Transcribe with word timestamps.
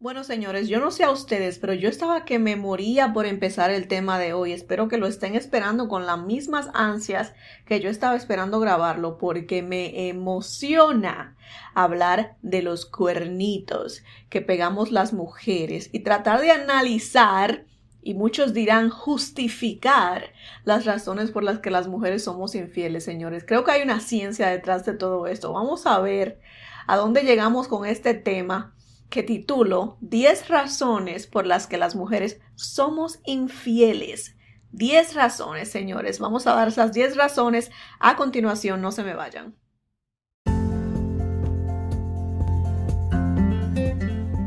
Bueno, 0.00 0.22
señores, 0.22 0.68
yo 0.68 0.78
no 0.78 0.92
sé 0.92 1.02
a 1.02 1.10
ustedes, 1.10 1.58
pero 1.58 1.74
yo 1.74 1.88
estaba 1.88 2.24
que 2.24 2.38
me 2.38 2.54
moría 2.54 3.12
por 3.12 3.26
empezar 3.26 3.72
el 3.72 3.88
tema 3.88 4.16
de 4.20 4.32
hoy. 4.32 4.52
Espero 4.52 4.86
que 4.86 4.96
lo 4.96 5.08
estén 5.08 5.34
esperando 5.34 5.88
con 5.88 6.06
las 6.06 6.22
mismas 6.22 6.70
ansias 6.72 7.34
que 7.66 7.80
yo 7.80 7.90
estaba 7.90 8.14
esperando 8.14 8.60
grabarlo, 8.60 9.18
porque 9.18 9.60
me 9.60 10.08
emociona 10.08 11.36
hablar 11.74 12.36
de 12.42 12.62
los 12.62 12.86
cuernitos 12.86 14.04
que 14.30 14.40
pegamos 14.40 14.92
las 14.92 15.12
mujeres 15.12 15.90
y 15.92 16.04
tratar 16.04 16.42
de 16.42 16.52
analizar 16.52 17.64
y 18.00 18.14
muchos 18.14 18.54
dirán 18.54 18.90
justificar 18.90 20.26
las 20.62 20.84
razones 20.84 21.32
por 21.32 21.42
las 21.42 21.58
que 21.58 21.72
las 21.72 21.88
mujeres 21.88 22.22
somos 22.22 22.54
infieles, 22.54 23.02
señores. 23.02 23.44
Creo 23.44 23.64
que 23.64 23.72
hay 23.72 23.82
una 23.82 23.98
ciencia 23.98 24.46
detrás 24.46 24.86
de 24.86 24.92
todo 24.92 25.26
esto. 25.26 25.52
Vamos 25.52 25.86
a 25.88 25.98
ver 25.98 26.38
a 26.86 26.96
dónde 26.96 27.22
llegamos 27.22 27.66
con 27.66 27.84
este 27.84 28.14
tema 28.14 28.76
que 29.10 29.22
titulo 29.22 29.96
10 30.00 30.48
razones 30.48 31.26
por 31.26 31.46
las 31.46 31.66
que 31.66 31.78
las 31.78 31.94
mujeres 31.94 32.40
somos 32.54 33.20
infieles. 33.24 34.36
10 34.72 35.14
razones, 35.14 35.70
señores. 35.70 36.18
Vamos 36.18 36.46
a 36.46 36.54
dar 36.54 36.68
esas 36.68 36.92
10 36.92 37.16
razones 37.16 37.70
a 38.00 38.16
continuación, 38.16 38.82
no 38.82 38.92
se 38.92 39.02
me 39.02 39.14
vayan. 39.14 39.56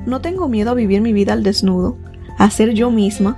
No 0.06 0.22
tengo 0.22 0.48
miedo 0.48 0.72
a 0.72 0.76
vivir 0.76 1.02
mi 1.02 1.14
vida 1.14 1.34
al 1.34 1.44
desnudo 1.44 1.98
a 2.38 2.50
ser 2.50 2.74
yo 2.74 2.92
misma, 2.92 3.38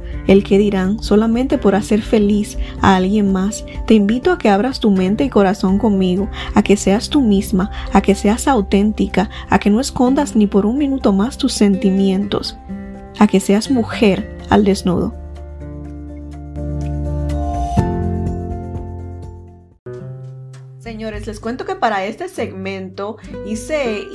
el 0.27 0.43
que 0.43 0.57
dirán 0.57 1.01
solamente 1.01 1.57
por 1.57 1.75
hacer 1.75 2.01
feliz 2.01 2.57
a 2.81 2.95
alguien 2.95 3.31
más. 3.31 3.65
Te 3.87 3.93
invito 3.93 4.31
a 4.31 4.37
que 4.37 4.49
abras 4.49 4.79
tu 4.79 4.91
mente 4.91 5.23
y 5.23 5.29
corazón 5.29 5.77
conmigo, 5.77 6.29
a 6.55 6.63
que 6.63 6.77
seas 6.77 7.09
tú 7.09 7.21
misma, 7.21 7.71
a 7.93 8.01
que 8.01 8.15
seas 8.15 8.47
auténtica, 8.47 9.29
a 9.49 9.59
que 9.59 9.69
no 9.69 9.79
escondas 9.79 10.35
ni 10.35 10.47
por 10.47 10.65
un 10.65 10.77
minuto 10.77 11.13
más 11.13 11.37
tus 11.37 11.53
sentimientos, 11.53 12.57
a 13.19 13.27
que 13.27 13.39
seas 13.39 13.69
mujer 13.71 14.37
al 14.49 14.63
desnudo. 14.63 15.20
Les 21.11 21.41
cuento 21.41 21.65
que 21.65 21.75
para 21.75 22.05
este 22.05 22.29
segmento 22.29 23.17
hice 23.45 24.07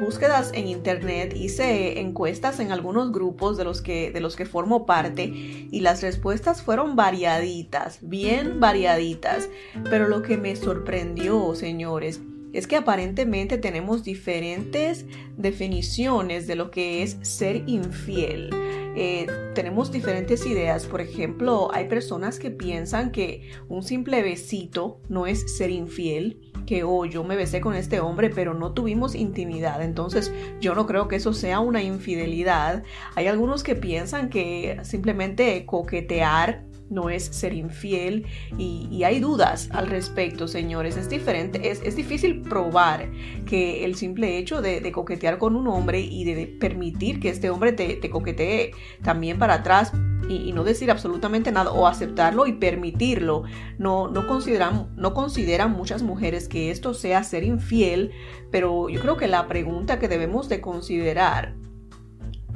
búsquedas 0.00 0.50
en 0.52 0.66
internet, 0.66 1.32
hice 1.36 2.00
encuestas 2.00 2.58
en 2.58 2.72
algunos 2.72 3.12
grupos 3.12 3.56
de 3.56 3.64
los 3.64 3.80
que 3.80 4.10
de 4.10 4.20
los 4.20 4.34
que 4.34 4.46
formo 4.46 4.84
parte 4.84 5.24
y 5.24 5.80
las 5.80 6.02
respuestas 6.02 6.62
fueron 6.62 6.96
variaditas, 6.96 7.98
bien 8.02 8.58
variaditas, 8.58 9.48
pero 9.90 10.08
lo 10.08 10.22
que 10.22 10.36
me 10.38 10.56
sorprendió, 10.56 11.54
señores, 11.54 12.20
es 12.52 12.66
que 12.66 12.76
aparentemente 12.76 13.58
tenemos 13.58 14.04
diferentes 14.04 15.06
definiciones 15.36 16.46
de 16.46 16.56
lo 16.56 16.70
que 16.70 17.02
es 17.02 17.18
ser 17.22 17.62
infiel. 17.66 18.50
Eh, 18.96 19.26
tenemos 19.54 19.92
diferentes 19.92 20.44
ideas. 20.46 20.86
Por 20.86 21.00
ejemplo, 21.00 21.70
hay 21.72 21.88
personas 21.88 22.38
que 22.38 22.50
piensan 22.50 23.12
que 23.12 23.50
un 23.68 23.82
simple 23.82 24.22
besito 24.22 25.00
no 25.08 25.26
es 25.26 25.56
ser 25.56 25.70
infiel 25.70 26.50
que 26.66 26.84
oh, 26.84 27.04
yo 27.04 27.24
me 27.24 27.34
besé 27.34 27.60
con 27.60 27.74
este 27.74 27.98
hombre, 27.98 28.30
pero 28.30 28.54
no 28.54 28.72
tuvimos 28.74 29.16
intimidad. 29.16 29.82
Entonces, 29.82 30.32
yo 30.60 30.76
no 30.76 30.86
creo 30.86 31.08
que 31.08 31.16
eso 31.16 31.32
sea 31.32 31.58
una 31.58 31.82
infidelidad. 31.82 32.84
Hay 33.16 33.26
algunos 33.26 33.64
que 33.64 33.74
piensan 33.74 34.28
que 34.28 34.78
simplemente 34.84 35.66
coquetear 35.66 36.64
no 36.90 37.08
es 37.08 37.24
ser 37.24 37.54
infiel 37.54 38.26
y, 38.58 39.02
hay 39.04 39.18
dudas 39.18 39.70
al 39.72 39.88
respecto, 39.88 40.46
señores. 40.46 40.96
Es 40.96 41.08
diferente, 41.08 41.70
es, 41.70 41.96
difícil 41.96 42.42
probar 42.42 43.10
que 43.46 43.84
el 43.84 43.94
simple 43.94 44.36
hecho 44.36 44.60
de, 44.60 44.92
coquetear 44.92 45.38
con 45.38 45.56
un 45.56 45.68
hombre 45.68 46.00
y 46.00 46.24
de 46.24 46.46
permitir 46.46 47.20
que 47.20 47.30
este 47.30 47.48
hombre 47.48 47.72
te, 47.72 47.96
te 47.96 48.10
coquetee 48.10 48.72
también 49.02 49.38
para 49.38 49.54
atrás 49.54 49.92
y, 50.30 50.52
no 50.52 50.64
decir 50.64 50.90
absolutamente 50.90 51.52
nada 51.52 51.72
o 51.72 51.86
aceptarlo 51.86 52.46
y 52.46 52.52
permitirlo. 52.54 53.44
No, 53.78 54.08
no, 54.08 54.26
consideran, 54.26 54.88
no 54.96 55.14
consideran 55.14 55.72
muchas 55.72 56.02
mujeres 56.02 56.48
que 56.48 56.70
esto 56.70 56.94
sea 56.94 57.24
ser 57.24 57.44
infiel, 57.44 58.12
pero 58.50 58.88
yo 58.88 59.00
creo 59.00 59.16
que 59.16 59.28
la 59.28 59.48
pregunta 59.48 59.98
que 59.98 60.08
debemos 60.08 60.48
de 60.48 60.60
considerar 60.60 61.54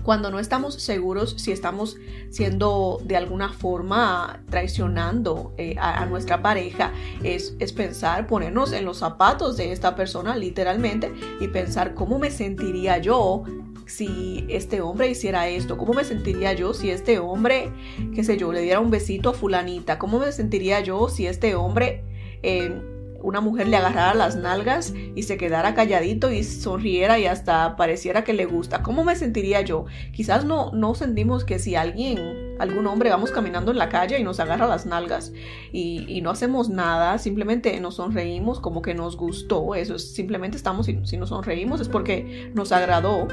cuando 0.04 0.30
no 0.30 0.38
estamos 0.38 0.74
seguros 0.74 1.34
si 1.38 1.50
estamos 1.50 1.96
siendo 2.30 3.00
de 3.02 3.16
alguna 3.16 3.52
forma 3.52 4.44
traicionando 4.50 5.54
eh, 5.56 5.74
a, 5.78 6.06
nuestra 6.06 6.42
pareja, 6.42 6.92
es, 7.22 7.56
es, 7.58 7.72
pensar, 7.72 8.26
ponernos 8.26 8.72
en 8.72 8.84
los 8.84 8.98
zapatos 8.98 9.56
de 9.56 9.72
esta 9.72 9.96
persona 9.96 10.36
literalmente 10.36 11.12
y 11.40 11.48
pensar 11.48 11.94
cómo 11.94 12.18
me 12.18 12.30
sentiría 12.30 12.98
yo 12.98 13.44
si 13.86 14.46
este 14.48 14.80
hombre 14.80 15.08
hiciera 15.08 15.48
esto, 15.48 15.76
cómo 15.76 15.92
me 15.94 16.04
sentiría 16.04 16.52
yo 16.52 16.74
si 16.74 16.90
este 16.90 17.18
hombre, 17.18 17.70
qué 18.14 18.24
sé 18.24 18.36
yo, 18.36 18.52
le 18.52 18.60
diera 18.60 18.80
un 18.80 18.90
besito 18.90 19.30
a 19.30 19.34
fulanita, 19.34 19.98
cómo 19.98 20.18
me 20.18 20.32
sentiría 20.32 20.80
yo 20.80 21.08
si 21.08 21.26
este 21.26 21.54
hombre... 21.54 22.04
Eh, 22.42 22.93
una 23.24 23.40
mujer 23.40 23.68
le 23.68 23.76
agarrara 23.76 24.14
las 24.14 24.36
nalgas 24.36 24.92
y 25.14 25.22
se 25.22 25.38
quedara 25.38 25.74
calladito 25.74 26.30
y 26.30 26.44
sonriera 26.44 27.18
y 27.18 27.24
hasta 27.24 27.74
pareciera 27.74 28.22
que 28.22 28.34
le 28.34 28.44
gusta. 28.44 28.82
¿Cómo 28.82 29.02
me 29.02 29.16
sentiría 29.16 29.62
yo? 29.62 29.86
Quizás 30.12 30.44
no, 30.44 30.70
no 30.72 30.94
sentimos 30.94 31.44
que 31.44 31.58
si 31.58 31.74
alguien, 31.74 32.56
algún 32.58 32.86
hombre, 32.86 33.08
vamos 33.08 33.30
caminando 33.30 33.70
en 33.70 33.78
la 33.78 33.88
calle 33.88 34.18
y 34.18 34.24
nos 34.24 34.40
agarra 34.40 34.66
las 34.66 34.84
nalgas 34.84 35.32
y, 35.72 36.20
no 36.22 36.30
hacemos 36.30 36.68
nada, 36.68 37.18
simplemente 37.18 37.78
nos 37.80 37.96
sonreímos 37.96 38.60
como 38.60 38.82
que 38.82 38.94
nos 38.94 39.16
gustó. 39.16 39.74
Eso 39.74 39.94
es, 39.94 40.14
simplemente 40.14 40.56
estamos, 40.56 40.86
si 40.86 41.16
nos 41.16 41.28
sonreímos 41.30 41.80
es 41.80 41.88
porque 41.88 42.50
nos 42.54 42.72
agradó 42.72 43.28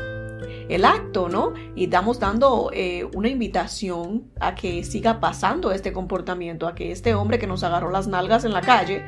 el 0.69 0.85
acto, 0.85 1.29
¿no? 1.29 1.53
Y 1.75 1.85
estamos 1.85 2.19
dando 2.19 2.69
eh, 2.73 3.07
una 3.13 3.29
invitación 3.29 4.31
a 4.39 4.55
que 4.55 4.83
siga 4.83 5.19
pasando 5.19 5.71
este 5.71 5.93
comportamiento, 5.93 6.67
a 6.67 6.75
que 6.75 6.91
este 6.91 7.13
hombre 7.13 7.39
que 7.39 7.47
nos 7.47 7.63
agarró 7.63 7.91
las 7.91 8.07
nalgas 8.07 8.45
en 8.45 8.53
la 8.53 8.61
calle, 8.61 9.03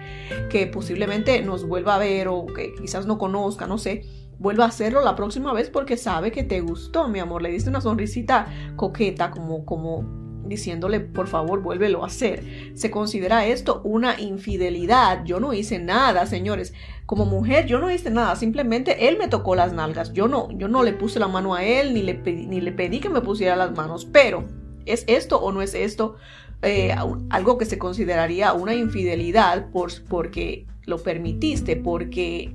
que 0.49 0.67
posiblemente 0.67 1.41
nos 1.41 1.67
vuelva 1.67 1.95
a 1.95 1.99
ver 1.99 2.27
o 2.27 2.45
que 2.45 2.73
quizás 2.75 3.05
no 3.05 3.17
conozca, 3.17 3.67
no 3.67 3.77
sé, 3.77 4.05
vuelva 4.39 4.65
a 4.65 4.67
hacerlo 4.67 5.01
la 5.01 5.15
próxima 5.15 5.53
vez 5.53 5.69
porque 5.69 5.97
sabe 5.97 6.31
que 6.31 6.43
te 6.43 6.61
gustó, 6.61 7.07
mi 7.07 7.19
amor. 7.19 7.41
Le 7.41 7.49
diste 7.49 7.69
una 7.69 7.81
sonrisita 7.81 8.47
coqueta, 8.75 9.31
como, 9.31 9.65
como 9.65 10.22
diciéndole 10.45 10.99
por 10.99 11.27
favor 11.27 11.61
vuélvelo 11.61 12.03
a 12.03 12.07
hacer. 12.07 12.43
Se 12.75 12.91
considera 12.91 13.45
esto 13.45 13.81
una 13.83 14.19
infidelidad. 14.19 15.23
Yo 15.25 15.39
no 15.39 15.53
hice 15.53 15.79
nada, 15.79 16.25
señores. 16.25 16.73
Como 17.05 17.25
mujer 17.25 17.65
yo 17.65 17.79
no 17.79 17.91
hice 17.91 18.09
nada, 18.09 18.35
simplemente 18.35 19.07
él 19.07 19.17
me 19.17 19.27
tocó 19.27 19.55
las 19.55 19.73
nalgas. 19.73 20.13
Yo 20.13 20.27
no, 20.27 20.49
yo 20.51 20.67
no 20.67 20.83
le 20.83 20.93
puse 20.93 21.19
la 21.19 21.27
mano 21.27 21.53
a 21.53 21.63
él 21.63 21.93
ni 21.93 22.01
le 22.01 22.15
pedí, 22.15 22.45
ni 22.45 22.61
le 22.61 22.71
pedí 22.71 22.99
que 22.99 23.09
me 23.09 23.21
pusiera 23.21 23.55
las 23.55 23.75
manos. 23.75 24.05
Pero, 24.05 24.45
¿es 24.85 25.03
esto 25.07 25.39
o 25.39 25.51
no 25.51 25.61
es 25.61 25.73
esto 25.73 26.15
eh, 26.61 26.95
algo 27.29 27.57
que 27.57 27.65
se 27.65 27.77
consideraría 27.77 28.53
una 28.53 28.73
infidelidad 28.73 29.69
por, 29.71 29.91
porque 30.07 30.65
lo 30.85 30.97
permitiste, 30.97 31.75
porque 31.75 32.53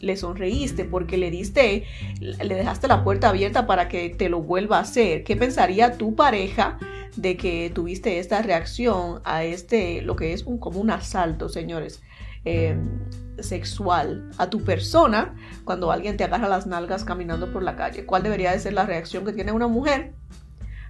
le 0.00 0.16
sonreíste, 0.16 0.84
porque 0.84 1.16
le 1.16 1.30
diste, 1.30 1.84
le 2.20 2.54
dejaste 2.54 2.88
la 2.88 3.04
puerta 3.04 3.28
abierta 3.28 3.66
para 3.66 3.88
que 3.88 4.10
te 4.10 4.28
lo 4.28 4.42
vuelva 4.42 4.78
a 4.78 4.80
hacer. 4.80 5.24
¿Qué 5.24 5.36
pensaría 5.36 5.96
tu 5.96 6.14
pareja 6.14 6.78
de 7.16 7.36
que 7.36 7.70
tuviste 7.74 8.18
esta 8.18 8.42
reacción 8.42 9.20
a 9.24 9.44
este, 9.44 10.02
lo 10.02 10.16
que 10.16 10.32
es 10.32 10.44
un, 10.44 10.58
como 10.58 10.80
un 10.80 10.90
asalto, 10.90 11.48
señores? 11.48 12.02
Em, 12.44 13.00
sexual 13.40 14.30
a 14.38 14.50
tu 14.50 14.64
persona 14.64 15.36
cuando 15.64 15.92
alguien 15.92 16.16
te 16.16 16.24
agarra 16.24 16.48
las 16.48 16.66
nalgas 16.66 17.04
caminando 17.04 17.52
por 17.52 17.62
la 17.62 17.76
calle. 17.76 18.04
¿Cuál 18.04 18.22
debería 18.22 18.52
de 18.52 18.58
ser 18.58 18.72
la 18.72 18.86
reacción 18.86 19.24
que 19.24 19.32
tiene 19.32 19.52
una 19.52 19.68
mujer 19.68 20.12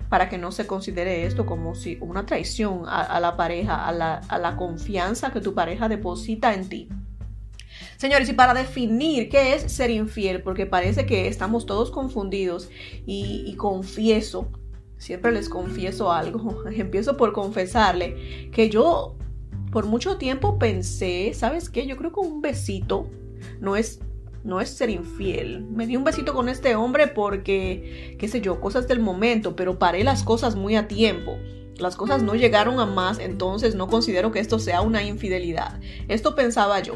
para 0.08 0.30
que 0.30 0.38
no 0.38 0.52
se 0.52 0.66
considere 0.66 1.26
esto 1.26 1.44
como 1.44 1.74
si 1.74 1.98
una 2.00 2.24
traición 2.24 2.84
a, 2.86 3.20
la 3.20 3.36
pareja, 3.36 3.86
a 3.86 4.38
la 4.38 4.56
confianza 4.56 5.30
que 5.30 5.40
tu 5.40 5.52
pareja 5.52 5.88
deposita 5.88 6.54
en 6.54 6.68
ti? 6.68 6.88
Señores, 7.98 8.28
y 8.28 8.32
para 8.32 8.54
definir 8.54 9.28
qué 9.28 9.54
es 9.54 9.72
ser 9.72 9.90
infiel, 9.90 10.40
porque 10.40 10.66
parece 10.66 11.04
que 11.04 11.26
estamos 11.26 11.66
todos 11.66 11.90
confundidos 11.90 12.70
y, 13.06 13.52
confieso, 13.56 14.46
siempre 14.98 15.32
les 15.32 15.48
confieso 15.48 16.12
algo, 16.12 16.62
empiezo 16.70 17.16
por 17.16 17.32
confesarle 17.32 18.48
que 18.52 18.70
yo 18.70 19.16
por 19.72 19.86
mucho 19.86 20.16
tiempo 20.16 20.60
pensé, 20.60 21.34
¿sabes 21.34 21.68
qué? 21.68 21.88
Yo 21.88 21.96
creo 21.96 22.12
que 22.12 22.20
un 22.20 22.40
besito 22.40 23.10
no 23.60 23.74
es 23.74 24.00
no 24.44 24.60
es 24.60 24.70
ser 24.70 24.90
infiel. 24.90 25.64
Me 25.64 25.86
di 25.86 25.96
un 25.96 26.04
besito 26.04 26.32
con 26.32 26.48
este 26.48 26.76
hombre 26.76 27.08
porque, 27.08 28.16
qué 28.16 28.28
sé 28.28 28.40
yo, 28.40 28.60
cosas 28.60 28.86
del 28.86 29.00
momento, 29.00 29.56
pero 29.56 29.80
paré 29.80 30.04
las 30.04 30.22
cosas 30.22 30.54
muy 30.54 30.76
a 30.76 30.86
tiempo. 30.86 31.36
Las 31.78 31.96
cosas 31.96 32.22
no 32.22 32.34
llegaron 32.34 32.80
a 32.80 32.86
más, 32.86 33.18
entonces 33.18 33.74
no 33.74 33.88
considero 33.88 34.32
que 34.32 34.40
esto 34.40 34.58
sea 34.58 34.80
una 34.80 35.02
infidelidad. 35.02 35.80
Esto 36.08 36.34
pensaba 36.34 36.80
yo. 36.80 36.94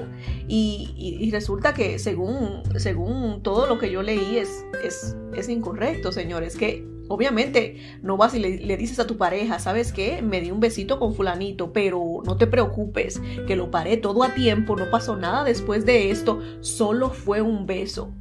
Y, 0.49 1.31
resulta 1.33 1.73
que 1.73 1.99
según, 1.99 2.63
según 2.77 3.43
todo 3.43 3.67
lo 3.67 3.79
que 3.79 3.91
yo 3.91 4.03
leí 4.03 4.37
es, 4.37 4.65
es, 4.85 5.17
es 5.35 5.49
incorrecto, 5.49 6.13
señores, 6.13 6.57
que 6.57 6.93
Obviamente 7.13 7.77
no 8.01 8.17
vas 8.17 8.35
y 8.35 8.39
le, 8.39 8.77
dices 8.79 8.99
a 8.99 9.07
tu 9.07 9.19
pareja, 9.19 9.59
¿sabes 9.59 9.93
qué? 9.93 10.23
Me 10.23 10.41
di 10.41 10.51
un 10.51 10.61
besito 10.61 10.99
con 10.99 11.15
fulanito, 11.15 11.71
pero 11.71 12.23
no 12.25 12.39
te 12.39 12.47
preocupes, 12.47 13.21
que 13.47 13.55
lo 13.55 13.71
paré 13.71 13.99
todo 13.99 14.23
a 14.23 14.35
tiempo, 14.35 14.77
no 14.77 14.91
pasó 14.91 15.15
nada 15.15 15.45
después 15.45 15.85
de 15.85 16.11
esto, 16.11 16.41
solo 16.61 17.11
fue 17.11 17.43
un 17.43 17.67
beso. 17.67 18.13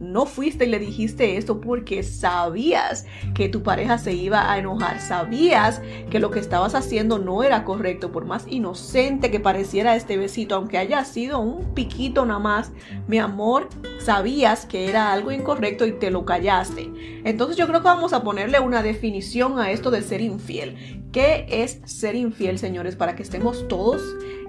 No 0.00 0.26
fuiste 0.26 0.66
y 0.66 0.68
le 0.68 0.78
dijiste 0.78 1.36
esto 1.36 1.60
porque 1.60 2.04
sabías 2.04 3.04
que 3.34 3.48
tu 3.48 3.64
pareja 3.64 3.98
se 3.98 4.12
iba 4.12 4.52
a 4.52 4.58
enojar, 4.58 5.00
sabías 5.00 5.82
que 6.08 6.20
lo 6.20 6.30
que 6.30 6.38
estabas 6.38 6.76
haciendo 6.76 7.18
no 7.18 7.42
era 7.42 7.64
correcto, 7.64 8.12
por 8.12 8.24
más 8.24 8.46
inocente 8.48 9.32
que 9.32 9.40
pareciera 9.40 9.96
este 9.96 10.16
besito, 10.16 10.54
aunque 10.54 10.78
haya 10.78 11.04
sido 11.04 11.40
un 11.40 11.74
piquito 11.74 12.24
nada 12.24 12.38
más, 12.38 12.70
mi 13.08 13.18
amor, 13.18 13.68
sabías 13.98 14.66
que 14.66 14.88
era 14.88 15.12
algo 15.12 15.32
incorrecto 15.32 15.84
y 15.84 15.92
te 15.92 16.12
lo 16.12 16.24
callaste. 16.24 16.90
Entonces 17.24 17.56
yo 17.56 17.66
creo 17.66 17.80
que 17.80 17.88
vamos 17.88 18.12
a 18.12 18.22
ponerle 18.22 18.60
una 18.60 18.84
definición 18.84 19.58
a 19.58 19.72
esto 19.72 19.90
de 19.90 20.02
ser 20.02 20.20
infiel. 20.20 21.08
¿Qué 21.10 21.46
es 21.48 21.80
ser 21.86 22.14
infiel, 22.14 22.60
señores? 22.60 22.94
Para 22.94 23.16
que 23.16 23.24
estemos 23.24 23.66
todos 23.66 24.00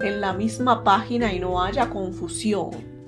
en 0.02 0.22
la 0.22 0.34
misma 0.34 0.84
página 0.84 1.34
y 1.34 1.40
no 1.40 1.64
haya 1.64 1.90
confusión. 1.90 2.99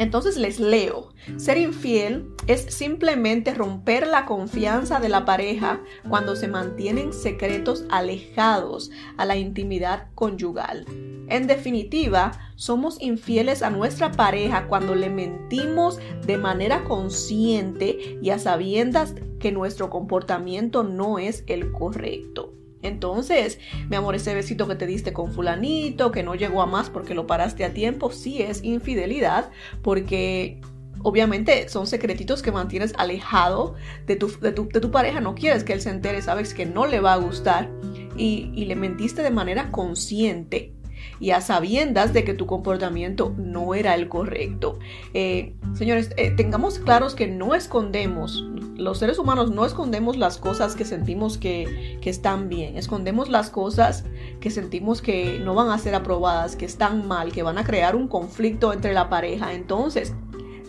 Entonces 0.00 0.38
les 0.38 0.58
leo. 0.58 1.12
Ser 1.36 1.58
infiel 1.58 2.32
es 2.46 2.62
simplemente 2.74 3.52
romper 3.52 4.06
la 4.06 4.24
confianza 4.24 4.98
de 4.98 5.10
la 5.10 5.26
pareja 5.26 5.82
cuando 6.08 6.36
se 6.36 6.48
mantienen 6.48 7.12
secretos 7.12 7.84
alejados 7.90 8.90
a 9.18 9.26
la 9.26 9.36
intimidad 9.36 10.06
conyugal. 10.14 10.86
En 11.28 11.46
definitiva, 11.46 12.32
somos 12.56 12.98
infieles 13.02 13.62
a 13.62 13.68
nuestra 13.68 14.10
pareja 14.10 14.68
cuando 14.68 14.94
le 14.94 15.10
mentimos 15.10 15.98
de 16.26 16.38
manera 16.38 16.82
consciente 16.84 18.18
y 18.22 18.30
a 18.30 18.38
sabiendas 18.38 19.14
que 19.38 19.52
nuestro 19.52 19.90
comportamiento 19.90 20.82
no 20.82 21.18
es 21.18 21.44
el 21.46 21.72
correcto. 21.72 22.54
Entonces, 22.82 23.58
mi 23.88 23.96
amor, 23.96 24.14
ese 24.14 24.34
besito 24.34 24.66
que 24.66 24.74
te 24.74 24.86
diste 24.86 25.12
con 25.12 25.32
fulanito, 25.32 26.10
que 26.10 26.22
no 26.22 26.34
llegó 26.34 26.62
a 26.62 26.66
más 26.66 26.90
porque 26.90 27.14
lo 27.14 27.26
paraste 27.26 27.64
a 27.64 27.74
tiempo, 27.74 28.10
sí 28.10 28.42
es 28.42 28.64
infidelidad, 28.64 29.50
porque 29.82 30.60
obviamente 31.02 31.68
son 31.68 31.86
secretitos 31.86 32.42
que 32.42 32.52
mantienes 32.52 32.94
alejado 32.98 33.74
de 34.06 34.16
tu, 34.16 34.28
de 34.40 34.52
tu, 34.52 34.90
pareja, 34.90 35.20
no 35.20 35.34
quieres 35.34 35.64
que 35.64 35.72
él 35.72 35.80
se 35.80 35.90
entere, 35.90 36.22
sabes 36.22 36.54
que 36.54 36.66
no 36.66 36.86
le 36.86 37.00
va 37.00 37.14
a 37.14 37.18
gustar. 37.18 37.70
Y, 38.16 38.50
y 38.54 38.66
le 38.66 38.76
mentiste 38.76 39.22
de 39.22 39.30
manera 39.30 39.70
consciente 39.70 40.74
y 41.20 41.30
a 41.30 41.40
sabiendas 41.40 42.12
de 42.12 42.24
que 42.24 42.34
tu 42.34 42.46
comportamiento 42.46 43.34
no 43.36 43.74
era 43.74 43.94
el 43.94 44.08
correcto. 44.08 44.78
Eh, 45.14 45.54
señores, 45.74 46.10
eh, 46.16 46.30
tengamos 46.30 46.78
claros 46.78 47.14
que 47.14 47.28
no 47.28 47.54
escondemos, 47.54 48.44
los 48.76 48.98
seres 48.98 49.18
humanos 49.18 49.50
no 49.50 49.66
escondemos 49.66 50.16
las 50.16 50.38
cosas 50.38 50.74
que 50.74 50.86
sentimos 50.86 51.36
que, 51.36 51.98
que 52.00 52.08
están 52.08 52.48
bien, 52.48 52.78
escondemos 52.78 53.28
las 53.28 53.50
cosas 53.50 54.04
que 54.40 54.50
sentimos 54.50 55.02
que 55.02 55.38
no 55.38 55.54
van 55.54 55.70
a 55.70 55.78
ser 55.78 55.94
aprobadas, 55.94 56.56
que 56.56 56.64
están 56.64 57.06
mal, 57.06 57.30
que 57.30 57.42
van 57.42 57.58
a 57.58 57.64
crear 57.64 57.94
un 57.94 58.08
conflicto 58.08 58.72
entre 58.72 58.94
la 58.94 59.10
pareja. 59.10 59.52
Entonces, 59.52 60.14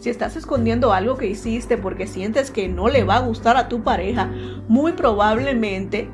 si 0.01 0.09
estás 0.09 0.35
escondiendo 0.35 0.93
algo 0.93 1.15
que 1.15 1.27
hiciste 1.27 1.77
porque 1.77 2.07
sientes 2.07 2.51
que 2.51 2.67
no 2.67 2.89
le 2.89 3.03
va 3.03 3.17
a 3.17 3.21
gustar 3.21 3.55
a 3.55 3.69
tu 3.69 3.83
pareja, 3.83 4.31
muy 4.67 4.93
probablemente 4.93 6.09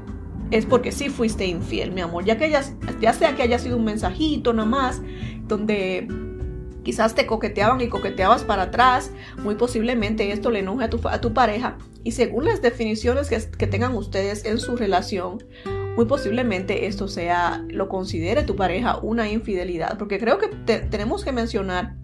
es 0.52 0.66
porque 0.66 0.92
sí 0.92 1.10
fuiste 1.10 1.46
infiel, 1.46 1.92
mi 1.92 2.02
amor. 2.02 2.26
Ya 2.26 2.38
que 2.38 2.50
ya 2.50 3.14
sea 3.14 3.36
que 3.36 3.44
haya 3.44 3.60
sido 3.60 3.78
un 3.78 3.86
mensajito 3.86 4.54
nada 4.54 4.68
más, 4.68 5.02
donde 5.48 6.08
quizás 6.84 7.16
te 7.16 7.26
coqueteaban 7.26 7.82
y 7.82 7.90
coqueteabas 7.90 8.46
para 8.46 8.64
atrás, 8.64 9.12
muy 9.44 9.56
posiblemente 9.56 10.32
esto 10.32 10.52
le 10.52 10.60
enoje 10.60 10.86
a 10.86 10.90
tu, 10.90 11.06
a 11.08 11.20
tu 11.20 11.34
pareja. 11.34 11.78
Y 12.04 12.12
según 12.12 12.46
las 12.46 12.62
definiciones 12.62 13.30
que, 13.30 13.42
que 13.58 13.68
tengan 13.68 13.94
ustedes 13.94 14.46
en 14.46 14.58
su 14.58 14.78
relación, 14.78 15.44
muy 15.98 16.06
posiblemente 16.06 16.86
esto 16.86 17.10
sea, 17.10 17.66
lo 17.68 17.90
considere 17.90 18.44
tu 18.44 18.56
pareja 18.56 19.00
una 19.00 19.30
infidelidad. 19.30 19.98
Porque 19.98 20.18
creo 20.18 20.38
que 20.38 20.48
tenemos 20.48 21.26
que 21.26 21.34
mencionar 21.34 21.96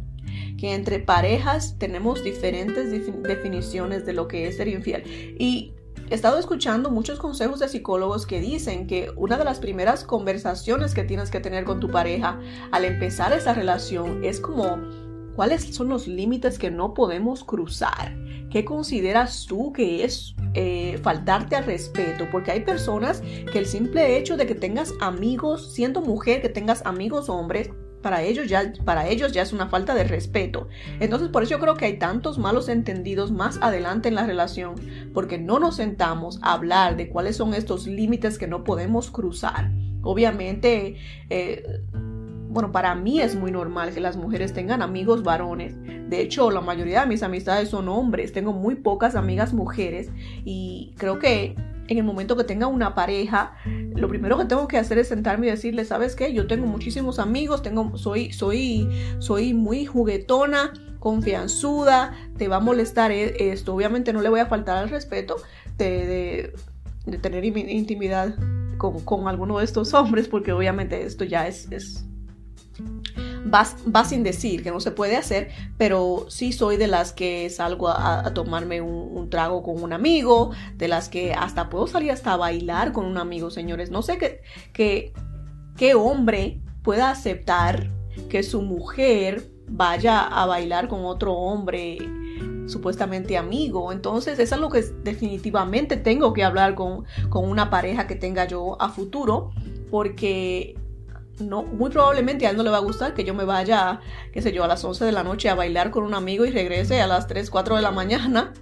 que 0.57 0.73
entre 0.73 0.99
parejas 0.99 1.77
tenemos 1.77 2.23
diferentes 2.23 2.91
definiciones 3.23 4.05
de 4.05 4.13
lo 4.13 4.27
que 4.27 4.47
es 4.47 4.57
ser 4.57 4.67
infiel. 4.67 5.03
Y 5.39 5.75
He 6.09 6.15
estado 6.15 6.37
escuchando 6.37 6.89
muchos 6.89 7.19
consejos 7.19 7.59
de 7.59 7.69
psicólogos 7.69 8.25
que 8.25 8.41
dicen 8.41 8.87
que 8.87 9.11
una 9.15 9.37
de 9.37 9.45
las 9.45 9.59
primeras 9.59 10.03
conversaciones 10.03 10.93
que 10.93 11.03
tienes 11.03 11.31
que 11.31 11.39
tener 11.39 11.63
con 11.63 11.79
tu 11.79 11.89
pareja 11.89 12.39
al 12.71 12.85
empezar 12.85 13.33
esa 13.33 13.53
relación 13.53 14.23
es 14.23 14.39
como 14.39 14.77
cuáles 15.35 15.75
son 15.75 15.89
los 15.89 16.07
límites 16.07 16.59
que 16.59 16.71
no 16.71 16.93
podemos 16.93 17.43
cruzar. 17.43 18.15
¿Qué 18.49 18.65
consideras 18.65 19.45
tú 19.47 19.73
que 19.73 20.03
es 20.03 20.35
eh, 20.53 20.99
faltarte 21.01 21.55
al 21.55 21.65
respeto? 21.65 22.27
Porque 22.31 22.51
hay 22.51 22.59
personas 22.61 23.21
que 23.51 23.57
el 23.57 23.65
simple 23.65 24.17
hecho 24.17 24.37
de 24.37 24.45
que 24.45 24.55
tengas 24.55 24.93
amigos, 25.01 25.73
siendo 25.73 26.01
mujer, 26.01 26.41
que 26.41 26.49
tengas 26.49 26.85
amigos 26.85 27.29
hombres, 27.29 27.71
para 28.03 28.21
ellos 28.21 28.47
ya, 28.47 28.71
para 28.85 29.07
ellos 29.07 29.31
ya 29.31 29.41
es 29.41 29.53
una 29.53 29.67
falta 29.67 29.95
de 29.95 30.03
respeto. 30.03 30.67
Entonces 30.99 31.29
por 31.29 31.41
eso 31.41 31.57
creo 31.57 31.73
que 31.73 31.85
hay 31.85 31.97
tantos 31.97 32.37
malos 32.37 32.69
entendidos 32.69 33.31
más 33.31 33.57
adelante 33.61 34.09
en 34.09 34.15
la 34.15 34.27
relación, 34.27 34.75
porque 35.13 35.39
no 35.39 35.57
nos 35.57 35.77
sentamos 35.77 36.37
a 36.43 36.53
hablar 36.53 36.97
de 36.97 37.09
cuáles 37.09 37.37
son 37.37 37.55
estos 37.55 37.87
límites 37.87 38.37
que 38.37 38.45
no 38.45 38.63
podemos 38.63 39.09
cruzar. 39.09 39.71
Obviamente, 40.03 40.97
eh, 41.29 41.81
bueno, 42.49 42.71
para 42.71 42.93
mí 42.93 43.19
es 43.19 43.35
muy 43.35 43.51
normal 43.51 43.93
que 43.93 43.99
las 43.99 44.17
mujeres 44.17 44.53
tengan 44.53 44.83
amigos 44.83 45.23
varones. 45.23 45.75
De 46.09 46.21
hecho, 46.21 46.51
la 46.51 46.61
mayoría 46.61 47.01
de 47.01 47.07
mis 47.07 47.23
amistades 47.23 47.69
son 47.69 47.87
hombres. 47.87 48.31
Tengo 48.33 48.53
muy 48.53 48.75
pocas 48.75 49.15
amigas 49.15 49.53
mujeres 49.53 50.11
y 50.45 50.93
creo 50.97 51.17
que 51.17 51.55
en 51.87 51.97
el 51.97 52.03
momento 52.03 52.35
que 52.37 52.43
tenga 52.43 52.67
una 52.67 52.95
pareja, 52.95 53.55
lo 53.95 54.07
primero 54.07 54.37
que 54.37 54.45
tengo 54.45 54.67
que 54.67 54.77
hacer 54.77 54.97
es 54.97 55.09
sentarme 55.09 55.47
y 55.47 55.49
decirle, 55.51 55.85
¿sabes 55.85 56.15
qué? 56.15 56.33
Yo 56.33 56.47
tengo 56.47 56.65
muchísimos 56.65 57.19
amigos, 57.19 57.61
tengo, 57.61 57.97
soy, 57.97 58.31
soy, 58.31 58.87
soy 59.19 59.53
muy 59.53 59.85
juguetona, 59.85 60.73
confianzuda, 60.99 62.15
te 62.37 62.47
va 62.47 62.57
a 62.57 62.59
molestar 62.61 63.11
e, 63.11 63.51
esto. 63.51 63.75
Obviamente 63.75 64.13
no 64.13 64.21
le 64.21 64.29
voy 64.29 64.39
a 64.39 64.45
faltar 64.45 64.77
al 64.77 64.89
respeto 64.89 65.35
de, 65.77 66.53
tener 67.21 67.43
intimidad 67.43 68.35
con, 68.77 69.27
alguno 69.27 69.59
de 69.59 69.65
estos 69.65 69.93
hombres, 69.93 70.27
porque 70.27 70.53
obviamente 70.53 71.03
esto 71.03 71.25
ya 71.25 71.47
es 71.47 71.67
va, 73.51 74.05
sin 74.05 74.23
decir 74.23 74.63
que 74.63 74.71
no 74.71 74.79
se 74.79 74.91
puede 74.91 75.15
hacer, 75.15 75.49
pero 75.77 76.25
sí 76.29 76.51
soy 76.51 76.77
de 76.77 76.87
las 76.87 77.13
que 77.13 77.49
salgo 77.49 77.89
a, 77.89 78.33
tomarme 78.33 78.81
un, 78.81 79.29
trago 79.29 79.63
con 79.63 79.81
un 79.81 79.93
amigo, 79.93 80.51
de 80.75 80.87
las 80.87 81.09
que 81.09 81.33
hasta 81.33 81.69
puedo 81.69 81.87
salir 81.87 82.11
hasta 82.11 82.33
a 82.33 82.37
bailar 82.37 82.91
con 82.91 83.05
un 83.05 83.17
amigo, 83.17 83.49
señores. 83.49 83.91
No 83.91 84.01
sé 84.01 84.41
qué, 84.73 85.95
hombre 85.95 86.61
pueda 86.83 87.09
aceptar 87.09 87.89
que 88.29 88.43
su 88.43 88.61
mujer 88.61 89.49
vaya 89.67 90.21
a 90.21 90.45
bailar 90.45 90.87
con 90.87 91.05
otro 91.05 91.33
hombre 91.33 91.97
supuestamente 92.67 93.37
amigo. 93.37 93.91
Entonces 93.91 94.39
es 94.39 94.53
algo 94.53 94.69
que 94.69 94.81
definitivamente 95.03 95.97
tengo 95.97 96.33
que 96.33 96.43
hablar 96.43 96.75
con 96.75 97.05
una 97.31 97.69
pareja 97.69 98.07
que 98.07 98.15
tenga 98.15 98.45
yo 98.45 98.81
a 98.81 98.89
futuro 98.89 99.51
porque 99.89 100.75
no, 101.39 101.63
muy 101.63 101.89
probablemente 101.89 102.45
a 102.45 102.51
él 102.51 102.57
no 102.57 102.63
le 102.63 102.69
va 102.69 102.77
a 102.77 102.81
gustar 102.81 103.13
que 103.13 103.23
yo 103.23 103.33
me 103.33 103.43
vaya, 103.43 103.99
qué 104.31 104.41
sé 104.41 104.51
yo, 104.51 104.63
a 104.63 104.67
las 104.67 104.83
11 104.83 105.05
de 105.05 105.11
la 105.11 105.23
noche 105.23 105.49
a 105.49 105.55
bailar 105.55 105.91
con 105.91 106.03
un 106.03 106.13
amigo 106.13 106.45
y 106.45 106.51
regrese 106.51 107.01
a 107.01 107.07
las 107.07 107.27
3, 107.27 107.49
4 107.49 107.75
de 107.77 107.81
la 107.81 107.91
mañana. 107.91 108.53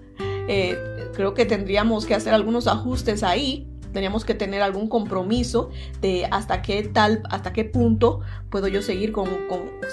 Eh, 0.48 0.78
creo 1.14 1.34
que 1.34 1.46
tendríamos 1.46 2.06
que 2.06 2.16
hacer 2.16 2.34
algunos 2.34 2.68
ajustes 2.68 3.24
ahí. 3.24 3.68
Teníamos 3.94 4.24
que 4.24 4.34
tener 4.34 4.62
algún 4.62 4.88
compromiso 4.88 5.70
de 6.00 6.26
hasta 6.32 6.62
qué 6.62 6.84
tal, 6.84 7.24
hasta 7.30 7.52
qué 7.52 7.66
punto 7.66 8.22
puedo 8.50 8.70
yo 8.70 8.82
seguir 8.82 9.12
con, 9.12 9.28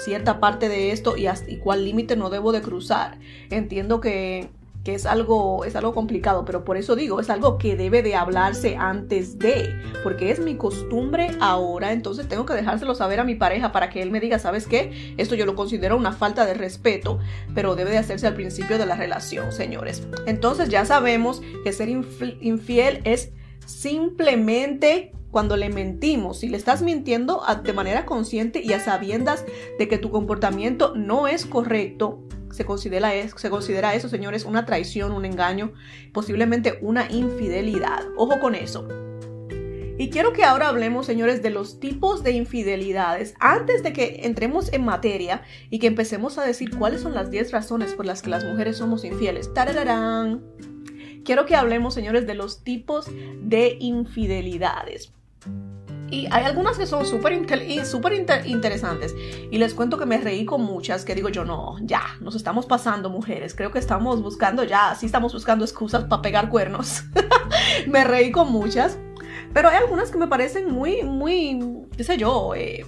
cierta 0.05 0.39
parte 0.39 0.69
de 0.69 0.91
esto 0.91 1.17
y, 1.17 1.27
y 1.47 1.57
cuál 1.57 1.83
límite 1.83 2.15
no 2.15 2.29
debo 2.29 2.53
de 2.53 2.61
cruzar. 2.61 3.19
Entiendo 3.49 3.99
que 3.99 4.51
es 4.93 5.05
algo, 5.05 5.65
es 5.65 5.75
algo 5.75 5.93
complicado, 5.93 6.45
pero 6.45 6.63
por 6.63 6.77
eso 6.77 6.95
digo, 6.95 7.19
es 7.19 7.29
algo 7.29 7.57
que 7.57 7.75
debe 7.75 8.01
de 8.01 8.15
hablarse 8.15 8.75
antes 8.77 9.39
de, 9.39 9.73
porque 10.03 10.31
es 10.31 10.39
mi 10.39 10.55
costumbre 10.55 11.31
ahora, 11.39 11.91
entonces 11.91 12.27
tengo 12.27 12.45
que 12.45 12.53
dejárselo 12.53 12.95
saber 12.95 13.19
a 13.19 13.23
mi 13.23 13.35
pareja 13.35 13.71
para 13.71 13.89
que 13.89 14.01
él 14.01 14.11
me 14.11 14.19
diga, 14.19 14.39
¿sabes 14.39 14.67
qué? 14.67 15.15
Esto 15.17 15.35
yo 15.35 15.45
lo 15.45 15.55
considero 15.55 15.97
una 15.97 16.11
falta 16.11 16.45
de 16.45 16.53
respeto, 16.53 17.19
pero 17.53 17.75
debe 17.75 17.91
de 17.91 17.97
hacerse 17.97 18.27
al 18.27 18.35
principio 18.35 18.77
de 18.77 18.85
la 18.85 18.95
relación, 18.95 19.51
señores. 19.51 20.03
Entonces 20.25 20.69
ya 20.69 20.85
sabemos 20.85 21.41
que 21.63 21.71
ser 21.73 21.89
infiel 21.89 23.01
es 23.03 23.31
simplemente 23.65 25.13
cuando 25.31 25.57
le 25.57 25.69
mentimos, 25.69 26.39
si 26.39 26.49
le 26.49 26.57
estás 26.57 26.81
mintiendo 26.81 27.41
de 27.63 27.73
manera 27.73 28.05
consciente 28.05 28.61
y 28.63 28.73
a 28.73 28.79
sabiendas 28.79 29.45
de 29.77 29.87
que 29.87 29.97
tu 29.97 30.09
comportamiento 30.09 30.93
no 30.95 31.27
es 31.27 31.45
correcto, 31.45 32.23
se 32.51 32.65
considera, 32.65 33.11
se 33.27 33.49
considera 33.49 33.95
eso, 33.95 34.09
señores, 34.09 34.45
una 34.45 34.65
traición, 34.65 35.11
un 35.11 35.25
engaño, 35.25 35.73
posiblemente 36.13 36.79
una 36.81 37.09
infidelidad. 37.11 38.05
Ojo 38.17 38.39
con 38.39 38.55
eso. 38.55 38.87
Y 39.99 40.09
quiero 40.09 40.31
que 40.31 40.45
ahora 40.45 40.69
hablemos, 40.69 41.05
señores, 41.05 41.41
de 41.41 41.49
los 41.49 41.81
tipos 41.81 42.23
de 42.23 42.31
infidelidades. 42.31 43.35
Antes 43.41 43.83
de 43.83 43.91
que 43.91 44.21
entremos 44.23 44.71
en 44.71 44.85
materia 44.85 45.41
y 45.69 45.79
que 45.79 45.87
empecemos 45.87 46.37
a 46.37 46.45
decir 46.45 46.77
cuáles 46.77 47.01
son 47.01 47.13
las 47.13 47.29
10 47.29 47.51
razones 47.51 47.95
por 47.95 48.05
las 48.05 48.21
que 48.21 48.29
las 48.29 48.45
mujeres 48.45 48.77
somos 48.77 49.03
infieles. 49.03 49.53
¡Tarararán! 49.53 50.41
Quiero 51.25 51.45
que 51.45 51.57
hablemos, 51.57 51.93
señores, 51.93 52.25
de 52.25 52.33
los 52.33 52.63
tipos 52.63 53.07
de 53.41 53.75
infidelidades. 53.81 55.11
Y 56.11 56.27
hay 56.31 56.45
algunas 56.45 56.77
que 56.77 56.87
son 56.87 57.05
súper 57.05 57.33
interesantes. 57.33 59.15
Y 59.51 59.57
les 59.57 59.73
cuento 59.73 59.97
que 59.97 60.05
me 60.05 60.17
reí 60.17 60.45
con 60.45 60.61
muchas 60.61 61.05
que 61.05 61.15
digo 61.15 61.29
yo, 61.29 61.45
no, 61.45 61.77
ya, 61.81 62.01
nos 62.19 62.35
estamos 62.35 62.65
pasando 62.65 63.09
mujeres. 63.09 63.53
Creo 63.53 63.71
que 63.71 63.79
estamos 63.79 64.21
buscando 64.21 64.63
ya, 64.63 64.95
sí 64.95 65.05
estamos 65.05 65.33
buscando 65.33 65.65
excusas 65.65 66.05
para 66.05 66.21
pegar 66.21 66.49
cuernos. 66.49 67.03
me 67.87 68.03
reí 68.03 68.31
con 68.31 68.51
muchas. 68.51 68.97
Pero 69.53 69.69
hay 69.69 69.77
algunas 69.77 70.11
que 70.11 70.17
me 70.17 70.27
parecen 70.27 70.71
muy, 70.71 71.03
muy, 71.03 71.59
qué 71.97 72.03
sé 72.03 72.17
yo, 72.17 72.53
eh, 72.55 72.85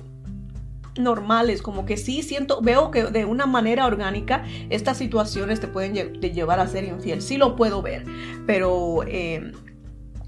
normales, 0.98 1.62
como 1.62 1.86
que 1.86 1.98
sí 1.98 2.22
siento, 2.22 2.62
veo 2.62 2.92
que 2.92 3.06
de 3.06 3.25
una 3.25 3.46
manera 3.46 3.86
orgánica 3.86 4.44
estas 4.70 4.98
situaciones 4.98 5.60
te 5.60 5.68
pueden 5.68 5.94
llevar 6.20 6.60
a 6.60 6.68
ser 6.68 6.84
infiel. 6.84 7.22
Sí 7.22 7.38
lo 7.38 7.56
puedo 7.56 7.82
ver, 7.82 8.06
pero 8.46 9.04
eh, 9.08 9.51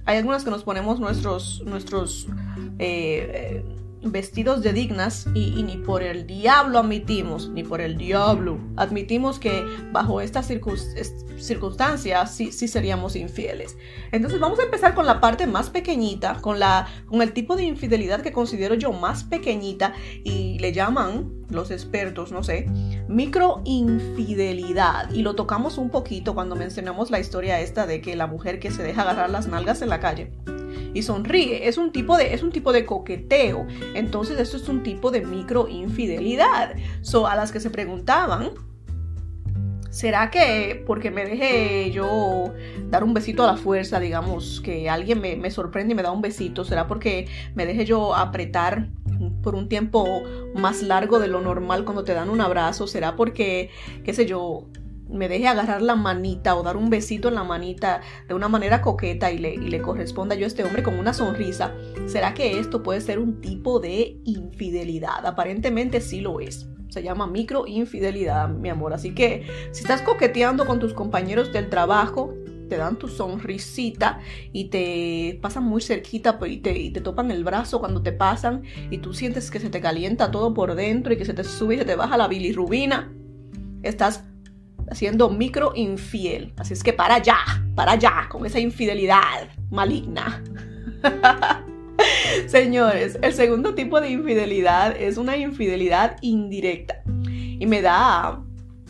hay 0.05 0.17
algunas 0.17 0.43
que 0.43 0.49
nos 0.49 0.63
ponemos 0.63 0.99
nuestros, 0.99 1.61
nuestros 1.65 2.27
eh, 2.79 3.63
vestidos 4.05 4.61
de 4.61 4.73
dignas 4.73 5.27
y, 5.33 5.63
ni 5.63 5.77
por 5.77 6.03
el 6.03 6.27
diablo 6.27 6.79
admitimos, 6.79 7.49
ni 7.49 7.63
por 7.63 7.81
el 7.81 7.97
diablo 7.97 8.59
admitimos 8.75 9.39
que 9.39 9.63
bajo 9.91 10.21
estas 10.21 10.47
circunstancias 10.47 12.35
sí, 12.35 12.51
sí, 12.51 12.67
seríamos 12.67 13.15
infieles. 13.15 13.77
Entonces 14.11 14.39
vamos 14.39 14.59
a 14.59 14.63
empezar 14.63 14.93
con 14.93 15.05
la 15.05 15.21
parte 15.21 15.47
más 15.47 15.69
pequeñita, 15.69 16.39
con, 16.41 16.59
la, 16.59 16.87
con 17.07 17.21
el 17.21 17.33
tipo 17.33 17.55
de 17.55 17.63
infidelidad 17.63 18.21
que 18.21 18.31
considero 18.31 18.75
yo 18.75 18.91
más 18.91 19.23
pequeñita 19.23 19.93
y 20.23 20.59
le 20.59 20.73
llaman 20.73 21.31
los 21.49 21.71
expertos, 21.71 22.31
no 22.31 22.43
sé, 22.43 22.67
microinfidelidad. 23.07 25.11
Y 25.11 25.21
lo 25.21 25.35
tocamos 25.35 25.77
un 25.77 25.89
poquito 25.89 26.33
cuando 26.33 26.55
mencionamos 26.55 27.11
la 27.11 27.19
historia 27.19 27.61
esta 27.61 27.85
de 27.85 28.01
que 28.01 28.15
la 28.15 28.27
mujer 28.27 28.59
que 28.59 28.71
se 28.71 28.83
deja 28.83 29.03
agarrar 29.03 29.29
las 29.29 29.47
nalgas 29.47 29.81
en 29.81 29.89
la 29.89 29.99
calle 29.99 30.31
y 30.93 31.03
sonríe. 31.03 31.67
Es 31.67 31.77
un 31.77 31.91
tipo 31.91 32.17
de, 32.17 32.33
es 32.33 32.43
un 32.43 32.51
tipo 32.51 32.71
de 32.71 32.85
coqueteo. 32.85 33.67
Entonces, 33.93 34.39
esto 34.39 34.57
es 34.57 34.67
un 34.69 34.83
tipo 34.83 35.11
de 35.11 35.21
microinfidelidad. 35.21 36.75
So, 37.01 37.27
a 37.27 37.35
las 37.35 37.51
que 37.51 37.59
se 37.59 37.69
preguntaban, 37.69 38.51
¿será 39.89 40.31
que 40.31 40.83
porque 40.85 41.11
me 41.11 41.25
deje 41.25 41.91
yo 41.91 42.53
dar 42.89 43.03
un 43.03 43.13
besito 43.13 43.43
a 43.43 43.47
la 43.47 43.57
fuerza, 43.57 43.99
digamos, 43.99 44.61
que 44.61 44.89
alguien 44.89 45.21
me, 45.21 45.35
me 45.35 45.51
sorprende 45.51 45.93
y 45.93 45.95
me 45.95 46.03
da 46.03 46.11
un 46.11 46.21
besito? 46.21 46.63
¿Será 46.63 46.87
porque 46.87 47.27
me 47.55 47.65
deje 47.65 47.85
yo 47.85 48.15
apretar 48.15 48.89
por 49.41 49.55
un 49.55 49.69
tiempo 49.69 50.23
más 50.55 50.81
largo 50.81 51.19
de 51.19 51.27
lo 51.27 51.41
normal 51.41 51.85
cuando 51.85 52.03
te 52.03 52.13
dan 52.13 52.29
un 52.29 52.41
abrazo? 52.41 52.87
¿Será 52.87 53.15
porque, 53.15 53.69
qué 54.03 54.13
sé 54.13 54.25
yo, 54.25 54.67
me 55.13 55.29
deje 55.29 55.47
agarrar 55.47 55.81
la 55.81 55.95
manita 55.95 56.55
o 56.55 56.63
dar 56.63 56.75
un 56.75 56.89
besito 56.89 57.29
en 57.29 57.35
la 57.35 57.43
manita 57.43 58.01
de 58.27 58.33
una 58.33 58.47
manera 58.47 58.81
coqueta 58.81 59.31
y 59.31 59.37
le, 59.37 59.53
y 59.53 59.69
le 59.69 59.81
corresponda 59.81 60.35
yo 60.35 60.45
a 60.45 60.47
este 60.47 60.63
hombre 60.63 60.83
con 60.83 60.97
una 60.97 61.13
sonrisa, 61.13 61.73
¿será 62.07 62.33
que 62.33 62.59
esto 62.59 62.83
puede 62.83 62.99
ser 62.99 63.19
un 63.19 63.39
tipo 63.39 63.79
de 63.79 64.17
infidelidad? 64.25 65.25
Aparentemente 65.25 66.01
sí 66.01 66.19
lo 66.19 66.39
es. 66.39 66.67
Se 66.89 67.01
llama 67.01 67.25
microinfidelidad, 67.25 68.49
mi 68.49 68.69
amor. 68.69 68.93
Así 68.93 69.15
que 69.15 69.47
si 69.71 69.81
estás 69.81 70.01
coqueteando 70.01 70.65
con 70.65 70.79
tus 70.79 70.93
compañeros 70.93 71.51
del 71.51 71.69
trabajo, 71.69 72.33
te 72.69 72.77
dan 72.77 72.97
tu 72.97 73.07
sonrisita 73.07 74.19
y 74.51 74.65
te 74.65 75.39
pasan 75.41 75.63
muy 75.63 75.81
cerquita 75.81 76.39
y 76.45 76.57
te, 76.57 76.77
y 76.77 76.91
te 76.91 77.01
topan 77.01 77.31
el 77.31 77.43
brazo 77.43 77.79
cuando 77.79 78.01
te 78.01 78.11
pasan 78.11 78.63
y 78.89 78.99
tú 78.99 79.13
sientes 79.13 79.51
que 79.51 79.59
se 79.59 79.69
te 79.69 79.81
calienta 79.81 80.31
todo 80.31 80.53
por 80.53 80.75
dentro 80.75 81.13
y 81.13 81.17
que 81.17 81.25
se 81.25 81.33
te 81.33 81.43
sube 81.43 81.75
y 81.75 81.77
se 81.79 81.85
te 81.85 81.95
baja 81.95 82.17
la 82.17 82.27
bilirrubina. 82.27 83.13
Estás 83.83 84.23
siendo 84.91 85.29
micro 85.29 85.71
infiel. 85.75 86.53
Así 86.57 86.73
es 86.73 86.83
que 86.83 86.93
para 86.93 87.15
allá, 87.15 87.37
para 87.75 87.93
allá, 87.93 88.27
con 88.29 88.45
esa 88.45 88.59
infidelidad 88.59 89.49
maligna. 89.69 90.43
Señores, 92.47 93.17
el 93.21 93.33
segundo 93.33 93.75
tipo 93.75 94.01
de 94.01 94.09
infidelidad 94.09 94.95
es 94.99 95.17
una 95.17 95.37
infidelidad 95.37 96.17
indirecta. 96.21 97.01
Y 97.25 97.65
me 97.65 97.81
da, 97.81 98.41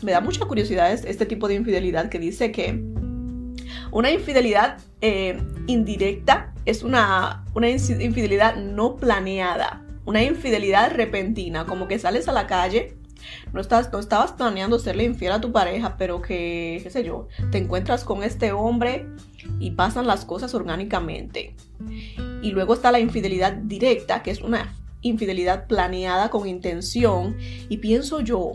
me 0.02 0.12
da 0.12 0.20
mucha 0.20 0.44
curiosidad 0.44 0.92
este 0.92 1.26
tipo 1.26 1.48
de 1.48 1.54
infidelidad 1.54 2.08
que 2.08 2.18
dice 2.18 2.50
que 2.50 2.82
una 3.90 4.10
infidelidad 4.10 4.78
eh, 5.00 5.40
indirecta 5.66 6.52
es 6.64 6.82
una, 6.82 7.44
una 7.54 7.68
infidelidad 7.68 8.56
no 8.56 8.96
planeada, 8.96 9.84
una 10.04 10.22
infidelidad 10.22 10.92
repentina, 10.94 11.66
como 11.66 11.86
que 11.88 11.98
sales 11.98 12.28
a 12.28 12.32
la 12.32 12.46
calle 12.46 12.96
no, 13.54 13.60
estás, 13.60 13.90
no 13.92 14.00
estabas 14.00 14.32
planeando 14.32 14.80
serle 14.80 15.04
infiel 15.04 15.30
a 15.30 15.40
tu 15.40 15.52
pareja, 15.52 15.96
pero 15.96 16.20
que, 16.20 16.80
qué 16.82 16.90
sé 16.90 17.04
yo, 17.04 17.28
te 17.52 17.58
encuentras 17.58 18.02
con 18.02 18.24
este 18.24 18.50
hombre 18.50 19.06
y 19.60 19.70
pasan 19.70 20.08
las 20.08 20.24
cosas 20.24 20.54
orgánicamente. 20.54 21.54
Y 22.42 22.50
luego 22.50 22.74
está 22.74 22.90
la 22.90 22.98
infidelidad 22.98 23.52
directa, 23.52 24.24
que 24.24 24.32
es 24.32 24.40
una 24.40 24.74
infidelidad 25.02 25.68
planeada 25.68 26.30
con 26.30 26.48
intención. 26.48 27.36
Y 27.68 27.76
pienso 27.76 28.20
yo, 28.20 28.54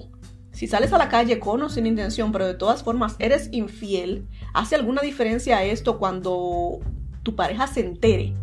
si 0.51 0.67
sales 0.67 0.91
a 0.91 0.97
la 0.97 1.07
calle 1.07 1.39
con 1.39 1.61
o 1.61 1.69
sin 1.69 1.87
intención, 1.87 2.33
pero 2.33 2.45
de 2.45 2.55
todas 2.55 2.83
formas 2.83 3.15
eres 3.19 3.47
infiel, 3.53 4.27
¿hace 4.53 4.75
alguna 4.75 5.01
diferencia 5.01 5.63
esto 5.63 5.97
cuando 5.97 6.79
tu 7.23 7.37
pareja 7.37 7.67
se 7.67 7.79
entere 7.79 8.33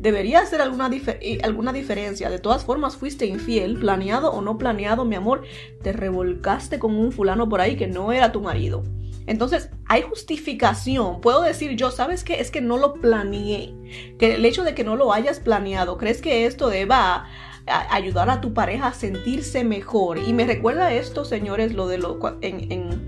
debería 0.00 0.40
hacer 0.40 0.60
alguna, 0.60 0.90
alguna 1.42 1.72
diferencia. 1.72 2.30
De 2.30 2.38
todas 2.38 2.64
formas, 2.64 2.96
fuiste 2.96 3.26
infiel, 3.26 3.78
planeado 3.78 4.30
o 4.32 4.40
no 4.40 4.58
planeado, 4.58 5.04
mi 5.04 5.16
amor, 5.16 5.42
te 5.82 5.92
revolcaste 5.92 6.78
con 6.78 6.94
un 6.94 7.12
fulano 7.12 7.48
por 7.48 7.60
ahí 7.60 7.76
que 7.76 7.86
no 7.86 8.12
era 8.12 8.32
tu 8.32 8.40
marido. 8.40 8.84
Entonces, 9.28 9.68
hay 9.86 10.02
justificación. 10.02 11.20
Puedo 11.20 11.42
decir 11.42 11.76
yo, 11.76 11.90
¿sabes 11.90 12.24
qué? 12.24 12.40
Es 12.40 12.50
que 12.50 12.62
no 12.62 12.78
lo 12.78 12.94
planeé. 12.94 13.74
Que 14.18 14.36
el 14.36 14.44
hecho 14.46 14.64
de 14.64 14.74
que 14.74 14.84
no 14.84 14.96
lo 14.96 15.12
hayas 15.12 15.38
planeado, 15.38 15.98
¿crees 15.98 16.22
que 16.22 16.46
esto 16.46 16.70
deba 16.70 17.26
ayudar 17.66 18.30
a 18.30 18.40
tu 18.40 18.54
pareja 18.54 18.86
a 18.86 18.94
sentirse 18.94 19.64
mejor? 19.64 20.16
Y 20.16 20.32
me 20.32 20.46
recuerda 20.46 20.94
esto, 20.94 21.26
señores, 21.26 21.74
lo 21.74 21.88
de 21.88 21.98
lo 21.98 22.18
en, 22.40 22.72
en, 22.72 23.07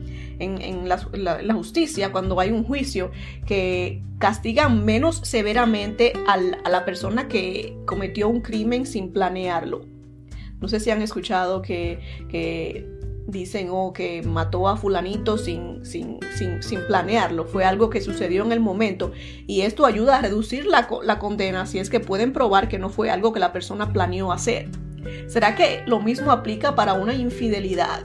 la, 0.91 1.55
justicia, 1.55 2.13
cuando 2.13 2.39
hay 2.41 2.51
un 2.51 2.65
juicio, 2.65 3.11
que 3.47 4.03
castigan 4.19 4.85
menos 4.85 5.21
severamente 5.25 6.13
a 6.27 6.69
la 6.69 6.85
persona 6.85 7.29
que 7.29 7.77
cometió 7.87 8.29
un 8.29 8.41
crimen 8.41 8.87
sin 8.87 9.13
planearlo. 9.13 9.83
No 10.61 10.69
sé 10.69 10.79
si 10.79 10.91
han 10.91 11.01
escuchado 11.01 11.63
que, 11.63 11.99
dicen 13.27 13.69
oh, 13.71 13.93
que 13.93 14.23
mató 14.23 14.69
a 14.69 14.77
fulanito 14.77 15.39
sin, 15.39 15.85
sin, 15.85 16.19
sin, 16.37 16.81
planearlo. 16.87 17.47
Fue 17.47 17.65
algo 17.65 17.89
que 17.89 18.01
sucedió 18.01 18.45
en 18.45 18.53
el 18.53 18.61
momento. 18.61 19.13
Y 19.47 19.63
esto 19.63 19.87
ayuda 19.87 20.19
a 20.19 20.23
reducir 20.23 20.67
la 20.67 21.19
condena 21.19 21.67
si 21.67 21.79
es 21.79 21.89
que 21.89 22.01
pueden 22.01 22.33
probar 22.33 22.69
que 22.69 22.79
no 22.79 22.91
fue 22.91 23.11
algo 23.11 23.33
que 23.33 23.41
la 23.41 23.53
persona 23.53 23.93
planeó 23.93 24.33
hacer. 24.33 24.69
¿Será 25.29 25.57
que 25.57 25.83
lo 25.87 26.01
mismo 26.01 26.31
aplica 26.31 26.75
para 26.75 26.93
una 26.93 27.15
infidelidad? 27.15 28.05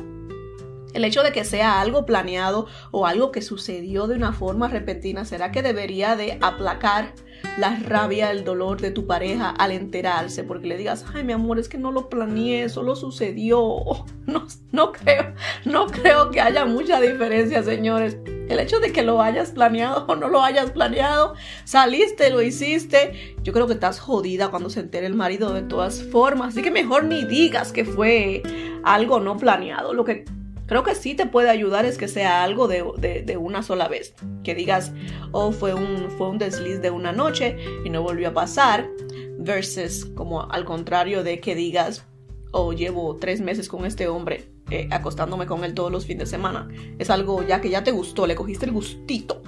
El 0.96 1.04
hecho 1.04 1.24
de 1.24 1.34
que 1.34 1.44
sea 1.44 1.82
algo 1.82 2.06
planeado 2.06 2.68
o 2.92 3.06
algo 3.06 3.34
que 3.34 3.42
sucedió 3.42 4.08
de 4.08 4.16
una 4.16 4.32
forma 4.32 4.70
repentina, 4.70 5.26
¿será 5.26 5.52
que 5.52 5.62
debería 5.62 6.16
de 6.16 6.38
aplacar 6.40 7.12
la 7.58 7.78
rabia, 7.80 8.32
el 8.32 8.46
dolor 8.46 8.80
de 8.80 8.92
tu 8.92 9.06
pareja 9.06 9.50
al 9.50 9.74
enterarse? 9.74 10.46
Porque 10.46 10.68
le 10.68 10.78
digas, 10.78 11.06
ay 11.14 11.26
mi 11.26 11.34
amor, 11.34 11.60
es 11.60 11.68
que 11.68 11.78
no 11.78 11.92
lo 11.92 12.08
planeé, 12.08 12.70
solo 12.70 12.96
sucedió. 12.96 13.84
No, 14.26 14.48
no 14.72 14.92
creo, 14.92 15.36
no 15.66 15.86
creo 15.86 16.32
que 16.32 16.42
haya 16.42 16.66
mucha 16.66 17.00
diferencia, 17.00 17.62
señores. 17.62 18.18
El 18.50 18.60
hecho 18.60 18.80
de 18.80 18.92
que 18.92 19.04
lo 19.04 19.22
hayas 19.22 19.52
planeado 19.52 20.04
o 20.08 20.16
no 20.16 20.30
lo 20.30 20.42
hayas 20.42 20.72
planeado, 20.72 21.36
saliste, 21.64 22.32
lo 22.32 22.42
hiciste, 22.42 23.36
yo 23.44 23.54
creo 23.54 23.68
que 23.68 23.74
estás 23.74 24.00
jodida 24.00 24.50
cuando 24.50 24.72
se 24.72 24.80
entere 24.80 25.06
el 25.06 25.14
marido 25.14 25.54
de 25.54 25.62
todas 25.62 26.02
formas. 26.02 26.50
Así 26.50 26.64
que 26.64 26.72
mejor 26.72 27.04
ni 27.04 27.24
digas 27.24 27.72
que 27.72 27.86
fue 27.86 28.42
algo 28.84 29.20
no 29.20 29.38
planeado. 29.38 29.94
Lo 29.94 30.04
que 30.06 30.26
Creo 30.68 30.84
que 30.84 30.96
sí 30.96 31.14
te 31.14 31.28
puede 31.28 31.50
ayudar 31.50 31.86
es 31.86 31.98
que 31.98 32.08
sea 32.08 32.44
algo 32.44 32.68
de, 32.68 33.38
una 33.38 33.62
sola 33.62 33.88
vez. 33.88 34.16
Que 34.44 34.56
digas, 34.56 34.92
oh, 35.32 35.52
fue 35.52 35.74
un, 35.74 36.10
fue 36.18 36.30
un 36.30 36.38
desliz 36.38 36.82
de 36.82 36.90
una 36.90 37.12
noche 37.12 37.58
y 37.84 37.90
no 37.90 38.02
volvió 38.02 38.30
a 38.30 38.34
pasar. 38.34 38.90
Versus 39.38 40.06
como 40.06 40.50
al 40.50 40.66
contrario 40.66 41.24
de 41.24 41.40
que 41.40 41.54
digas, 41.54 42.06
oh, 42.52 42.74
llevo 42.74 43.18
tres 43.18 43.42
meses 43.42 43.68
con 43.68 43.86
este 43.86 44.08
hombre, 44.08 44.50
eh, 44.72 44.88
acostándome 44.92 45.46
con 45.46 45.64
él 45.64 45.76
todos 45.76 45.92
los 45.92 46.06
fines 46.06 46.30
de 46.30 46.38
semana. 46.38 46.68
Es 46.98 47.12
algo 47.12 47.46
ya 47.46 47.62
que 47.62 47.70
ya 47.70 47.84
te 47.84 47.92
gustó, 47.92 48.26
le 48.26 48.36
cogiste 48.36 48.66
el 48.66 48.72
gustito. 48.72 49.44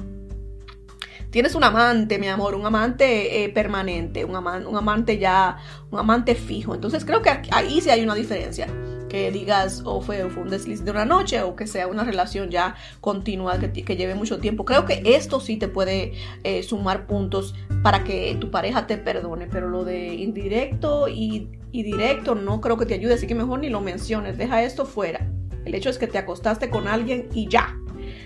Tienes 1.31 1.55
un 1.55 1.63
amante, 1.63 2.19
mi 2.19 2.27
amor, 2.27 2.53
un 2.53 2.65
amante 2.65 3.43
eh, 3.43 3.49
permanente, 3.49 4.23
un, 4.23 4.35
un 4.35 4.77
amante 4.77 5.17
ya, 5.17 5.57
un 5.89 5.99
amante 5.99 6.35
fijo. 6.35 6.75
Entonces 6.75 7.03
creo 7.03 7.21
que 7.21 7.31
ahí 7.51 7.81
sí 7.81 7.89
hay 7.89 8.03
una 8.03 8.15
diferencia 8.15 8.67
que 9.07 9.31
digas 9.31 9.81
o 9.85 10.01
fue, 10.01 10.23
un 10.23 10.49
desliz 10.49 10.83
de 10.83 10.91
una 10.91 11.05
noche 11.05 11.41
o 11.41 11.55
que 11.55 11.67
sea 11.67 11.87
una 11.87 12.03
relación 12.03 12.49
ya 12.49 12.75
continua 13.01 13.59
que, 13.59 13.95
lleve 13.95 14.15
mucho 14.15 14.39
tiempo. 14.39 14.65
Creo 14.65 14.85
que 14.85 15.01
esto 15.05 15.39
sí 15.39 15.57
te 15.57 15.67
puede 15.67 16.13
eh, 16.43 16.63
sumar 16.63 17.07
puntos 17.07 17.55
para 17.83 18.03
que 18.03 18.35
tu 18.39 18.51
pareja 18.51 18.87
te 18.87 18.97
perdone, 18.97 19.47
pero 19.47 19.69
lo 19.69 19.83
de 19.83 20.15
indirecto 20.15 21.07
y, 21.07 21.49
y 21.71 21.83
directo 21.83 22.35
no 22.35 22.61
creo 22.61 22.77
que 22.77 22.85
te 22.85 22.95
ayude, 22.95 23.13
así 23.13 23.27
que 23.27 23.35
mejor 23.35 23.59
ni 23.59 23.69
lo 23.69 23.81
menciones, 23.81 24.37
deja 24.37 24.63
esto 24.63 24.85
fuera. 24.85 25.29
El 25.65 25.75
hecho 25.75 25.89
es 25.89 25.97
que 25.97 26.07
te 26.07 26.17
acostaste 26.17 26.69
con 26.69 26.87
alguien 26.87 27.27
y 27.33 27.47
ya. 27.47 27.75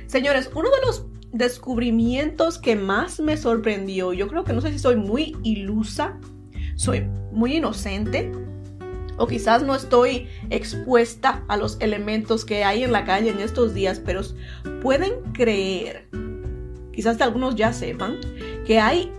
Señores, 0.05 0.49
uno 0.53 0.69
de 0.69 0.85
los 0.85 1.05
descubrimientos 1.31 2.57
que 2.57 2.75
más 2.75 3.19
me 3.19 3.37
sorprendió, 3.37 4.13
yo 4.13 4.27
creo 4.27 4.43
que 4.43 4.53
no 4.53 4.61
sé 4.61 4.71
si 4.71 4.79
soy 4.79 4.95
muy 4.95 5.35
ilusa, 5.43 6.19
soy 6.75 7.07
muy 7.31 7.55
inocente, 7.55 8.31
o 9.21 9.27
quizás 9.27 9.61
no 9.61 9.75
estoy 9.75 10.27
expuesta 10.49 11.43
a 11.47 11.55
los 11.55 11.77
elementos 11.79 12.43
que 12.43 12.63
hay 12.63 12.83
en 12.83 12.91
la 12.91 13.05
calle 13.05 13.29
en 13.29 13.39
estos 13.39 13.75
días, 13.75 14.01
pero 14.03 14.21
pueden 14.81 15.21
creer, 15.31 16.07
quizás 16.91 17.21
algunos 17.21 17.55
ya 17.55 17.71
sepan, 17.71 18.17
que 18.65 18.79
hay 18.79 19.11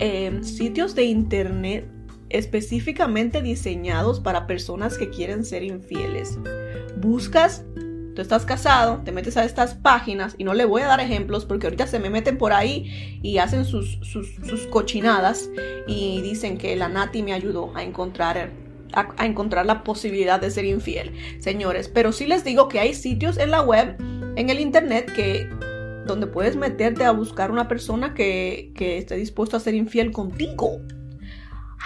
em, 0.00 0.42
sitios 0.42 0.96
de 0.96 1.04
internet 1.04 1.88
específicamente 2.28 3.40
diseñados 3.40 4.18
para 4.18 4.48
personas 4.48 4.98
que 4.98 5.10
quieren 5.10 5.44
ser 5.44 5.62
infieles. 5.62 6.40
Buscas, 6.96 7.64
tú 8.16 8.22
estás 8.22 8.44
casado, 8.44 9.00
te 9.04 9.12
metes 9.12 9.36
a 9.36 9.44
estas 9.44 9.74
páginas 9.74 10.34
y 10.38 10.42
no 10.42 10.54
le 10.54 10.64
voy 10.64 10.82
a 10.82 10.88
dar 10.88 10.98
ejemplos 10.98 11.44
porque 11.44 11.68
ahorita 11.68 11.86
se 11.86 12.00
me 12.00 12.10
meten 12.10 12.36
por 12.36 12.52
ahí 12.52 13.20
y 13.22 13.38
hacen 13.38 13.64
sus, 13.64 14.00
sus, 14.02 14.34
sus 14.44 14.66
cochinadas 14.66 15.50
y 15.86 16.20
dicen 16.22 16.58
que 16.58 16.74
la 16.74 16.88
Nati 16.88 17.22
me 17.22 17.32
ayudó 17.32 17.70
a 17.76 17.84
encontrar 17.84 18.65
a, 18.96 19.26
encontrar 19.26 19.66
la 19.66 19.84
posibilidad 19.84 20.40
de 20.40 20.50
ser 20.50 20.64
infiel, 20.64 21.12
señores. 21.38 21.88
Pero 21.88 22.12
sí 22.12 22.26
les 22.26 22.44
digo 22.44 22.68
que 22.68 22.80
hay 22.80 22.94
sitios 22.94 23.36
en 23.38 23.50
la 23.50 23.62
web, 23.62 23.96
en 24.36 24.50
el 24.50 24.58
internet, 24.58 25.12
que 25.14 25.48
donde 26.06 26.26
puedes 26.26 26.56
meterte 26.56 27.04
a 27.04 27.10
buscar 27.10 27.50
una 27.50 27.68
persona 27.68 28.14
que, 28.14 28.72
esté 28.78 29.16
dispuesto 29.16 29.56
a 29.56 29.60
ser 29.60 29.74
infiel 29.74 30.12
contigo. 30.12 30.80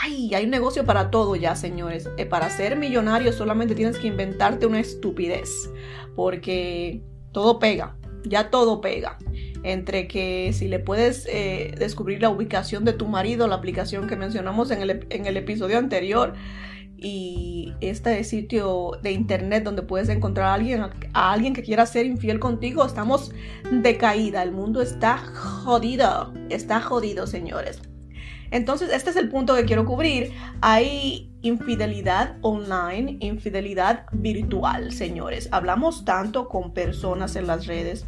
Ay, 0.02 0.32
hay 0.34 0.44
un 0.44 0.50
negocio 0.50 0.84
para 0.84 1.10
todo 1.10 1.36
ya, 1.36 1.56
señores. 1.56 2.08
Eh, 2.16 2.26
para 2.26 2.48
ser 2.48 2.76
millonario 2.76 3.32
solamente 3.32 3.74
tienes 3.74 3.98
que 3.98 4.06
inventarte 4.06 4.66
una 4.66 4.80
estupidez. 4.80 5.70
Porque 6.14 7.02
todo 7.32 7.58
pega. 7.58 7.96
Ya 8.24 8.50
todo 8.50 8.80
pega. 8.80 9.18
Entre 9.62 10.06
que 10.06 10.52
si 10.52 10.68
le 10.68 10.78
puedes 10.78 11.26
eh, 11.26 11.74
descubrir 11.78 12.22
la 12.22 12.30
ubicación 12.30 12.84
de 12.84 12.92
tu 12.92 13.08
marido, 13.08 13.46
la 13.46 13.56
aplicación 13.56 14.06
que 14.06 14.16
mencionamos 14.16 14.70
en 14.70 15.26
el 15.26 15.36
episodio 15.36 15.76
anterior, 15.78 16.34
y 17.00 17.72
este 17.80 18.22
sitio 18.24 18.92
de 19.02 19.12
internet 19.12 19.64
donde 19.64 19.82
puedes 19.82 20.10
encontrar 20.10 20.48
a 20.48 20.54
alguien, 20.54 20.82
a 20.82 21.32
alguien 21.32 21.54
que 21.54 21.62
quiera 21.62 21.86
ser 21.86 22.04
infiel 22.04 22.38
contigo, 22.38 22.84
estamos 22.84 23.32
de 23.70 23.96
caída. 23.96 24.42
El 24.42 24.52
mundo 24.52 24.82
está 24.82 25.16
jodido, 25.16 26.32
está 26.50 26.80
jodido, 26.80 27.26
señores. 27.26 27.80
Entonces, 28.50 28.90
este 28.92 29.10
es 29.10 29.16
el 29.16 29.30
punto 29.30 29.54
que 29.54 29.64
quiero 29.64 29.86
cubrir. 29.86 30.32
Hay 30.60 31.32
infidelidad 31.40 32.36
online, 32.42 33.16
infidelidad 33.20 34.04
virtual, 34.12 34.92
señores. 34.92 35.48
Hablamos 35.52 36.04
tanto 36.04 36.48
con 36.48 36.74
personas 36.74 37.34
en 37.36 37.46
las 37.46 37.66
redes 37.66 38.04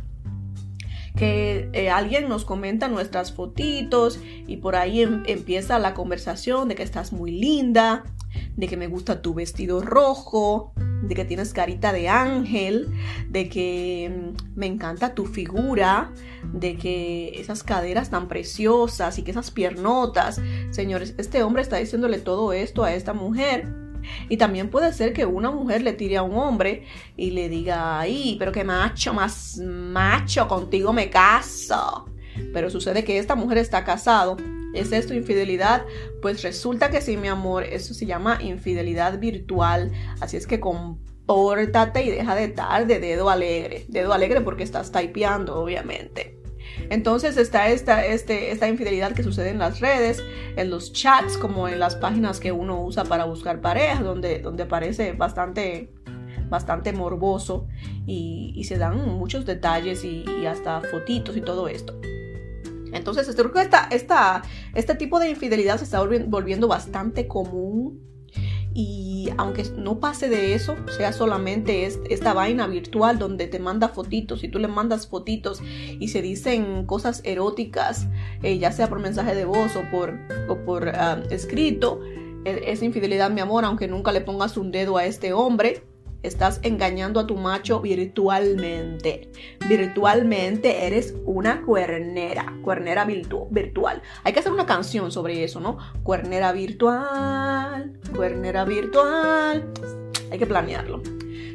que 1.17 1.69
eh, 1.73 1.91
alguien 1.91 2.29
nos 2.29 2.45
comenta 2.45 2.89
nuestras 2.89 3.33
fotitos 3.33 4.19
y 4.47 4.57
por 4.57 4.77
ahí 4.77 5.03
em, 5.03 5.23
empieza 5.27 5.79
la 5.79 5.95
conversación 5.95 6.69
de 6.69 6.75
que 6.75 6.83
estás 6.83 7.13
muy 7.13 7.31
linda, 7.31 8.05
de 8.57 8.69
que 8.69 8.77
me 8.77 8.87
gusta 8.87 9.23
tu 9.23 9.35
vestido 9.35 9.81
rojo, 9.81 10.73
de 11.03 11.15
que 11.15 11.25
tienes 11.25 11.53
carita 11.53 11.93
de 11.93 12.09
ángel, 12.09 12.89
de 13.29 13.49
que 13.49 14.35
mm, 14.35 14.59
me 14.59 14.67
encanta 14.67 15.15
tu 15.15 15.27
figura, 15.27 16.13
de 16.53 16.77
que 16.77 17.33
esas 17.41 17.63
caderas 17.63 18.11
tan 18.11 18.29
preciosas 18.29 19.19
y 19.19 19.23
que 19.23 19.31
esas 19.33 19.51
piernotas. 19.51 20.41
Señores, 20.71 21.15
este 21.19 21.43
hombre 21.43 21.63
está 21.63 21.77
diciéndole 21.77 22.19
todo 22.19 22.53
esto 22.53 22.85
a 22.85 22.95
esta 22.95 23.13
mujer. 23.13 23.67
Y 24.29 24.37
también 24.37 24.69
puede 24.69 24.93
ser 24.93 25.13
que 25.13 25.25
una 25.27 25.51
mujer 25.51 25.83
le 25.83 25.93
tire 25.93 26.17
a 26.17 26.23
un 26.23 26.35
hombre 26.37 26.85
y 27.17 27.31
le 27.31 27.49
diga, 27.49 28.01
ay, 28.01 28.37
pero 28.39 28.51
qué 28.51 28.65
macho, 28.65 29.15
más 29.15 29.59
macho, 29.59 30.49
contigo 30.49 30.93
me 30.93 31.09
caso. 31.09 32.07
Pero 32.53 32.71
sucede 32.71 33.05
que 33.05 33.19
esta 33.19 33.35
mujer 33.37 33.59
está 33.59 33.85
casado 33.85 34.37
¿Es 34.75 34.93
esto 34.93 35.15
infidelidad? 35.15 35.85
Pues 36.21 36.43
resulta 36.43 36.91
que 36.91 37.01
sí, 37.01 37.17
mi 37.17 37.29
amor, 37.29 37.65
eso 37.65 37.95
se 37.95 38.07
llama 38.07 38.39
infidelidad 38.41 39.19
virtual. 39.19 39.93
Así 40.21 40.37
es 40.37 40.47
que 40.47 40.61
compórtate 40.61 42.05
y 42.05 42.11
deja 42.11 42.35
de 42.35 42.45
estar 42.45 42.87
de 42.87 42.99
dedo 42.99 43.29
alegre. 43.31 43.85
Dedo 43.89 44.13
alegre 44.13 44.41
porque 44.41 44.63
estás 44.63 44.93
typeando, 44.93 45.61
obviamente. 45.61 46.39
Entonces 46.91 47.37
está 47.37 47.69
esta, 47.69 48.05
este, 48.07 48.51
esta 48.51 48.69
infidelidad 48.69 49.13
que 49.13 49.23
sucede 49.23 49.51
en 49.51 49.59
las 49.59 49.81
redes, 49.81 50.23
en 50.57 50.71
los 50.71 50.93
chats, 50.93 51.37
como 51.37 51.69
en 51.69 51.79
las 51.79 51.97
páginas 51.97 52.41
que 52.41 52.53
uno 52.53 52.83
usa 52.83 53.05
para 53.05 53.25
buscar 53.25 53.61
parejas, 53.61 54.03
donde, 54.03 54.39
donde 54.39 54.67
parece 54.67 55.13
bastante 55.13 55.91
bastante 56.49 56.93
morboso 56.93 57.67
y, 58.07 58.63
se 58.65 58.77
dan 58.77 59.09
muchos 59.17 59.47
detalles 59.47 60.05
y 60.05 60.25
hasta 60.47 60.83
fotitos 60.83 61.35
y 61.37 61.41
todo 61.41 61.67
esto. 61.67 61.95
Entonces, 62.93 63.29
este, 63.29 64.15
este 64.75 64.95
tipo 64.95 65.19
de 65.19 65.31
infidelidad 65.31 65.79
se 65.79 65.85
está 65.85 66.01
volviendo 66.01 66.69
bastante 66.69 67.27
común. 67.27 68.01
Y 68.75 69.29
aunque 69.37 69.65
no 69.77 70.01
pase 70.01 70.31
de 70.31 70.55
eso, 70.55 70.77
sea 70.97 71.13
solamente 71.13 71.87
esta 71.87 72.33
vaina 72.33 72.67
virtual 72.67 73.19
donde 73.19 73.47
te 73.47 73.59
manda 73.59 73.89
fotitos 73.89 74.45
y 74.45 74.49
tú 74.49 74.59
le 74.59 74.69
mandas 74.69 75.07
fotitos 75.09 75.63
y 76.01 76.09
se 76.09 76.23
dicen 76.23 76.87
cosas 76.87 77.21
eróticas, 77.25 78.09
eh, 78.43 78.57
ya 78.59 78.73
sea 78.73 78.89
por 78.89 78.99
mensaje 78.99 79.35
de 79.35 79.45
voz 79.45 79.77
o 79.77 79.83
por, 79.91 80.19
por 80.65 80.89
ah, 80.89 81.23
escrito, 81.29 82.01
e, 82.47 82.63
es 82.73 82.83
infidelidad, 82.83 83.31
mi 83.31 83.43
amor, 83.43 83.67
aunque 83.67 83.89
nunca 83.89 84.11
le 84.11 84.23
pongas 84.23 84.57
un 84.57 84.73
dedo 84.73 84.97
a 84.97 85.05
este 85.05 85.35
hombre 85.35 85.85
Estás 86.23 86.61
engañando 86.63 87.19
a 87.19 87.27
tu 87.27 87.37
macho 87.37 87.81
virtualmente. 87.81 89.31
Virtualmente 89.69 90.87
eres 90.87 91.15
una 91.25 91.63
cuernera, 91.63 92.55
cuernera 92.63 93.05
virtual. 93.05 94.03
Hay 94.23 94.33
que 94.33 94.39
hacer 94.41 94.53
una 94.53 94.67
canción 94.67 95.11
sobre 95.11 95.43
eso, 95.43 95.59
¿no? 95.59 95.79
Cuernera 96.03 96.53
virtual, 96.53 97.99
cuernera 98.15 98.65
virtual. 98.65 99.69
Hay 100.31 100.39
que 100.39 100.47
planearlo. 100.47 101.03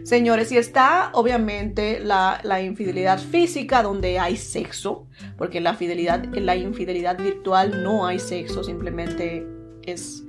Señores, 0.04 0.54
y 0.54 0.58
está 0.58 1.12
obviamente 1.14 2.00
la, 2.00 2.62
infidelidad 2.62 3.20
física 3.20 3.84
donde 3.84 4.20
hay 4.20 4.38
sexo, 4.38 5.06
porque 5.38 5.60
la, 5.60 5.74
fidelidad, 5.74 6.34
en 6.34 6.46
la 6.46 6.56
infidelidad 6.56 7.18
virtual 7.18 7.84
no 7.84 8.06
hay 8.06 8.20
sexo, 8.20 8.64
simplemente 8.64 9.46
es 9.84 10.24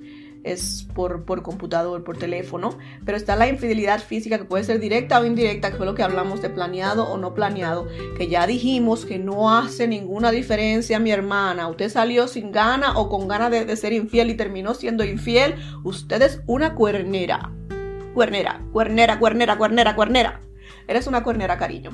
es 0.53 0.87
por, 0.95 1.25
por 1.25 1.43
computador, 1.43 2.05
por 2.05 2.19
teléfono, 2.19 2.79
pero 3.05 3.17
está 3.17 3.37
la 3.37 3.49
infidelidad 3.49 4.01
física 4.01 4.39
que 4.39 4.45
puede 4.45 4.65
ser 4.65 4.81
directa 4.81 5.21
o 5.21 5.25
indirecta, 5.25 5.71
que 5.71 5.77
fue 5.77 5.87
lo 5.87 5.95
que 5.95 6.03
hablamos 6.03 6.43
de 6.43 6.51
planeado 6.51 7.05
o 7.09 7.19
no 7.19 7.35
planeado, 7.35 7.89
que 8.17 8.29
ya 8.29 8.47
dijimos 8.47 9.05
que 9.05 9.19
no 9.19 9.57
hace 9.57 9.87
ninguna 9.89 10.31
diferencia, 10.31 10.99
mi 10.99 11.11
hermana. 11.11 11.69
Usted 11.69 11.89
salió 11.89 12.29
sin 12.29 12.53
gana 12.53 12.99
o 12.99 13.09
con 13.09 13.29
ganas 13.29 13.51
de, 13.51 13.65
de 13.65 13.77
ser 13.77 13.93
infiel 13.93 14.31
y 14.31 14.35
terminó 14.35 14.75
siendo 14.75 15.05
infiel. 15.05 15.55
Usted 15.85 16.23
es 16.23 16.41
una 16.47 16.75
cuernera. 16.75 17.53
Cuernera, 18.15 18.61
cuernera, 18.73 19.19
cuernera, 19.19 19.57
cuernera, 19.57 19.95
cuernera. 19.95 20.41
Eres 20.89 21.07
una 21.07 21.23
cuernera, 21.23 21.59
cariño. 21.59 21.91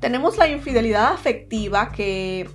Tenemos 0.00 0.36
la 0.36 0.48
infidelidad 0.48 1.12
afectiva 1.12 1.92
que 1.92 2.48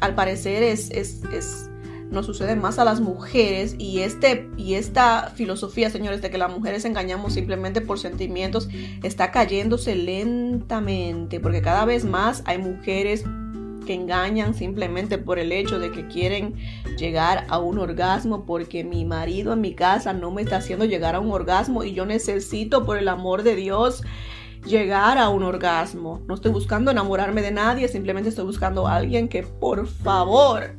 al 0.00 0.14
parecer 0.14 0.62
es, 0.62 0.90
es, 0.90 1.22
es 1.32 1.69
nos 2.10 2.26
sucede 2.26 2.56
más 2.56 2.78
a 2.78 2.84
las 2.84 3.00
mujeres 3.00 3.76
y, 3.78 4.00
este, 4.00 4.48
y 4.56 4.74
esta 4.74 5.32
filosofía, 5.34 5.90
señores, 5.90 6.22
de 6.22 6.30
que 6.30 6.38
las 6.38 6.50
mujeres 6.50 6.84
engañamos 6.84 7.34
simplemente 7.34 7.80
por 7.80 7.98
sentimientos, 7.98 8.68
está 9.02 9.30
cayéndose 9.30 9.94
lentamente, 9.94 11.40
porque 11.40 11.62
cada 11.62 11.84
vez 11.84 12.04
más 12.04 12.42
hay 12.46 12.58
mujeres 12.58 13.24
que 13.86 13.94
engañan 13.94 14.54
simplemente 14.54 15.18
por 15.18 15.38
el 15.38 15.52
hecho 15.52 15.78
de 15.78 15.90
que 15.90 16.06
quieren 16.06 16.54
llegar 16.98 17.46
a 17.48 17.58
un 17.58 17.78
orgasmo 17.78 18.44
porque 18.44 18.84
mi 18.84 19.04
marido 19.04 19.52
en 19.52 19.60
mi 19.60 19.74
casa 19.74 20.12
no 20.12 20.30
me 20.30 20.42
está 20.42 20.56
haciendo 20.56 20.84
llegar 20.84 21.14
a 21.14 21.20
un 21.20 21.32
orgasmo 21.32 21.82
y 21.82 21.92
yo 21.92 22.06
necesito 22.06 22.84
por 22.84 22.98
el 22.98 23.08
amor 23.08 23.42
de 23.42 23.56
Dios 23.56 24.02
llegar 24.66 25.16
a 25.18 25.30
un 25.30 25.42
orgasmo. 25.42 26.20
No 26.26 26.34
estoy 26.34 26.52
buscando 26.52 26.90
enamorarme 26.90 27.40
de 27.42 27.52
nadie, 27.52 27.88
simplemente 27.88 28.28
estoy 28.28 28.44
buscando 28.44 28.86
a 28.86 28.96
alguien 28.96 29.28
que 29.28 29.42
por 29.42 29.86
favor 29.86 30.74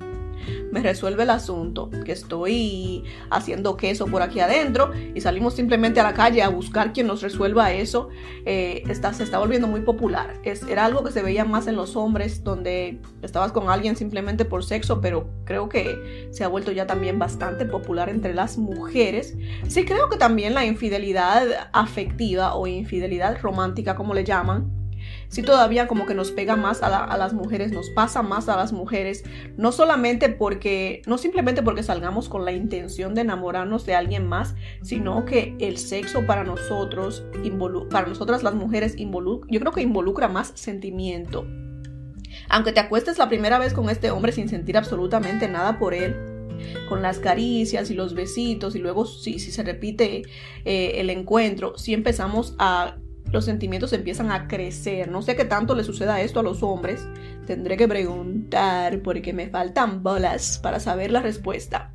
me 0.72 0.82
resuelve 0.82 1.24
el 1.24 1.30
asunto, 1.30 1.90
que 2.06 2.12
estoy 2.12 3.04
haciendo 3.30 3.78
queso 3.78 4.08
por 4.08 4.22
aquí 4.22 4.40
adentro 4.40 4.92
y 5.14 5.22
salimos 5.22 5.56
simplemente 5.56 6.00
a 6.00 6.04
la 6.04 6.14
calle 6.14 6.42
a 6.42 6.50
buscar 6.50 6.94
quien 6.94 7.08
nos 7.08 7.22
resuelva 7.22 7.72
eso, 7.72 8.10
eh, 8.46 8.84
está, 8.90 9.14
se 9.14 9.24
está 9.24 9.40
volviendo 9.40 9.68
muy 9.68 9.82
popular. 9.82 10.40
Es, 10.44 10.64
era 10.64 10.86
algo 10.86 11.04
que 11.04 11.12
se 11.12 11.22
veía 11.22 11.46
más 11.46 11.68
en 11.68 11.76
los 11.76 11.96
hombres, 11.96 12.44
donde 12.44 13.00
estabas 13.22 13.52
con 13.52 13.70
alguien 13.70 13.96
simplemente 13.96 14.46
por 14.46 14.64
sexo, 14.64 15.02
pero 15.02 15.30
creo 15.46 15.70
que 15.70 16.30
se 16.32 16.44
ha 16.44 16.48
vuelto 16.48 16.72
ya 16.72 16.88
también 16.88 17.20
bastante 17.20 17.66
popular 17.66 18.10
entre 18.10 18.34
las 18.34 18.58
mujeres. 18.58 19.36
Sí 19.68 19.86
creo 19.86 20.10
que 20.10 20.18
también 20.18 20.54
la 20.54 20.66
infidelidad 20.66 21.70
afectiva 21.74 22.56
o 22.56 22.68
infidelidad 22.68 23.40
romántica, 23.42 23.96
como 23.96 24.14
le 24.14 24.24
llaman, 24.24 24.81
sí 25.32 25.42
todavía 25.42 25.88
como 25.88 26.06
que 26.06 26.14
nos 26.14 26.32
pega 26.32 26.56
más 26.56 26.84
a, 26.84 27.18
las 27.18 27.34
mujeres, 27.34 27.72
nos 27.72 27.90
pasa 27.90 28.22
más 28.22 28.50
a 28.50 28.58
las 28.58 28.74
mujeres, 28.74 29.24
no 29.58 29.72
solamente 29.72 30.30
porque, 30.30 31.02
no 31.08 31.18
simplemente 31.18 31.64
porque 31.64 31.84
salgamos 31.84 32.28
con 32.28 32.44
la 32.44 32.52
intención 32.52 33.16
de 33.16 33.22
enamorarnos 33.22 33.86
de 33.86 33.96
alguien 33.96 34.28
más, 34.28 34.56
sino 34.84 35.26
que 35.26 35.56
el 35.60 35.78
sexo 35.78 36.26
para 36.28 36.44
nosotros, 36.44 37.24
para 37.90 38.08
nosotras 38.08 38.44
las 38.44 38.54
mujeres, 38.54 38.96
yo 38.98 39.60
creo 39.60 39.72
que 39.72 39.82
involucra 39.82 40.28
más 40.28 40.52
sentimiento. 40.56 41.48
Aunque 42.50 42.74
te 42.74 42.82
acuestes 42.82 43.18
la 43.18 43.30
primera 43.30 43.58
vez 43.58 43.74
con 43.74 43.90
este 43.90 44.12
hombre 44.12 44.34
sin 44.34 44.50
sentir 44.50 44.78
absolutamente 44.78 45.48
nada 45.48 45.80
por 45.80 45.94
él, 45.94 46.14
con 46.90 47.02
las 47.02 47.20
caricias 47.20 47.90
y 47.90 47.94
los 47.94 48.14
besitos 48.14 48.76
y 48.76 48.80
luego 48.80 49.06
si, 49.06 49.40
si 49.40 49.52
se 49.52 49.64
repite 49.64 50.24
eh, 50.66 50.94
el 50.96 51.10
encuentro, 51.10 51.78
si 51.78 51.94
empezamos 51.94 52.56
a 52.60 52.98
los 53.32 53.46
sentimientos 53.46 53.94
empiezan 53.94 54.32
a 54.32 54.48
crecer. 54.48 55.10
No 55.10 55.22
sé 55.22 55.36
qué 55.36 55.46
tanto 55.46 55.76
le 55.76 55.84
suceda 55.84 56.22
esto 56.22 56.42
a 56.42 56.44
los 56.44 56.64
hombres. 56.64 57.08
Tendré 57.46 57.78
que 57.78 57.88
preguntar 57.88 59.02
porque 59.02 59.34
me 59.34 59.48
faltan 59.48 60.04
bolas 60.04 60.60
para 60.62 60.80
saber 60.80 61.12
la 61.12 61.22
respuesta. 61.22 61.92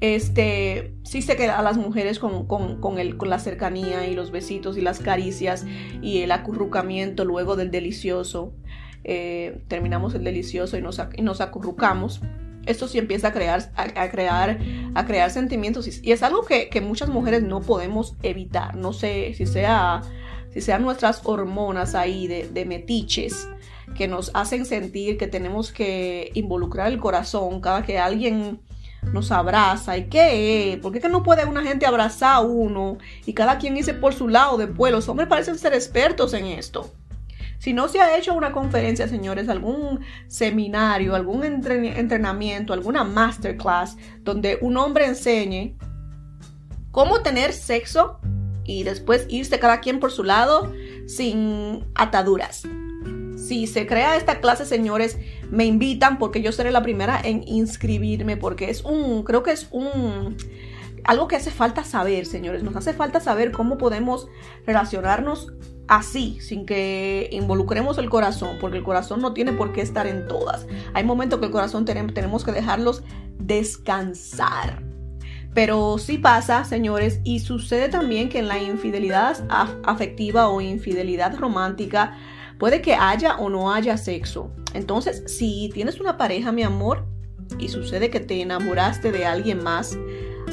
Este, 0.00 0.94
sí 1.02 1.22
sé 1.22 1.36
que 1.36 1.48
a 1.48 1.62
las 1.62 1.76
mujeres 1.76 2.18
con, 2.18 2.46
con, 2.46 2.98
el, 2.98 3.16
con 3.16 3.30
la 3.30 3.38
cercanía 3.38 4.06
y 4.06 4.14
los 4.14 4.30
besitos 4.30 4.76
y 4.76 4.80
las 4.80 5.00
caricias 5.00 5.66
y 6.00 6.18
el 6.22 6.30
acurrucamiento 6.30 7.24
luego 7.24 7.56
del 7.56 7.70
delicioso, 7.70 8.52
eh, 9.04 9.60
terminamos 9.66 10.14
el 10.14 10.22
delicioso 10.22 10.76
y 10.76 10.82
nos, 10.82 11.00
y 11.16 11.22
nos 11.22 11.40
acurrucamos 11.40 12.20
esto 12.66 12.86
sí 12.86 12.98
empieza 12.98 13.28
a 13.28 13.32
crear, 13.32 13.70
a, 13.76 14.10
crear, 14.10 14.58
a 14.94 15.06
crear 15.06 15.30
sentimientos 15.30 16.02
y, 16.02 16.12
es 16.12 16.22
algo 16.22 16.44
que, 16.44 16.68
que, 16.68 16.82
muchas 16.82 17.08
mujeres 17.08 17.42
no 17.42 17.62
podemos 17.62 18.14
evitar. 18.22 18.76
No 18.76 18.92
sé 18.92 19.32
si 19.34 19.46
sea 19.46 20.02
si 20.52 20.60
sean 20.60 20.82
nuestras 20.82 21.20
hormonas 21.24 21.94
ahí 21.94 22.26
de, 22.26 22.64
metiches 22.64 23.48
que 23.96 24.08
nos 24.08 24.30
hacen 24.34 24.66
sentir 24.66 25.16
que 25.16 25.26
tenemos 25.26 25.72
que 25.72 26.30
involucrar 26.34 26.88
el 26.88 26.98
corazón 26.98 27.60
cada 27.60 27.82
que 27.82 27.98
alguien 27.98 28.60
nos 29.12 29.30
abraza. 29.30 29.96
¿Y 29.96 30.04
qué 30.08 30.78
¿Por 30.82 30.92
qué 30.92 31.08
no 31.08 31.22
puede 31.22 31.44
una 31.46 31.62
gente 31.62 31.86
abrazar 31.86 32.36
a 32.36 32.40
uno 32.40 32.98
y 33.24 33.32
cada 33.32 33.58
quien 33.58 33.76
irse 33.76 33.94
por 33.94 34.14
su 34.14 34.28
lado 34.28 34.58
después? 34.58 34.92
Los 34.92 35.08
hombres 35.08 35.28
parecen 35.28 35.58
ser 35.58 35.72
expertos 35.72 36.34
en 36.34 36.46
esto. 36.46 36.92
Si 37.58 37.72
no 37.72 37.88
se 37.88 38.00
ha 38.00 38.16
hecho 38.16 38.34
una 38.34 38.52
conferencia, 38.52 39.08
señores, 39.08 39.48
algún 39.48 40.00
seminario, 40.28 41.16
algún 41.16 41.44
entrenamiento, 41.44 42.72
alguna 42.72 43.02
masterclass 43.02 43.96
donde 44.20 44.58
un 44.60 44.76
hombre 44.76 45.06
enseñe 45.06 45.76
cómo 46.92 47.20
tener 47.22 47.52
sexo 47.52 48.20
y 48.68 48.82
después 48.82 49.24
irse 49.28 49.58
cada 49.58 49.80
quien 49.80 49.98
por 49.98 50.12
su 50.12 50.22
lado 50.22 50.72
sin 51.06 51.86
ataduras. 51.94 52.62
Si 53.36 53.66
se 53.66 53.86
crea 53.86 54.16
esta 54.16 54.40
clase, 54.40 54.66
señores, 54.66 55.18
me 55.50 55.64
invitan 55.64 56.18
porque 56.18 56.42
yo 56.42 56.52
seré 56.52 56.70
la 56.70 56.82
primera 56.82 57.18
en 57.24 57.42
inscribirme 57.48 58.36
porque 58.36 58.68
es 58.68 58.84
un, 58.84 59.22
creo 59.22 59.42
que 59.42 59.52
es 59.52 59.68
un, 59.70 60.36
algo 61.04 61.28
que 61.28 61.36
hace 61.36 61.50
falta 61.50 61.82
saber, 61.82 62.26
señores. 62.26 62.62
Nos 62.62 62.76
hace 62.76 62.92
falta 62.92 63.20
saber 63.20 63.52
cómo 63.52 63.78
podemos 63.78 64.28
relacionarnos 64.66 65.54
así, 65.86 66.38
sin 66.42 66.66
que 66.66 67.30
involucremos 67.32 67.96
el 67.96 68.10
corazón, 68.10 68.58
porque 68.60 68.76
el 68.76 68.84
corazón 68.84 69.22
no 69.22 69.32
tiene 69.32 69.54
por 69.54 69.72
qué 69.72 69.80
estar 69.80 70.06
en 70.06 70.28
todas. 70.28 70.66
Hay 70.92 71.04
momentos 71.04 71.38
que 71.40 71.46
el 71.46 71.52
corazón 71.52 71.86
tenemos 71.86 72.44
que 72.44 72.52
dejarlos 72.52 73.02
descansar. 73.38 74.87
Pero 75.54 75.98
sí 75.98 76.18
pasa, 76.18 76.64
señores, 76.64 77.20
y 77.24 77.40
sucede 77.40 77.88
también 77.88 78.28
que 78.28 78.38
en 78.38 78.48
la 78.48 78.58
infidelidad 78.58 79.44
afectiva 79.84 80.48
o 80.48 80.60
infidelidad 80.60 81.36
romántica 81.36 82.16
puede 82.58 82.82
que 82.82 82.94
haya 82.94 83.36
o 83.36 83.48
no 83.48 83.72
haya 83.72 83.96
sexo. 83.96 84.52
Entonces, 84.74 85.24
si 85.26 85.70
tienes 85.72 86.00
una 86.00 86.16
pareja, 86.16 86.52
mi 86.52 86.62
amor, 86.62 87.06
y 87.58 87.68
sucede 87.68 88.10
que 88.10 88.20
te 88.20 88.40
enamoraste 88.42 89.10
de 89.10 89.24
alguien 89.24 89.62
más, 89.62 89.98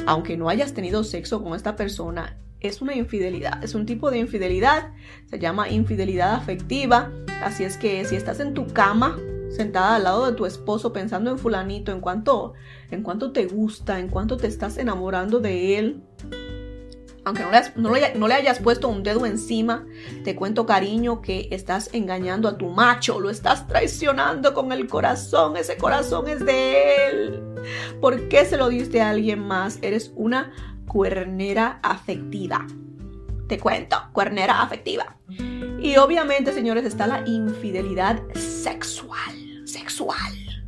aunque 0.06 0.36
no 0.36 0.48
hayas 0.48 0.72
tenido 0.72 1.04
sexo 1.04 1.42
con 1.42 1.54
esta 1.54 1.76
persona, 1.76 2.38
es 2.60 2.80
una 2.80 2.94
infidelidad, 2.94 3.62
es 3.62 3.74
un 3.74 3.86
tipo 3.86 4.10
de 4.10 4.18
infidelidad, 4.18 4.92
se 5.28 5.38
llama 5.38 5.68
infidelidad 5.68 6.34
afectiva, 6.34 7.12
así 7.42 7.64
es 7.64 7.76
que 7.76 8.04
si 8.06 8.16
estás 8.16 8.40
en 8.40 8.54
tu 8.54 8.66
cama 8.68 9.18
sentada 9.56 9.96
al 9.96 10.04
lado 10.04 10.26
de 10.26 10.32
tu 10.32 10.46
esposo 10.46 10.92
pensando 10.92 11.30
en 11.30 11.38
fulanito, 11.38 11.90
en 11.90 12.00
cuanto, 12.00 12.52
en 12.90 13.02
te 13.32 13.46
gusta, 13.46 13.98
en 13.98 14.08
cuanto 14.08 14.36
te 14.36 14.46
estás 14.46 14.78
enamorando 14.78 15.40
de 15.40 15.78
él. 15.78 16.02
Aunque 17.24 17.42
no 17.74 17.92
le, 17.92 18.14
no 18.14 18.28
le 18.28 18.34
hayas 18.34 18.60
puesto 18.60 18.88
un 18.88 19.02
dedo 19.02 19.26
encima, 19.26 19.84
te 20.22 20.36
cuento 20.36 20.64
cariño 20.64 21.22
que 21.22 21.48
estás 21.50 21.90
engañando 21.92 22.48
a 22.48 22.56
tu 22.56 22.68
macho, 22.68 23.18
lo 23.18 23.30
estás 23.30 23.66
traicionando 23.66 24.54
con 24.54 24.70
el 24.70 24.86
corazón, 24.86 25.56
ese 25.56 25.76
corazón 25.76 26.28
es 26.28 26.46
de 26.46 27.08
él. 27.08 27.42
¿Por 28.00 28.28
qué 28.28 28.44
se 28.44 28.56
lo 28.56 28.68
diste 28.68 29.00
a 29.00 29.10
alguien 29.10 29.40
más? 29.40 29.80
Eres 29.82 30.12
una 30.14 30.52
cuernera 30.86 31.80
afectiva. 31.82 32.64
Te 33.48 33.58
cuento, 33.58 33.96
cuernera 34.12 34.62
afectiva. 34.62 35.16
Y 35.80 35.96
obviamente, 35.96 36.52
señores, 36.52 36.84
está 36.84 37.08
la 37.08 37.26
infidelidad 37.26 38.22
sexual 38.34 39.45
sexual, 39.66 40.64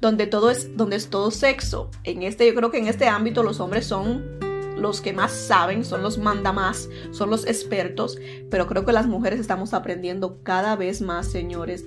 donde 0.00 0.26
todo 0.26 0.50
es, 0.50 0.76
donde 0.76 0.96
es 0.96 1.10
todo 1.10 1.30
sexo. 1.30 1.90
En 2.04 2.22
este, 2.22 2.46
yo 2.46 2.54
creo 2.54 2.70
que 2.70 2.78
en 2.78 2.88
este 2.88 3.06
ámbito 3.08 3.42
los 3.42 3.60
hombres 3.60 3.86
son 3.86 4.40
los 4.76 5.00
que 5.00 5.12
más 5.12 5.30
saben, 5.30 5.84
son 5.84 6.02
los 6.02 6.18
manda 6.18 6.52
más, 6.52 6.88
son 7.10 7.30
los 7.30 7.46
expertos, 7.46 8.18
pero 8.50 8.66
creo 8.66 8.84
que 8.84 8.92
las 8.92 9.06
mujeres 9.06 9.38
estamos 9.38 9.74
aprendiendo 9.74 10.42
cada 10.42 10.74
vez 10.74 11.02
más, 11.02 11.30
señores, 11.30 11.84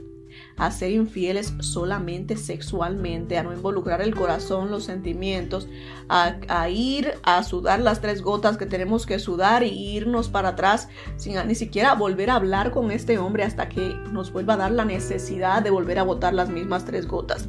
a 0.57 0.71
ser 0.71 0.91
infieles 0.91 1.53
solamente 1.59 2.37
sexualmente, 2.37 3.37
a 3.37 3.43
no 3.43 3.53
involucrar 3.53 4.01
el 4.01 4.15
corazón, 4.15 4.71
los 4.71 4.83
sentimientos, 4.83 5.67
a, 6.09 6.69
ir 6.69 7.13
a 7.23 7.43
sudar 7.43 7.79
las 7.79 8.01
tres 8.01 8.21
gotas 8.21 8.57
que 8.57 8.65
tenemos 8.65 9.05
que 9.05 9.19
sudar 9.19 9.63
y 9.63 9.95
irnos 9.95 10.29
para 10.29 10.49
atrás 10.49 10.89
sin 11.17 11.35
ni 11.47 11.55
siquiera 11.55 11.95
volver 11.95 12.29
a 12.29 12.35
hablar 12.35 12.71
con 12.71 12.91
este 12.91 13.17
hombre 13.17 13.43
hasta 13.43 13.69
que 13.69 13.95
nos 14.11 14.31
vuelva 14.31 14.53
a 14.53 14.57
dar 14.57 14.71
la 14.71 14.85
necesidad 14.85 15.61
de 15.61 15.71
volver 15.71 15.99
a 15.99 16.03
botar 16.03 16.33
las 16.33 16.49
mismas 16.49 16.85
tres 16.85 17.07
gotas. 17.07 17.47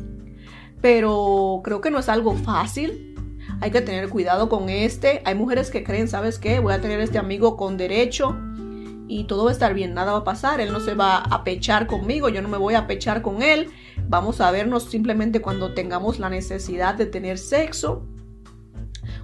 Pero 0.80 1.60
creo 1.64 1.80
que 1.80 1.90
no 1.90 1.98
es 1.98 2.08
algo 2.08 2.34
fácil. 2.34 3.14
Hay 3.60 3.70
que 3.70 3.80
tener 3.80 4.08
cuidado 4.08 4.48
con 4.48 4.68
este. 4.68 5.22
Hay 5.24 5.34
mujeres 5.34 5.70
que 5.70 5.84
creen, 5.84 6.08
¿sabes 6.08 6.38
qué? 6.38 6.58
Voy 6.58 6.74
a 6.74 6.80
tener 6.80 7.00
este 7.00 7.18
amigo 7.18 7.56
con 7.56 7.76
derecho 7.76 8.36
y 9.08 9.24
todo 9.24 9.44
va 9.44 9.50
a 9.50 9.52
estar 9.52 9.74
bien, 9.74 9.94
nada 9.94 10.12
va 10.12 10.18
a 10.18 10.24
pasar, 10.24 10.60
él 10.60 10.72
no 10.72 10.80
se 10.80 10.94
va 10.94 11.18
a 11.18 11.44
pechar 11.44 11.86
conmigo, 11.86 12.28
yo 12.28 12.42
no 12.42 12.48
me 12.48 12.56
voy 12.56 12.74
a 12.74 12.86
pechar 12.86 13.22
con 13.22 13.42
él, 13.42 13.70
vamos 14.08 14.40
a 14.40 14.50
vernos 14.50 14.84
simplemente 14.84 15.40
cuando 15.40 15.74
tengamos 15.74 16.18
la 16.18 16.30
necesidad 16.30 16.94
de 16.94 17.06
tener 17.06 17.38
sexo, 17.38 18.06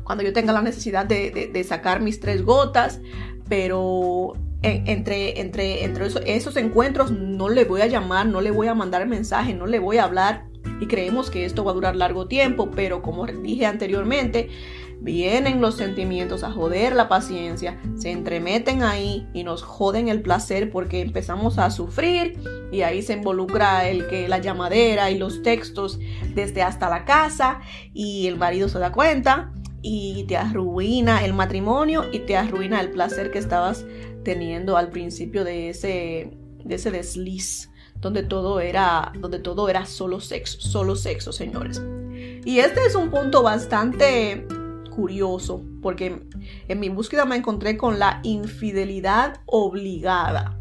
cuando 0.04 0.24
yo 0.24 0.32
tenga 0.32 0.52
la 0.52 0.62
necesidad 0.62 1.06
de, 1.06 1.64
sacar 1.66 2.00
mis 2.00 2.20
tres 2.20 2.44
gotas, 2.44 3.00
pero 3.48 4.34
entre, 4.62 5.40
entre 5.40 5.84
esos 6.26 6.56
encuentros 6.56 7.10
no 7.10 7.48
le 7.48 7.64
voy 7.64 7.80
a 7.80 7.86
llamar, 7.86 8.26
no 8.26 8.40
le 8.40 8.50
voy 8.50 8.66
a 8.66 8.74
mandar 8.74 9.06
mensaje, 9.06 9.54
no 9.54 9.66
le 9.66 9.78
voy 9.78 9.98
a 9.98 10.04
hablar 10.04 10.50
y 10.80 10.86
creemos 10.86 11.30
que 11.30 11.44
esto 11.44 11.64
va 11.64 11.72
a 11.72 11.74
durar 11.74 11.96
largo 11.96 12.26
tiempo, 12.26 12.70
pero 12.70 13.02
como 13.02 13.26
dije 13.26 13.66
anteriormente, 13.66 14.48
Vienen 15.02 15.62
los 15.62 15.76
sentimientos 15.76 16.44
a 16.44 16.50
joder 16.50 16.94
la 16.94 17.08
paciencia, 17.08 17.80
se 17.96 18.10
entremeten 18.10 18.82
ahí 18.82 19.26
y 19.32 19.44
nos 19.44 19.62
joden 19.62 20.08
el 20.08 20.20
placer 20.20 20.70
porque 20.70 21.00
empezamos 21.00 21.58
a 21.58 21.70
sufrir 21.70 22.38
y 22.70 22.82
ahí 22.82 23.00
se 23.00 23.14
involucra 23.14 23.88
el 23.88 24.06
que 24.08 24.28
la 24.28 24.38
llamadera 24.38 25.10
y 25.10 25.16
los 25.16 25.42
textos 25.42 25.98
desde 26.34 26.62
hasta 26.62 26.90
la 26.90 27.06
casa 27.06 27.60
y 27.94 28.26
el 28.26 28.36
marido 28.36 28.68
se 28.68 28.78
da 28.78 28.92
cuenta 28.92 29.54
y 29.80 30.24
te 30.24 30.36
arruina 30.36 31.24
el 31.24 31.32
matrimonio 31.32 32.04
y 32.12 32.20
te 32.20 32.36
arruina 32.36 32.80
el 32.82 32.90
placer 32.90 33.30
que 33.30 33.38
estabas 33.38 33.86
teniendo 34.22 34.76
al 34.76 34.90
principio 34.90 35.44
de 35.44 35.70
ese, 35.70 36.36
de 36.62 36.74
ese 36.74 36.90
desliz 36.90 37.70
donde 38.00 38.22
todo 38.22 38.60
era 38.60 39.12
donde 39.18 39.38
todo 39.38 39.68
era 39.68 39.86
solo 39.86 40.20
sexo, 40.20 40.60
solo 40.60 40.96
sexo, 40.96 41.32
señores. 41.32 41.82
Y 42.44 42.58
este 42.58 42.84
es 42.84 42.94
un 42.94 43.10
punto 43.10 43.42
bastante 43.42 44.46
curioso 44.90 45.64
porque 45.80 46.22
en 46.68 46.80
mi 46.80 46.88
búsqueda 46.88 47.24
me 47.24 47.36
encontré 47.36 47.76
con 47.76 47.98
la 47.98 48.20
infidelidad 48.22 49.40
obligada. 49.46 50.56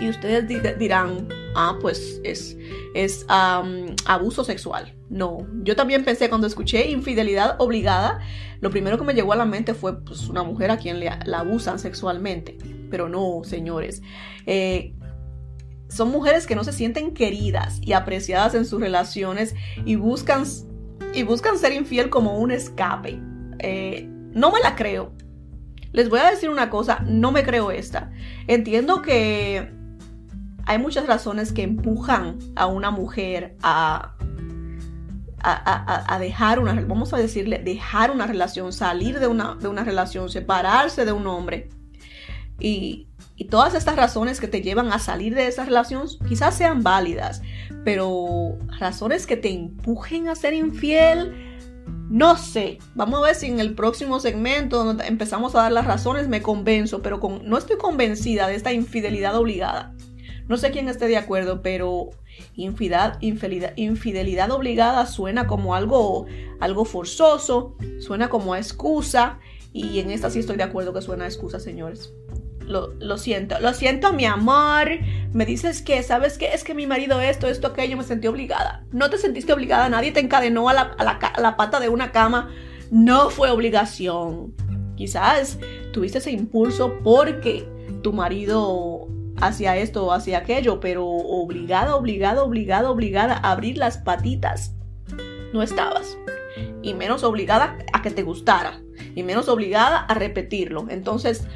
Y 0.00 0.10
ustedes 0.10 0.46
dirán, 0.78 1.28
ah, 1.54 1.78
pues 1.80 2.20
es, 2.22 2.56
es 2.94 3.24
abuso 3.28 4.44
sexual. 4.44 4.94
No, 5.08 5.46
yo 5.62 5.76
también 5.76 6.04
pensé 6.04 6.28
cuando 6.28 6.46
escuché 6.46 6.90
infidelidad 6.90 7.56
obligada, 7.60 8.20
lo 8.60 8.70
primero 8.70 8.98
que 8.98 9.04
me 9.04 9.14
llegó 9.14 9.32
a 9.32 9.36
la 9.36 9.44
mente 9.44 9.72
fue 9.72 10.02
pues, 10.02 10.28
una 10.28 10.42
mujer 10.42 10.70
a 10.70 10.76
quien 10.76 11.00
la 11.00 11.38
abusan 11.38 11.78
sexualmente. 11.78 12.58
Pero 12.90 13.08
no, 13.08 13.42
señores. 13.44 14.02
Eh, 14.46 14.94
son 15.88 16.10
mujeres 16.10 16.46
que 16.46 16.56
no 16.56 16.64
se 16.64 16.72
sienten 16.72 17.14
queridas 17.14 17.78
y 17.82 17.92
apreciadas 17.92 18.54
en 18.54 18.64
sus 18.64 18.80
relaciones 18.80 19.54
y 19.84 19.96
buscan, 19.96 20.44
y 21.16 21.22
buscan 21.22 21.58
ser 21.58 21.72
infiel 21.72 22.10
como 22.10 22.36
un 22.38 22.50
escape. 22.50 23.20
Eh, 23.58 24.06
no 24.32 24.52
me 24.52 24.60
la 24.60 24.76
creo. 24.76 25.12
Les 25.92 26.10
voy 26.10 26.20
a 26.20 26.30
decir 26.30 26.50
una 26.50 26.68
cosa, 26.68 27.00
no 27.06 27.32
me 27.32 27.42
creo 27.42 27.70
esta. 27.70 28.12
Entiendo 28.46 29.00
que 29.00 29.72
hay 30.66 30.78
muchas 30.78 31.06
razones 31.06 31.52
que 31.52 31.62
empujan 31.62 32.38
a 32.54 32.66
una 32.66 32.90
mujer 32.90 33.56
a 33.62 34.14
a, 35.48 36.18
dejar 36.18 36.58
una, 36.58 36.72
vamos 36.72 37.12
a 37.12 37.18
decirle, 37.18 37.58
dejar 37.58 38.10
una 38.10 38.26
relación, 38.26 38.72
salir 38.72 39.20
de 39.20 39.28
una, 39.28 39.54
de 39.54 39.68
una 39.68 39.84
relación, 39.84 40.28
separarse 40.28 41.04
de 41.04 41.12
un 41.12 41.26
hombre. 41.28 41.68
Y, 42.58 43.06
y 43.36 43.44
todas 43.44 43.74
estas 43.74 43.96
razones 43.96 44.40
que 44.40 44.48
te 44.48 44.62
llevan 44.62 44.92
a 44.92 44.98
salir 44.98 45.34
de 45.34 45.46
esa 45.46 45.64
relación 45.64 46.06
quizás 46.26 46.56
sean 46.56 46.82
válidas, 46.82 47.42
pero 47.84 48.58
razones 48.80 49.26
que 49.26 49.36
te 49.36 49.50
empujen 49.50 50.28
a 50.28 50.34
ser 50.34 50.54
infiel, 50.54 51.34
no 52.08 52.36
sé. 52.36 52.78
Vamos 52.94 53.20
a 53.20 53.26
ver 53.26 53.34
si 53.34 53.46
en 53.46 53.60
el 53.60 53.74
próximo 53.74 54.20
segmento 54.20 54.84
donde 54.84 55.06
empezamos 55.06 55.54
a 55.54 55.62
dar 55.62 55.72
las 55.72 55.86
razones 55.86 56.28
me 56.28 56.40
convenzo, 56.40 57.02
pero 57.02 57.20
no 57.44 57.58
estoy 57.58 57.76
convencida 57.76 58.48
de 58.48 58.54
esta 58.54 58.72
infidelidad 58.72 59.36
obligada. 59.36 59.94
No 60.48 60.56
sé 60.56 60.70
quién 60.70 60.88
esté 60.88 61.08
de 61.08 61.16
acuerdo, 61.16 61.60
pero 61.60 62.10
infidelidad, 62.54 63.18
obligada 64.50 65.06
suena 65.06 65.46
como 65.46 65.74
algo, 65.74 66.26
algo 66.60 66.84
forzoso, 66.84 67.76
suena 67.98 68.28
como 68.28 68.54
excusa. 68.54 69.40
Y 69.72 69.98
en 69.98 70.10
esta 70.10 70.30
sí 70.30 70.38
estoy 70.38 70.56
de 70.56 70.62
acuerdo 70.62 70.94
que 70.94 71.02
suena 71.02 71.26
excusa, 71.26 71.58
señores. 71.58 72.14
Lo, 72.66 73.18
siento, 73.18 73.58
lo 73.60 73.72
siento, 73.74 74.12
mi 74.12 74.24
amor. 74.24 74.88
Me 75.32 75.46
dices 75.46 75.82
que, 75.82 76.02
¿sabes 76.02 76.36
qué? 76.36 76.52
Es 76.52 76.64
que 76.64 76.74
mi 76.74 76.86
marido 76.86 77.20
esto, 77.20 77.46
esto, 77.46 77.68
aquello, 77.68 77.96
me 77.96 78.04
sentí 78.04 78.26
obligada. 78.26 78.84
No 78.92 79.08
te 79.08 79.18
sentiste 79.18 79.52
obligada, 79.52 79.88
nadie 79.88 80.12
te 80.12 80.20
encadenó 80.20 80.68
a 80.68 80.74
la, 80.74 80.94
a 80.98 81.04
la, 81.04 81.12
a 81.12 81.40
la 81.40 81.56
pata 81.56 81.80
de 81.80 81.88
una 81.88 82.12
cama. 82.12 82.50
No 82.90 83.30
fue 83.30 83.50
obligación. 83.50 84.54
Quizás 84.96 85.58
tuviste 85.92 86.18
ese 86.18 86.30
impulso 86.30 86.98
porque 87.04 87.68
tu 88.02 88.12
marido 88.12 89.08
hacia 89.40 89.76
esto 89.76 90.06
o 90.06 90.12
hacia 90.12 90.38
aquello, 90.38 90.80
pero 90.80 91.06
obligada, 91.06 91.96
obligada, 91.96 92.42
obligada, 92.42 92.90
obligada 92.90 93.40
a 93.42 93.52
abrir 93.52 93.78
las 93.78 93.98
patitas, 93.98 94.74
no 95.52 95.62
estabas. 95.62 96.18
Y 96.82 96.94
menos 96.94 97.24
obligada 97.24 97.78
a 97.92 98.02
que 98.02 98.10
te 98.10 98.22
gustara. 98.22 98.80
Y 99.14 99.22
menos 99.22 99.48
obligada 99.48 99.98
a 99.98 100.14
repetirlo. 100.14 100.86
Entonces, 100.88 101.46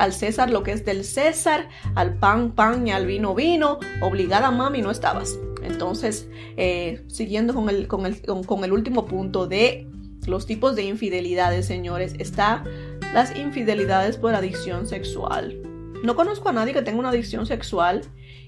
al 0.00 0.14
César 0.14 0.50
lo 0.50 0.62
que 0.62 0.72
es 0.72 0.84
del 0.86 1.04
César, 1.04 1.68
al 1.94 2.14
pan, 2.14 2.52
pan 2.52 2.86
y 2.86 2.90
al 2.90 3.06
vino, 3.06 3.34
vino. 3.34 3.78
Obligada, 4.00 4.50
mami, 4.50 4.80
no 4.80 4.90
estabas. 4.90 5.38
Entonces, 5.62 6.26
eh, 6.56 7.04
siguiendo 7.06 7.54
con 7.54 7.68
el, 7.68 7.86
con, 7.86 8.06
el, 8.06 8.22
con 8.22 8.64
el 8.64 8.72
último 8.72 9.04
punto 9.04 9.46
de 9.46 9.86
los 10.26 10.46
tipos 10.46 10.74
de 10.74 10.84
infidelidades, 10.84 11.66
señores, 11.66 12.14
está 12.18 12.64
las 13.12 13.36
infidelidades 13.36 14.16
por 14.16 14.34
adicción 14.34 14.86
sexual. 14.86 15.60
No 16.02 16.16
conozco 16.16 16.48
a 16.48 16.52
nadie 16.52 16.72
que 16.72 16.80
tenga 16.80 16.98
una 16.98 17.10
adicción 17.10 17.44
sexual 17.44 18.00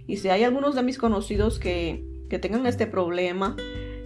y 0.07 0.17
si 0.17 0.31
hay 0.31 0.45
algunos 0.45 0.75
de 0.75 0.83
mis 0.83 0.97
conocidos 0.97 1.59
que, 1.59 2.11
tengan 2.41 2.67
este 2.67 2.87
problema, 2.87 3.57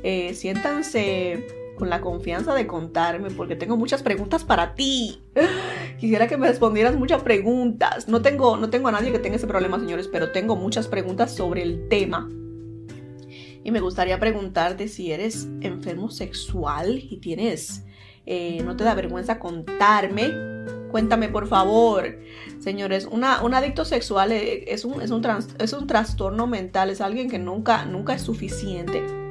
eh, 0.03 0.35
siéntanse 0.35 1.47
con 1.77 1.89
la 1.91 2.01
confianza 2.01 2.55
de 2.55 2.67
contarme 2.67 3.31
porque 3.31 3.57
tengo 3.57 3.77
muchas 3.77 4.03
preguntas 4.03 4.45
para 4.45 4.75
ti. 4.75 5.23
Quisiera 5.99 6.27
que 6.27 6.37
me 6.37 6.49
respondieras 6.49 6.97
muchas 6.97 7.23
preguntas. 7.23 8.09
No 8.09 8.23
tengo, 8.23 8.57
no 8.57 8.71
tengo 8.71 8.89
a 8.89 8.93
nadie 8.93 9.13
que 9.13 9.19
tenga 9.19 9.37
ese 9.37 9.47
problema, 9.47 9.79
señores, 9.79 10.09
pero 10.09 10.33
tengo 10.33 10.57
muchas 10.57 10.89
preguntas 10.89 11.35
sobre 11.35 11.63
el 11.63 11.89
tema. 11.89 12.29
Y 13.63 13.71
me 13.71 13.81
gustaría 13.81 14.19
preguntarte 14.19 14.89
si 14.89 15.13
eres 15.13 15.49
enfermo 15.61 16.11
sexual 16.11 16.99
y 16.99 17.19
tienes, 17.19 17.85
eh, 18.25 18.63
no 18.65 18.77
te 18.77 18.85
da 18.85 18.95
vergüenza 18.95 19.39
contarme 19.39 20.57
Cuéntame, 20.91 21.29
por 21.29 21.47
favor. 21.47 22.19
Señores, 22.59 23.07
una, 23.11 23.43
un 23.43 23.55
adicto 23.55 23.85
sexual 23.85 24.33
eh, 24.33 24.65
es 24.73 24.85
un, 24.85 25.03
es, 25.03 25.11
un 25.11 25.23
es 25.59 25.73
un 25.73 25.87
trastorno 25.87 26.47
mental, 26.47 26.91
es 26.91 27.01
alguien 27.01 27.29
que 27.29 27.39
nunca, 27.39 27.85
nunca 27.85 28.15
es 28.15 28.23
suficiente. 28.23 29.26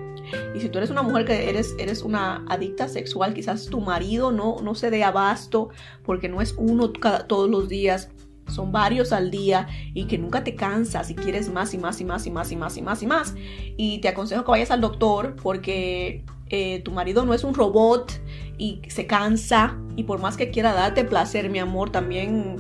Y 0.53 0.59
si 0.59 0.69
tú 0.69 0.77
eres 0.77 0.89
una 0.89 1.01
mujer 1.01 1.25
que 1.25 1.49
eres, 1.49 1.75
eres 1.77 2.01
una 2.01 2.45
adicta 2.47 2.87
sexual, 2.87 3.33
quizás 3.33 3.65
tu 3.65 3.81
marido 3.81 4.31
no, 4.31 4.57
no 4.61 4.75
se 4.75 4.89
dé 4.89 5.03
abasto 5.03 5.69
porque 6.03 6.29
no 6.29 6.41
es 6.41 6.55
uno 6.57 6.91
todos 6.91 7.49
los 7.49 7.69
días, 7.69 8.09
son 8.47 8.71
varios 8.71 9.11
al 9.11 9.31
día 9.31 9.67
y 9.93 10.05
que 10.05 10.17
nunca 10.17 10.43
te 10.43 10.55
cansas 10.55 11.09
y 11.09 11.15
quieres 11.15 11.49
más 11.49 11.73
y 11.73 11.77
más 11.77 11.99
y 11.99 12.05
más 12.05 12.25
y 12.25 12.31
más 12.31 12.51
y 12.51 12.55
más 12.55 12.77
y 12.77 12.81
más 12.81 13.03
y 13.03 13.07
más. 13.07 13.35
Y 13.77 13.99
te 13.99 14.07
aconsejo 14.07 14.43
que 14.43 14.51
vayas 14.51 14.71
al 14.71 14.81
doctor 14.81 15.35
porque 15.41 16.23
eh, 16.49 16.81
tu 16.83 16.91
marido 16.91 17.25
no 17.25 17.33
es 17.33 17.43
un 17.43 17.53
robot 17.53 18.21
y 18.57 18.81
se 18.87 19.07
cansa 19.07 19.77
y 19.95 20.03
por 20.03 20.19
más 20.19 20.37
que 20.37 20.51
quiera 20.51 20.73
darte 20.73 21.03
placer, 21.03 21.49
mi 21.49 21.59
amor, 21.59 21.89
también 21.89 22.55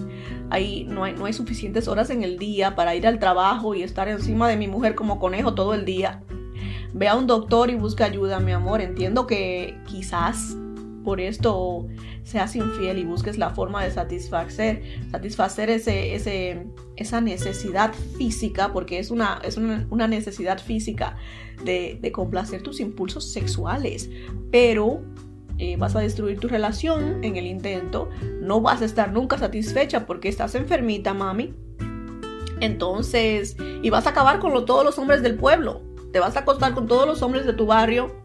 hay, 0.49 0.85
no, 0.85 1.03
hay, 1.03 1.13
no 1.13 1.25
hay 1.25 1.33
suficientes 1.33 1.87
horas 1.87 2.09
en 2.09 2.23
el 2.23 2.37
día 2.37 2.75
para 2.75 2.95
ir 2.95 3.05
al 3.05 3.19
trabajo 3.19 3.75
y 3.75 3.83
estar 3.83 4.07
encima 4.07 4.49
de 4.49 4.57
mi 4.57 4.67
mujer 4.67 4.95
como 4.95 5.19
conejo 5.19 5.53
todo 5.53 5.73
el 5.73 5.85
día. 5.85 6.23
Ve 6.95 7.09
a 7.09 7.15
un 7.17 7.27
doctor 7.27 7.69
y 7.69 7.75
busca 7.75 8.05
ayuda, 8.05 8.39
mi 8.39 8.53
amor. 8.53 8.79
Entiendo 8.79 9.27
que 9.27 9.77
quizás 9.85 10.55
por 11.03 11.19
esto 11.19 11.87
seas 12.23 12.55
infiel 12.55 12.97
y 12.99 13.03
busques 13.03 13.37
la 13.37 13.49
forma 13.49 13.83
de 13.83 13.91
satisfacer, 13.91 14.81
satisfacer 15.11 15.69
ese, 15.69 16.15
ese, 16.15 16.67
esa 16.95 17.19
necesidad 17.19 17.93
física, 18.17 18.71
porque 18.71 18.97
es 18.97 19.11
una, 19.11 19.41
es 19.43 19.57
una, 19.57 20.07
necesidad 20.07 20.57
física 20.57 21.17
de, 21.65 21.99
complacer 22.13 22.63
tus 22.63 22.79
impulsos 22.79 23.29
sexuales, 23.29 24.09
pero 24.49 25.03
eh, 25.57 25.75
vas 25.75 25.97
a 25.97 25.99
destruir 25.99 26.39
tu 26.39 26.47
relación 26.47 27.25
en 27.25 27.35
el 27.35 27.45
intento, 27.45 28.09
no 28.39 28.61
vas 28.61 28.81
a 28.81 28.85
estar 28.85 29.11
nunca 29.11 29.37
satisfecha 29.37 30.05
porque 30.05 30.29
estás 30.29 30.55
enfermita, 30.55 31.13
mami. 31.13 31.53
Entonces, 32.61 33.57
y 33.83 33.89
vas 33.89 34.07
a 34.07 34.11
acabar 34.11 34.39
con 34.39 34.65
todos 34.65 34.85
los 34.85 34.97
hombres 34.97 35.21
del 35.21 35.35
pueblo, 35.35 35.81
te 36.15 36.21
vas 36.21 36.37
a 36.37 36.39
acostar 36.39 36.73
con 36.73 36.87
todos 36.87 37.05
los 37.05 37.21
hombres 37.23 37.45
de 37.45 37.51
tu 37.51 37.65
barrio 37.65 38.15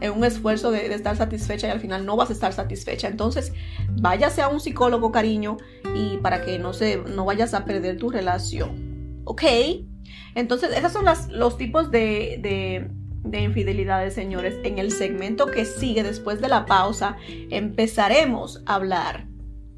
en 0.00 0.10
un 0.12 0.24
esfuerzo 0.24 0.70
de, 0.70 0.86
estar 0.94 1.18
satisfecha 1.18 1.68
y 1.68 1.70
al 1.70 1.80
final 1.80 2.06
no 2.06 2.16
vas 2.16 2.30
a 2.30 2.32
estar 2.32 2.54
satisfecha. 2.54 3.08
Entonces, 3.08 3.52
váyase 3.90 4.40
a 4.40 4.48
un 4.48 4.58
psicólogo, 4.58 5.12
cariño, 5.12 5.58
y 5.94 6.16
para 6.16 6.40
que 6.40 6.58
no, 6.58 6.72
se, 6.72 6.96
no 6.96 7.26
vayas 7.26 7.52
a 7.52 7.66
perder 7.66 7.98
tu 7.98 8.08
relación. 8.08 9.20
¿Ok? 9.24 9.42
Entonces, 10.34 10.70
esos 10.74 10.94
son 10.94 11.04
los 11.32 11.58
tipos 11.58 11.90
de, 11.90 12.38
de, 12.40 12.90
de 13.28 13.42
infidelidades, 13.42 14.14
señores. 14.14 14.54
En 14.64 14.78
el 14.78 14.90
segmento 14.90 15.44
que 15.44 15.66
sigue 15.66 16.02
después 16.02 16.40
de 16.40 16.48
la 16.48 16.64
pausa, 16.64 17.18
empezaremos 17.50 18.62
a 18.64 18.76
hablar 18.76 19.26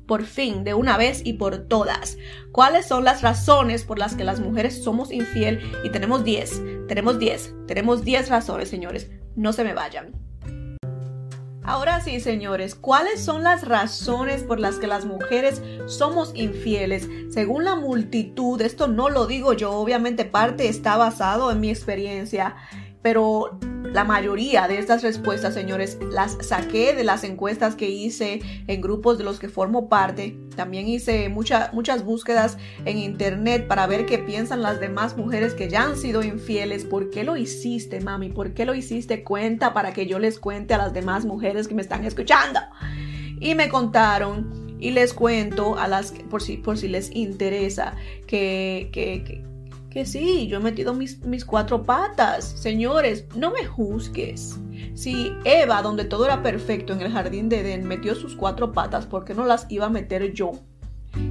por 0.09 0.25
fin, 0.25 0.65
de 0.65 0.75
una 0.75 0.97
vez 0.97 1.21
y 1.25 1.35
por 1.35 1.69
todas. 1.69 2.17
¿Cuáles 2.51 2.87
son 2.87 3.05
las 3.05 3.23
razones 3.23 3.85
por 3.85 3.99
las 3.99 4.17
que 4.17 4.25
las 4.25 4.41
mujeres 4.41 4.83
somos 4.83 5.13
infiel? 5.13 5.61
Y 5.85 5.91
tenemos 5.91 6.25
10, 6.25 6.89
tenemos 6.89 7.19
10, 7.21 7.55
tenemos 7.69 8.03
10 8.03 8.31
razones, 8.31 8.71
señores. 8.71 9.11
No 9.37 9.53
se 9.53 9.63
me 9.63 9.75
vayan. 9.75 10.13
Ahora 11.63 12.01
sí, 12.01 12.19
señores, 12.21 12.75
¿cuáles 12.75 13.21
son 13.23 13.43
las 13.43 13.69
razones 13.69 14.43
por 14.43 14.59
las 14.59 14.77
que 14.77 14.87
las 14.87 15.05
mujeres 15.05 15.63
somos 15.85 16.33
infieles? 16.35 17.07
Según 17.29 17.65
la 17.65 17.77
multitud, 17.77 18.59
esto 18.63 18.89
no 18.89 19.11
lo 19.11 19.27
digo 19.27 19.53
yo, 19.53 19.73
obviamente 19.73 20.25
parte 20.25 20.69
está 20.69 20.97
basado 20.97 21.53
en 21.53 21.61
mi 21.61 21.69
experiencia, 21.69 22.57
pero 23.03 23.61
la 23.93 24.05
mayoría 24.05 24.69
de 24.69 24.79
estas 24.79 25.03
respuestas, 25.03 25.55
señores, 25.55 25.99
las 26.13 26.37
saqué 26.41 26.95
de 26.95 27.05
las 27.05 27.25
encuestas 27.25 27.75
que 27.75 27.89
hice 27.89 28.41
en 28.67 28.81
grupos 28.81 29.19
de 29.19 29.25
los 29.25 29.39
que 29.39 29.49
formo 29.49 29.89
parte. 29.89 30.37
También 30.57 30.89
hice 30.89 31.29
muchas 31.29 32.05
búsquedas 32.05 32.59
en 32.85 32.99
internet 32.99 33.67
para 33.67 33.87
ver 33.87 34.05
qué 34.07 34.19
piensan 34.19 34.63
las 34.63 34.79
demás 34.79 35.17
mujeres 35.17 35.55
que 35.55 35.69
ya 35.69 35.85
han 35.85 35.97
sido 35.97 36.23
infieles. 36.23 36.85
¿Por 36.85 37.11
qué 37.11 37.25
lo 37.25 37.37
hiciste, 37.37 38.01
mami? 38.01 38.29
¿Por 38.29 38.53
qué 38.53 38.67
lo 38.67 38.75
hiciste? 38.75 39.25
Cuenta 39.25 39.73
para 39.73 39.93
que 39.93 40.07
yo 40.07 40.19
les 40.19 40.39
cuente 40.39 40.75
a 40.75 40.79
las 40.79 40.93
demás 40.93 41.25
mujeres 41.25 41.67
que 41.67 41.75
me 41.75 41.83
están 41.83 42.05
escuchando. 42.05 42.61
Y 43.41 43.55
me 43.55 43.69
contaron 43.69 44.77
y 44.81 44.91
les 44.91 45.15
cuento 45.15 45.79
a 45.79 45.89
las 45.89 46.13
por 46.31 46.43
si 46.43 46.57
por 46.57 46.79
si 46.79 46.89
les 46.89 47.11
interesa 47.15 47.95
que, 48.27 48.91
que 48.93 49.25
que 49.25 49.43
sí, 50.05 50.47
yo 50.47 50.59
he 50.59 50.61
metido 50.61 50.95
mis, 50.95 51.21
mis 51.21 51.45
cuatro 51.45 51.83
patas. 51.83 52.45
Señores, 52.45 53.25
no 53.35 53.51
me 53.51 53.65
juzgues. 53.65 54.59
Si 54.95 55.33
Eva, 55.45 55.83
donde 55.83 56.05
todo 56.05 56.27
era 56.27 56.43
perfecto 56.43 56.93
en 56.93 57.01
el 57.01 57.13
jardín 57.13 57.49
de 57.49 57.61
Edén, 57.61 57.87
metió 57.87 58.15
sus 58.15 58.37
cuatro 58.37 58.73
patas, 58.73 59.07
¿por 59.07 59.25
qué 59.25 59.35
no 59.35 59.45
las 59.45 59.67
iba 59.69 59.87
a 59.87 59.91
meter 59.91 60.33
yo? 60.33 60.53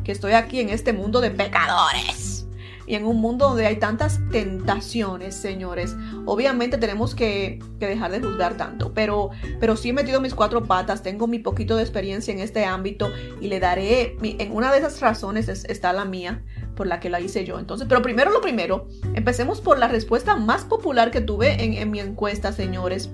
Que 0.04 0.12
estoy 0.12 0.34
aquí 0.34 0.60
en 0.60 0.70
este 0.70 0.94
mundo 0.94 1.22
de 1.22 1.32
pecadores. 1.32 2.44
y 2.88 2.96
en 2.96 3.06
un 3.06 3.20
mundo 3.20 3.50
donde 3.50 3.66
hay 3.66 3.76
tantas 3.76 4.22
tentaciones, 4.32 5.36
señores, 5.36 5.94
obviamente 6.26 6.78
tenemos 6.78 7.16
que, 7.16 7.60
dejar 7.80 8.12
de 8.12 8.22
juzgar 8.22 8.56
tanto. 8.56 8.94
Pero, 8.94 9.32
pero 9.60 9.76
sí 9.76 9.90
he 9.90 9.94
metido 9.94 10.22
mis 10.22 10.34
cuatro 10.34 10.64
patas, 10.64 11.04
tengo 11.04 11.28
mi 11.28 11.40
poquito 11.40 11.76
de 11.76 11.84
experiencia 11.84 12.34
en 12.34 12.40
este 12.40 12.64
ámbito 12.64 13.12
y 13.42 13.48
le 13.48 13.60
daré, 13.60 14.16
en 14.22 14.56
una 14.56 14.72
de 14.72 14.80
esas 14.80 15.02
razones 15.02 15.50
está 15.50 15.92
la 15.92 16.06
mía 16.06 16.42
por 16.78 16.88
la 16.88 17.02
que 17.02 17.10
la 17.10 17.20
hice 17.20 17.44
yo. 17.44 17.60
Entonces, 17.60 17.88
pero 17.90 18.02
primero 18.02 18.32
lo 18.32 18.40
primero, 18.40 18.88
empecemos 19.14 19.60
por 19.60 19.78
la 19.78 19.90
respuesta 19.90 20.38
más 20.38 20.64
popular 20.64 21.12
que 21.12 21.20
tuve 21.20 21.62
en, 21.62 21.74
en 21.74 21.92
mi 21.92 22.00
encuesta, 22.00 22.54
señores. 22.54 23.10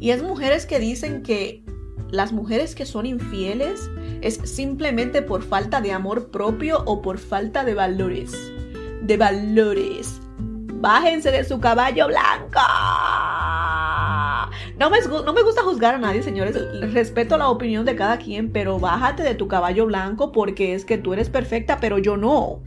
Y 0.00 0.10
es 0.10 0.22
mujeres 0.22 0.64
que 0.64 0.78
dicen 0.78 1.22
que 1.22 1.62
las 2.10 2.32
mujeres 2.32 2.74
que 2.74 2.86
son 2.86 3.04
infieles 3.04 3.90
es 4.22 4.36
simplemente 4.44 5.20
por 5.20 5.42
falta 5.42 5.80
de 5.80 5.92
amor 5.92 6.30
propio 6.30 6.82
o 6.86 7.02
por 7.02 7.18
falta 7.18 7.64
de 7.64 7.74
valores. 7.74 8.32
De 9.02 9.16
valores. 9.18 10.20
Bájense 10.84 11.30
de 11.30 11.44
su 11.44 11.60
caballo 11.60 12.08
blanco. 12.08 12.60
No 14.78 14.90
me, 14.90 15.42
gusta 15.42 15.62
juzgar 15.62 15.94
a 15.94 15.98
nadie, 15.98 16.22
señores. 16.22 16.58
Respeto 16.92 17.38
la 17.38 17.48
opinión 17.48 17.86
de 17.86 17.96
cada 17.96 18.18
quien, 18.18 18.52
pero 18.52 18.78
bájate 18.78 19.22
de 19.22 19.34
tu 19.34 19.48
caballo 19.48 19.86
blanco 19.86 20.30
porque 20.30 20.74
es 20.74 20.84
que 20.84 20.98
tú 20.98 21.14
eres 21.14 21.30
perfecta, 21.30 21.78
pero 21.80 21.96
yo 21.96 22.18
no. 22.18 22.60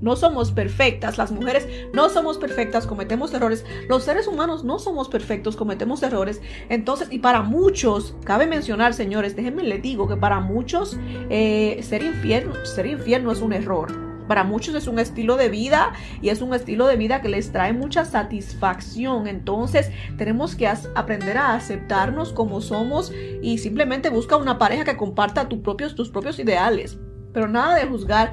No 0.00 0.16
somos 0.16 0.50
perfectas, 0.50 1.18
las 1.18 1.30
mujeres 1.30 1.68
no 1.92 2.08
somos 2.08 2.38
perfectas, 2.38 2.86
cometemos 2.86 3.34
errores, 3.34 3.66
los 3.86 4.02
seres 4.02 4.28
humanos 4.28 4.64
no 4.64 4.78
somos 4.78 5.10
perfectos, 5.10 5.54
cometemos 5.54 6.02
errores. 6.02 6.40
Entonces, 6.70 7.08
y 7.10 7.18
para 7.18 7.42
muchos, 7.42 8.16
cabe 8.24 8.46
mencionar, 8.46 8.94
señores, 8.94 9.36
déjenme 9.36 9.62
les 9.64 9.82
digo 9.82 10.08
que 10.08 10.16
para 10.16 10.40
muchos 10.40 10.96
eh, 11.28 11.78
ser, 11.82 12.02
infiel, 12.02 12.50
ser 12.64 12.86
infiel 12.86 13.24
no 13.24 13.30
es 13.30 13.42
un 13.42 13.52
error. 13.52 14.07
Para 14.28 14.44
muchos 14.44 14.74
es 14.74 14.86
un 14.86 14.98
estilo 14.98 15.36
de 15.36 15.48
vida 15.48 15.92
y 16.22 16.28
es 16.28 16.42
un 16.42 16.54
estilo 16.54 16.86
de 16.86 16.96
vida 16.96 17.22
que 17.22 17.28
les 17.28 17.50
trae 17.50 17.72
mucha 17.72 18.04
satisfacción. 18.04 19.26
Entonces 19.26 19.90
tenemos 20.16 20.54
que 20.54 20.68
aprender 20.68 21.38
a 21.38 21.54
aceptarnos 21.54 22.32
como 22.32 22.60
somos 22.60 23.12
y 23.42 23.58
simplemente 23.58 24.10
busca 24.10 24.36
una 24.36 24.58
pareja 24.58 24.84
que 24.84 24.96
comparta 24.96 25.48
tus 25.48 25.60
propios, 25.60 25.94
tus 25.94 26.10
propios 26.10 26.38
ideales 26.38 26.98
pero 27.32 27.46
nada 27.46 27.76
de 27.76 27.86
juzgar 27.86 28.32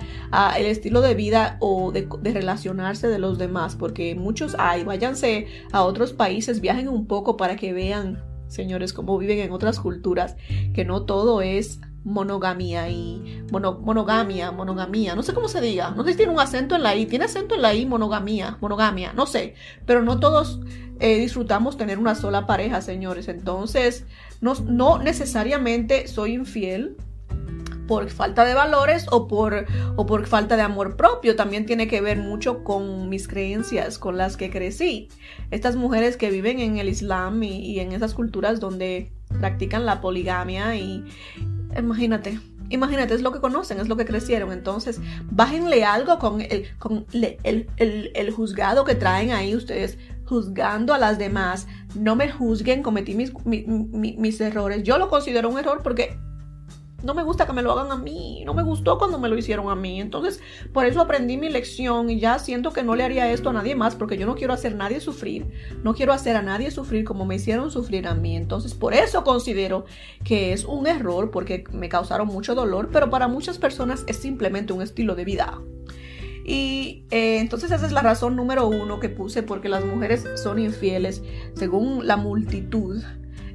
el 0.57 0.65
estilo 0.65 1.01
de 1.01 1.15
vida 1.15 1.57
o 1.59 1.91
de, 1.91 2.07
relacionarse 2.23 3.07
de 3.07 3.19
los 3.19 3.37
demás, 3.37 3.75
porque 3.75 4.15
muchos 4.15 4.55
hay, 4.57 4.83
váyanse 4.83 5.47
a 5.71 5.83
otros 5.83 6.13
países, 6.13 6.61
viajen 6.61 6.87
un 6.87 7.05
poco 7.05 7.37
para 7.37 7.55
que 7.55 7.73
vean, 7.73 8.23
señores, 8.47 8.93
cómo 8.93 9.17
viven 9.17 9.39
en 9.39 9.51
otras 9.51 9.79
culturas, 9.79 10.35
que 10.73 10.85
no 10.85 11.03
todo 11.03 11.41
es 11.41 11.81
monogamia 12.05 12.87
y 12.87 13.43
monogamia, 13.51 14.51
monogamia, 14.51 15.15
no 15.15 15.23
sé 15.23 15.33
cómo 15.33 15.49
se 15.49 15.59
diga, 15.59 15.89
no 15.89 16.03
sé 16.03 16.11
si 16.11 16.17
tiene 16.17 16.31
un 16.31 16.39
acento 16.39 16.75
en 16.75 16.83
la 16.83 16.95
I, 16.95 17.07
tiene 17.07 17.25
acento 17.25 17.55
en 17.55 17.63
la 17.63 17.73
I, 17.73 17.85
monogamia, 17.85 18.57
monogamia, 18.61 19.11
no 19.13 19.25
sé, 19.25 19.55
pero 19.85 20.03
no 20.03 20.19
todos 20.19 20.61
eh, 20.99 21.17
disfrutamos 21.17 21.77
tener 21.77 21.97
una 21.97 22.15
sola 22.15 22.45
pareja, 22.45 22.81
señores, 22.81 23.27
entonces 23.27 24.05
no, 24.39 24.53
no 24.65 24.99
necesariamente 24.99 26.07
soy 26.07 26.33
infiel, 26.33 26.95
por 27.87 28.09
falta 28.09 28.45
de 28.45 28.53
valores 28.53 29.05
o 29.11 29.27
por, 29.27 29.65
o 29.95 30.05
por 30.05 30.25
falta 30.27 30.55
de 30.55 30.63
amor 30.63 30.97
propio. 30.97 31.35
También 31.35 31.65
tiene 31.65 31.87
que 31.87 32.01
ver 32.01 32.17
mucho 32.17 32.63
con 32.63 33.09
mis 33.09 33.27
creencias, 33.27 33.99
con 33.99 34.17
las 34.17 34.37
que 34.37 34.49
crecí. 34.49 35.09
Estas 35.51 35.75
mujeres 35.75 36.17
que 36.17 36.31
viven 36.31 36.59
en 36.59 36.77
el 36.77 36.89
Islam 36.89 37.43
y, 37.43 37.79
en 37.79 37.91
esas 37.91 38.13
culturas 38.13 38.59
donde 38.59 39.11
practican 39.39 39.85
la 39.85 40.01
poligamia 40.01 40.75
y 40.75 41.03
imagínate, 41.77 42.39
Imagínate, 42.69 43.13
es 43.13 43.21
lo 43.21 43.31
que 43.31 43.39
conocen, 43.39 43.79
es 43.79 43.87
lo 43.87 43.95
que 43.95 44.05
crecieron. 44.05 44.51
Entonces, 44.51 44.99
bájenle 45.29 45.83
algo 45.83 46.17
con 46.17 46.41
el, 46.41 46.65
con 46.79 47.05
el, 47.13 47.69
el, 47.77 48.31
juzgado 48.31 48.85
que 48.85 48.95
traen 48.95 49.31
ahí 49.31 49.55
ustedes, 49.55 49.99
juzgando 50.25 50.93
a 50.93 50.97
las 50.97 51.19
demás. 51.19 51.67
No 51.95 52.15
me 52.15 52.31
juzguen, 52.31 52.81
cometí 52.81 53.13
mis, 53.13 53.31
mis 53.45 54.41
errores. 54.41 54.83
Yo 54.83 54.97
lo 54.97 55.09
considero 55.09 55.49
un 55.49 55.59
error 55.59 55.81
porque 55.83 56.17
no 57.05 57.13
me 57.13 57.23
gusta 57.23 57.45
que 57.45 57.53
me 57.53 57.61
lo 57.61 57.71
hagan 57.71 57.91
a 57.91 57.97
mí, 57.97 58.41
no 58.45 58.55
me 58.55 58.63
gustó 58.63 58.97
cuando 58.97 59.19
me 59.19 59.29
lo 59.29 59.37
hicieron 59.37 59.69
a 59.69 59.75
mí. 59.75 60.01
Entonces, 60.01 60.41
por 60.73 60.85
eso 60.85 60.99
aprendí 60.99 61.37
mi 61.37 61.49
lección 61.49 62.09
y 62.09 62.19
ya 62.19 62.39
siento 62.39 62.73
que 62.73 62.83
no 62.83 62.95
le 62.95 63.03
haría 63.03 63.31
esto 63.31 63.51
a 63.51 63.53
nadie 63.53 63.75
más 63.75 63.95
porque 63.95 64.17
yo 64.17 64.25
no 64.25 64.35
quiero 64.35 64.53
hacer 64.53 64.75
nadie 64.75 64.99
sufrir, 64.99 65.47
no 65.83 65.93
quiero 65.93 66.13
hacer 66.13 66.35
a 66.35 66.41
nadie 66.41 66.71
sufrir 66.71 67.05
como 67.05 67.25
me 67.25 67.35
hicieron 67.35 67.69
sufrir 67.69 68.07
a 68.07 68.15
mí. 68.15 68.35
Entonces, 68.35 68.73
por 68.73 68.95
eso 68.95 69.23
considero 69.23 69.85
que 70.23 70.51
es 70.51 70.65
un 70.65 70.87
error 70.87 71.29
porque 71.29 71.63
me 71.71 71.89
causaron 71.89 72.27
mucho 72.27 72.55
dolor, 72.55 72.89
pero 72.91 73.11
para 73.11 73.27
muchas 73.27 73.59
personas 73.59 74.03
es 74.07 74.17
simplemente 74.17 74.73
un 74.73 74.81
estilo 74.81 75.13
de 75.13 75.25
vida. 75.25 75.61
Y 76.43 77.05
eh, 77.11 77.39
entonces 77.39 77.71
esa 77.71 77.85
es 77.85 77.91
la 77.91 78.01
razón 78.01 78.35
número 78.35 78.67
uno 78.67 78.99
que 78.99 79.09
puse 79.09 79.41
porque 79.43 79.69
las 79.69 79.83
mujeres 79.83 80.25
son 80.35 80.59
infieles, 80.59 81.23
según 81.55 82.05
la 82.05 82.17
multitud, 82.17 83.01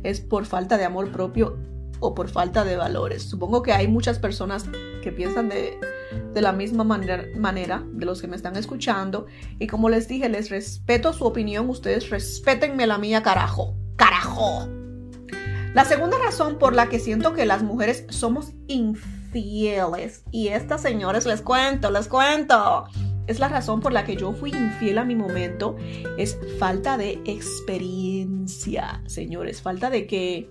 es 0.03 0.21
por 0.21 0.45
falta 0.45 0.79
de 0.79 0.85
amor 0.85 1.13
propio 1.13 1.57
o 2.01 2.15
por 2.15 2.29
falta 2.29 2.65
de 2.65 2.77
valores. 2.77 3.23
Supongo 3.23 3.63
que 3.63 3.73
hay 3.73 3.89
muchas 3.89 4.19
personas 4.19 4.65
que 5.03 5.13
piensan 5.13 5.49
de, 5.49 5.79
la 6.35 6.53
misma 6.53 6.85
manera, 6.85 7.27
manera 7.37 7.85
de 7.93 8.07
los 8.07 8.21
que 8.21 8.29
me 8.29 8.37
están 8.37 8.57
escuchando. 8.57 9.27
Y 9.59 9.67
como 9.67 9.89
les 9.89 10.09
dije, 10.09 10.29
les 10.29 10.51
respeto 10.51 11.13
su 11.13 11.25
opinión, 11.25 11.69
ustedes 11.69 12.11
respétenme 12.11 12.87
la 12.87 12.99
mía, 12.99 13.23
carajo. 13.23 13.77
Carajo. 13.97 14.69
La 15.75 15.85
segunda 15.85 16.19
razón 16.19 16.59
por 16.59 16.75
la 16.75 16.89
que 16.89 16.99
siento 16.99 17.33
que 17.33 17.47
las 17.47 17.63
mujeres 17.63 18.05
somos 18.09 18.53
infieles, 18.67 20.25
y 20.33 20.49
estas 20.49 20.83
señores 20.83 21.27
les 21.27 21.43
cuento, 21.43 21.93
les 21.93 22.09
cuento, 22.09 22.87
es 23.29 23.39
la 23.39 23.47
razón 23.47 23.81
por 23.81 23.93
la 23.93 24.05
que 24.05 24.17
yo 24.17 24.33
fui 24.33 24.51
infiel 24.51 24.99
a 24.99 25.05
mi 25.05 25.15
momento, 25.15 25.77
es 26.19 26.37
falta 26.59 26.97
de 26.97 27.21
experiencia, 27.25 29.01
señores, 29.07 29.63
falta 29.63 29.91
de 29.91 30.09
que 30.09 30.51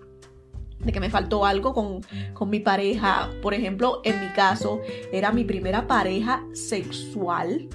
de 0.80 0.92
que 0.92 1.00
me 1.00 1.10
faltó 1.10 1.46
algo 1.46 1.74
con, 1.74 2.02
con, 2.34 2.50
mi 2.50 2.60
pareja. 2.60 3.30
Por 3.42 3.54
ejemplo, 3.54 4.02
en 4.04 4.20
mi 4.20 4.28
caso, 4.34 4.82
era 5.12 5.32
mi 5.32 5.44
primera 5.44 5.88
pareja 5.88 6.44
sexual. 6.54 7.68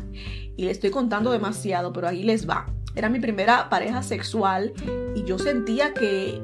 Y 0.56 0.64
le 0.64 0.70
estoy 0.70 0.90
contando 0.90 1.30
demasiado, 1.32 1.92
pero 1.92 2.08
ahí 2.08 2.22
les 2.22 2.48
va. 2.48 2.66
Era 2.94 3.08
mi 3.08 3.18
primera 3.18 3.68
pareja 3.68 4.02
sexual 4.02 4.72
y 5.16 5.24
yo 5.24 5.38
sentía 5.38 5.92
que 5.92 6.40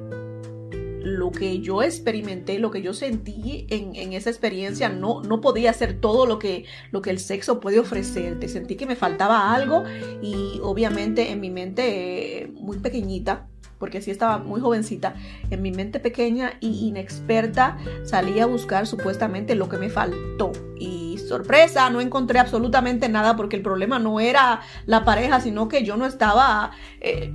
lo 1.03 1.31
que 1.31 1.61
yo 1.61 1.83
experimenté, 1.83 2.59
lo 2.59 2.71
que 2.71 2.83
yo 2.83 2.93
sentí 2.93 3.67
en, 3.71 3.95
en, 3.97 4.13
esa 4.13 4.31
experiencia, 4.31 4.89
no, 4.89 5.23
no 5.23 5.41
podía 5.41 5.73
ser 5.73 6.01
todo 6.01 6.27
lo 6.27 6.39
que, 6.39 6.65
lo 6.91 7.03
que 7.03 7.11
el 7.11 7.19
sexo 7.19 7.61
puede 7.61 7.79
ofrecerte. 7.79 8.49
Sentí 8.49 8.77
que 8.77 8.87
me 8.87 8.97
faltaba 8.97 9.55
algo 9.55 9.85
y 10.23 10.61
obviamente 10.63 11.31
en 11.31 11.41
mi 11.41 11.51
mente 11.51 12.43
eh, 12.43 12.49
muy 12.49 12.79
pequeñita 12.79 13.49
porque 13.81 14.01
sí 14.01 14.13
estaba 14.13 14.39
muy 14.39 14.61
jovencita, 14.61 15.17
en 15.51 15.63
mi 15.63 15.73
mente 15.73 15.99
pequeña 15.99 16.53
y 16.61 16.87
inexperta 16.87 17.79
salí 18.05 18.39
a 18.39 18.47
buscar 18.47 18.87
supuestamente 18.87 19.57
lo 19.57 19.69
que 19.69 19.79
me 19.79 19.89
faltó. 19.89 20.53
Y 20.79 21.10
sorpresa, 21.31 21.89
no 21.91 22.01
encontré 22.01 22.41
absolutamente 22.41 23.09
nada 23.09 23.37
porque 23.37 23.55
el 23.57 23.63
problema 23.63 24.01
no 24.01 24.19
era 24.19 24.61
la 24.85 25.05
pareja, 25.05 25.41
sino 25.41 25.69
que 25.69 25.85
yo 25.85 25.97
no 25.97 26.05
estaba, 26.05 26.73
eh, 27.01 27.33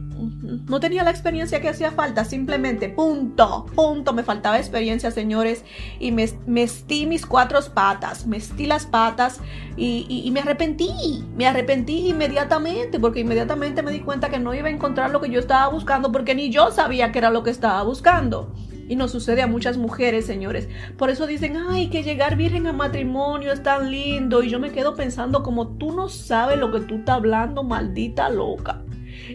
no 0.67 0.81
tenía 0.81 1.03
la 1.03 1.11
experiencia 1.11 1.61
que 1.61 1.69
hacía 1.69 1.91
falta, 1.91 2.25
simplemente 2.25 2.89
punto, 2.89 3.65
punto, 3.73 4.13
me 4.13 4.23
faltaba 4.23 4.59
experiencia, 4.59 5.11
señores, 5.11 5.63
y 5.99 6.11
me, 6.11 6.23
estí 6.61 7.05
mis 7.05 7.25
cuatro 7.25 7.55
patas, 7.73 8.27
me 8.27 8.35
estí 8.35 8.65
las 8.65 8.85
patas 8.85 9.39
y, 9.77 10.05
y 10.09 10.29
me 10.31 10.41
arrepentí, 10.41 11.23
me 11.37 11.47
arrepentí 11.47 12.09
inmediatamente 12.09 12.99
porque 12.99 13.21
inmediatamente 13.21 13.81
me 13.81 13.91
di 13.91 14.01
cuenta 14.01 14.29
que 14.29 14.39
no 14.39 14.53
iba 14.53 14.67
a 14.67 14.71
encontrar 14.71 15.11
lo 15.11 15.21
que 15.21 15.29
yo 15.29 15.39
estaba 15.39 15.69
buscando 15.69 16.11
porque 16.11 16.35
ni 16.35 16.49
yo 16.49 16.69
sabía 16.71 17.13
que 17.13 17.19
era 17.19 17.29
lo 17.29 17.43
que 17.43 17.51
estaba 17.51 17.81
buscando. 17.83 18.53
Y 18.87 18.95
nos 18.95 19.11
sucede 19.11 19.41
a 19.41 19.47
muchas 19.47 19.77
mujeres, 19.77 20.25
señores. 20.25 20.69
Por 20.97 21.09
eso 21.09 21.25
dicen, 21.25 21.57
ay, 21.57 21.89
que 21.89 22.03
llegar 22.03 22.35
virgen 22.35 22.67
a 22.67 22.73
matrimonio 22.73 23.51
es 23.51 23.63
tan 23.63 23.89
lindo. 23.89 24.43
Y 24.43 24.49
yo 24.49 24.59
me 24.59 24.71
quedo 24.71 24.95
pensando, 24.95 25.43
como 25.43 25.69
tú 25.77 25.91
no 25.91 26.07
sabes 26.07 26.59
lo 26.59 26.71
que 26.71 26.81
tú 26.81 26.95
estás 26.95 27.15
hablando, 27.15 27.63
maldita 27.63 28.29
loca. 28.29 28.83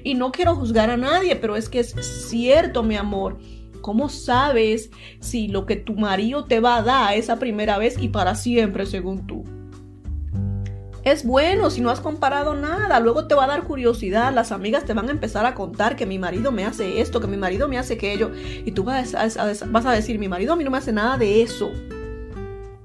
Y 0.04 0.14
no 0.14 0.30
quiero 0.30 0.54
juzgar 0.54 0.90
a 0.90 0.96
nadie, 0.96 1.36
pero 1.36 1.56
es 1.56 1.68
que 1.68 1.80
es 1.80 1.94
cierto, 2.28 2.82
mi 2.82 2.96
amor. 2.96 3.38
¿Cómo 3.80 4.08
sabes 4.08 4.90
si 5.20 5.48
lo 5.48 5.66
que 5.66 5.76
tu 5.76 5.94
marido 5.94 6.44
te 6.44 6.60
va 6.60 6.76
a 6.76 6.82
dar 6.82 7.14
esa 7.14 7.38
primera 7.38 7.78
vez 7.78 7.96
y 8.00 8.08
para 8.08 8.34
siempre, 8.34 8.86
según 8.86 9.26
tú? 9.26 9.44
Es 11.02 11.24
bueno 11.24 11.70
si 11.70 11.80
no 11.80 11.88
has 11.88 12.00
comparado 12.00 12.54
nada, 12.54 13.00
luego 13.00 13.26
te 13.26 13.34
va 13.34 13.44
a 13.44 13.48
dar 13.48 13.64
curiosidad, 13.64 14.34
las 14.34 14.52
amigas 14.52 14.84
te 14.84 14.92
van 14.92 15.08
a 15.08 15.12
empezar 15.12 15.46
a 15.46 15.54
contar 15.54 15.96
que 15.96 16.04
mi 16.04 16.18
marido 16.18 16.52
me 16.52 16.66
hace 16.66 17.00
esto, 17.00 17.20
que 17.20 17.26
mi 17.26 17.38
marido 17.38 17.68
me 17.68 17.78
hace 17.78 17.94
aquello, 17.94 18.30
y 18.34 18.72
tú 18.72 18.84
vas 18.84 19.14
a, 19.14 19.22
a 19.22 19.94
decir, 19.94 20.18
mi 20.18 20.28
marido 20.28 20.52
a 20.52 20.56
mí 20.56 20.64
no 20.64 20.70
me 20.70 20.76
hace 20.76 20.92
nada 20.92 21.16
de 21.16 21.40
eso. 21.40 21.72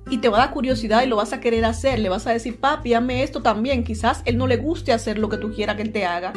Y 0.09 0.19
te 0.19 0.29
va 0.29 0.37
a 0.37 0.41
dar 0.41 0.51
curiosidad 0.51 1.03
y 1.03 1.07
lo 1.07 1.17
vas 1.17 1.33
a 1.33 1.41
querer 1.41 1.65
hacer, 1.65 1.99
le 1.99 2.07
vas 2.07 2.25
a 2.25 2.31
decir, 2.31 2.57
papi, 2.57 2.93
hazme 2.93 3.21
esto 3.21 3.41
también, 3.41 3.83
quizás 3.83 4.21
él 4.23 4.37
no 4.37 4.47
le 4.47 4.57
guste 4.57 4.93
hacer 4.93 5.17
lo 5.17 5.27
que 5.27 5.37
tú 5.37 5.51
quieras 5.51 5.75
que 5.75 5.81
él 5.81 5.91
te 5.91 6.05
haga. 6.05 6.31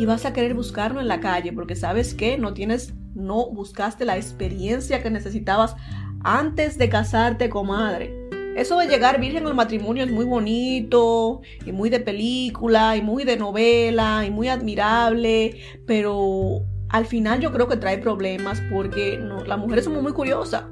Y 0.00 0.06
vas 0.06 0.24
a 0.24 0.32
querer 0.32 0.54
buscarlo 0.54 1.00
en 1.00 1.06
la 1.06 1.20
calle, 1.20 1.52
porque 1.52 1.76
sabes 1.76 2.14
que 2.14 2.36
no 2.36 2.52
tienes, 2.52 2.94
no 3.14 3.48
buscaste 3.50 4.04
la 4.04 4.16
experiencia 4.16 5.02
que 5.02 5.10
necesitabas 5.10 5.76
antes 6.24 6.78
de 6.78 6.88
casarte, 6.88 7.48
comadre. 7.48 8.25
Eso 8.56 8.78
de 8.78 8.86
llegar 8.88 9.20
virgen 9.20 9.46
al 9.46 9.54
matrimonio 9.54 10.02
es 10.02 10.10
muy 10.10 10.24
bonito 10.24 11.42
y 11.66 11.72
muy 11.72 11.90
de 11.90 12.00
película 12.00 12.96
y 12.96 13.02
muy 13.02 13.24
de 13.24 13.36
novela 13.36 14.24
y 14.26 14.30
muy 14.30 14.48
admirable, 14.48 15.60
pero 15.86 16.62
al 16.88 17.04
final 17.04 17.40
yo 17.40 17.52
creo 17.52 17.68
que 17.68 17.76
trae 17.76 17.98
problemas 17.98 18.62
porque 18.72 19.20
las 19.46 19.58
mujeres 19.58 19.84
somos 19.84 20.02
muy 20.02 20.12
curiosas. 20.12 20.64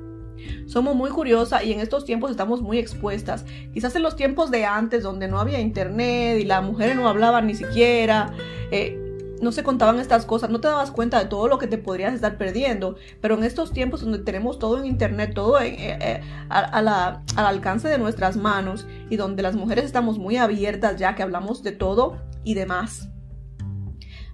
Somos 0.67 0.97
muy 0.97 1.11
curiosas 1.11 1.63
y 1.65 1.73
en 1.73 1.81
estos 1.81 2.07
tiempos 2.07 2.31
estamos 2.31 2.63
muy 2.63 2.79
expuestas. 2.79 3.45
Quizás 3.73 3.95
en 3.97 4.03
los 4.03 4.17
tiempos 4.17 4.51
de 4.51 4.65
antes, 4.65 5.03
donde 5.03 5.29
no 5.29 5.39
había 5.39 5.61
internet 5.61 6.41
y 6.41 6.45
las 6.45 6.63
mujeres 6.63 6.97
no 6.97 7.07
hablaban 7.07 7.47
ni 7.47 7.55
siquiera, 7.55 8.33
eh, 8.71 8.99
no 9.45 9.53
se 9.53 9.63
contaban 9.63 10.01
estas 10.01 10.27
cosas, 10.27 10.51
no 10.51 10.61
te 10.61 10.69
dabas 10.69 10.91
cuenta 10.91 11.19
de 11.19 11.27
todo 11.27 11.47
lo 11.47 11.59
que 11.59 11.67
te 11.67 11.79
podrías 11.79 12.15
estar 12.15 12.37
perdiendo. 12.37 12.97
Pero 13.21 13.37
en 13.37 13.45
estos 13.45 13.73
tiempos 13.73 14.01
donde 14.01 14.19
tenemos 14.19 14.59
todo 14.59 14.79
en 14.79 14.87
internet, 14.87 15.33
todo 15.35 15.61
eh, 15.61 15.77
eh, 15.79 16.21
al 16.49 16.89
alcance 17.37 17.89
de 17.89 17.99
nuestras 17.99 18.37
manos 18.37 18.87
y 19.11 19.17
donde 19.17 19.43
las 19.43 19.55
mujeres 19.55 19.85
estamos 19.85 20.19
muy 20.19 20.37
abiertas 20.39 20.97
ya 20.97 21.15
que 21.15 21.23
hablamos 21.23 21.63
de 21.63 21.73
todo 21.73 22.17
y 22.43 22.55
demás. 22.55 23.11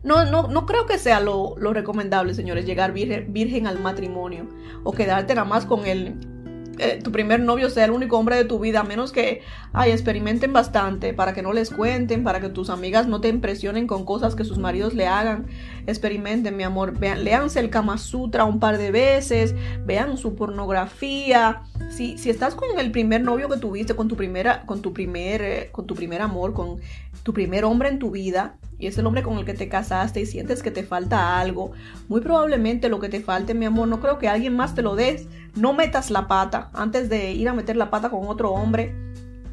No, 0.02 0.24
no, 0.24 0.48
no 0.48 0.64
creo 0.64 0.86
que 0.86 0.98
sea 0.98 1.20
lo, 1.20 1.56
recomendable, 1.56 2.32
señores, 2.32 2.64
llegar 2.64 2.92
virgen, 2.92 3.32
virgen, 3.34 3.66
al 3.66 3.80
matrimonio 3.80 4.48
o 4.82 4.92
quedarte 4.92 5.34
nada 5.34 5.46
más 5.46 5.66
con 5.66 5.86
el, 5.86 6.18
eh, 6.80 7.00
tu 7.02 7.12
primer 7.12 7.40
novio 7.40 7.70
sea 7.70 7.84
el 7.84 7.90
único 7.90 8.18
hombre 8.18 8.36
de 8.36 8.44
tu 8.44 8.58
vida, 8.58 8.80
a 8.80 8.84
menos 8.84 9.12
que 9.12 9.42
ay, 9.72 9.90
experimenten 9.92 10.52
bastante 10.52 11.14
para 11.14 11.34
que 11.34 11.42
no 11.42 11.52
les 11.52 11.70
cuenten, 11.70 12.24
para 12.24 12.40
que 12.40 12.48
tus 12.48 12.70
amigas 12.70 13.06
no 13.06 13.20
te 13.20 13.28
impresionen 13.28 13.86
con 13.86 14.04
cosas 14.04 14.34
que 14.34 14.44
sus 14.44 14.58
maridos 14.58 14.94
le 14.94 15.06
hagan. 15.06 15.46
Experimenten, 15.86 16.56
mi 16.56 16.62
amor, 16.62 16.98
vean, 16.98 17.24
léanse 17.24 17.60
el 17.60 17.70
Kama 17.70 17.98
Sutra 17.98 18.44
un 18.44 18.60
par 18.60 18.78
de 18.78 18.90
veces, 18.90 19.54
vean 19.84 20.16
su 20.16 20.34
pornografía. 20.34 21.62
Si, 21.90 22.18
si 22.18 22.30
estás 22.30 22.54
con 22.54 22.78
el 22.78 22.90
primer 22.90 23.22
novio 23.22 23.48
que 23.48 23.58
tuviste, 23.58 23.94
con 23.94 24.08
tu 24.08 24.16
primera, 24.16 24.62
con 24.66 24.82
tu 24.82 24.92
primer, 24.92 25.42
eh, 25.42 25.68
con 25.72 25.86
tu 25.86 25.94
primer 25.94 26.22
amor, 26.22 26.52
con 26.52 26.78
tu 27.22 27.32
primer 27.32 27.64
hombre 27.64 27.88
en 27.88 27.98
tu 27.98 28.10
vida, 28.10 28.56
y 28.78 28.86
es 28.86 28.96
el 28.96 29.06
hombre 29.06 29.22
con 29.22 29.38
el 29.38 29.44
que 29.44 29.52
te 29.52 29.68
casaste 29.68 30.20
y 30.20 30.26
sientes 30.26 30.62
que 30.62 30.70
te 30.70 30.82
falta 30.82 31.38
algo, 31.38 31.72
muy 32.08 32.22
probablemente 32.22 32.88
lo 32.88 32.98
que 32.98 33.10
te 33.10 33.20
falte, 33.20 33.52
mi 33.54 33.66
amor, 33.66 33.88
no 33.88 34.00
creo 34.00 34.18
que 34.18 34.28
alguien 34.28 34.56
más 34.56 34.74
te 34.74 34.82
lo 34.82 34.96
des. 34.96 35.26
No 35.57 35.72
metas 35.72 36.11
la 36.11 36.28
pata 36.28 36.70
antes 36.72 37.09
de 37.09 37.32
ir 37.32 37.48
a 37.48 37.53
meter 37.53 37.76
la 37.76 37.90
pata 37.90 38.11
con 38.11 38.26
otro 38.26 38.53
hombre. 38.53 38.94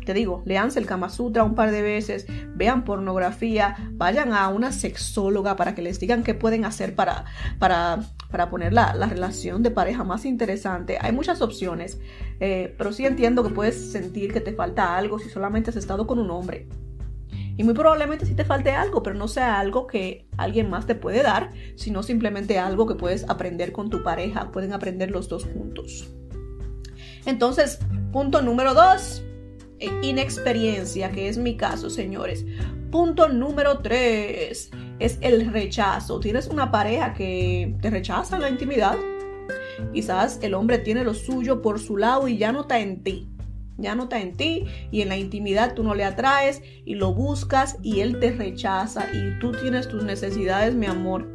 Te 0.05 0.13
digo, 0.13 0.41
leanse 0.45 0.79
el 0.79 0.85
Kama 0.85 1.09
Sutra 1.09 1.43
un 1.43 1.53
par 1.53 1.69
de 1.71 1.81
veces, 1.81 2.27
vean 2.55 2.85
pornografía, 2.85 3.75
vayan 3.91 4.31
a 4.31 4.47
una 4.47 4.71
sexóloga 4.71 5.57
para 5.57 5.75
que 5.75 5.81
les 5.81 5.99
digan 5.99 6.23
qué 6.23 6.33
pueden 6.33 6.63
hacer 6.63 6.95
para, 6.95 7.25
para, 7.59 7.99
para 8.31 8.49
poner 8.49 8.71
la, 8.71 8.93
relación 8.93 9.63
de 9.63 9.71
pareja 9.71 10.05
más 10.05 10.23
interesante. 10.23 10.97
Hay 11.01 11.11
muchas 11.11 11.41
opciones, 11.41 11.99
eh, 12.39 12.73
pero 12.77 12.93
sí 12.93 13.05
entiendo 13.05 13.43
que 13.43 13.49
puedes 13.49 13.91
sentir 13.91 14.31
que 14.31 14.39
te 14.39 14.53
falta 14.53 14.95
algo 14.95 15.19
si 15.19 15.29
solamente 15.29 15.71
has 15.71 15.75
estado 15.75 16.07
con 16.07 16.19
un 16.19 16.31
hombre. 16.31 16.69
Y 17.57 17.63
muy 17.63 17.73
probablemente 17.73 18.25
sí 18.25 18.35
te 18.35 18.45
falte 18.45 18.69
algo, 18.71 19.01
pero 19.01 19.15
no 19.15 19.27
sea 19.27 19.59
algo 19.59 19.87
que 19.87 20.27
alguien 20.37 20.69
más 20.69 20.85
te 20.85 20.93
puede 20.93 21.23
dar, 21.23 21.51
sino 21.75 22.03
simplemente 22.03 22.59
algo 22.59 22.85
que 22.85 22.93
puedes 22.93 23.27
aprender 23.27 23.71
con 23.71 23.89
tu 23.89 24.03
pareja. 24.03 24.51
Pueden 24.51 24.73
aprender 24.73 25.09
los 25.09 25.27
dos 25.27 25.45
juntos. 25.45 26.07
Entonces, 27.25 27.79
punto 28.13 28.43
número 28.43 28.75
dos, 28.75 29.23
eh, 29.79 29.89
inexperiencia, 30.03 31.11
que 31.11 31.29
es 31.29 31.39
mi 31.39 31.57
caso, 31.57 31.89
señores. 31.89 32.45
Punto 32.91 33.27
número 33.27 33.79
tres 33.79 34.69
es 34.99 35.17
el 35.21 35.51
rechazo. 35.51 36.19
Tienes 36.19 36.47
una 36.47 36.71
pareja 36.71 37.15
que 37.15 37.75
te 37.81 37.89
rechaza 37.89 38.35
en 38.35 38.43
la 38.43 38.49
intimidad. 38.51 38.95
Quizás 39.93 40.39
el 40.43 40.53
hombre 40.53 40.77
tiene 40.77 41.03
lo 41.03 41.15
suyo 41.15 41.63
por 41.63 41.79
su 41.79 41.97
lado 41.97 42.27
y 42.27 42.37
ya 42.37 42.51
no 42.51 42.61
está 42.61 42.79
en 42.79 43.03
ti 43.03 43.29
ya 43.77 43.95
no 43.95 44.03
está 44.03 44.19
en 44.19 44.35
ti 44.35 44.65
y 44.91 45.01
en 45.01 45.09
la 45.09 45.17
intimidad 45.17 45.73
tú 45.73 45.83
no 45.83 45.95
le 45.95 46.03
atraes 46.03 46.61
y 46.85 46.95
lo 46.95 47.13
buscas 47.13 47.77
y 47.81 48.01
él 48.01 48.19
te 48.19 48.31
rechaza 48.31 49.07
y 49.13 49.39
tú 49.39 49.51
tienes 49.51 49.87
tus 49.87 50.03
necesidades, 50.03 50.75
mi 50.75 50.87
amor. 50.87 51.27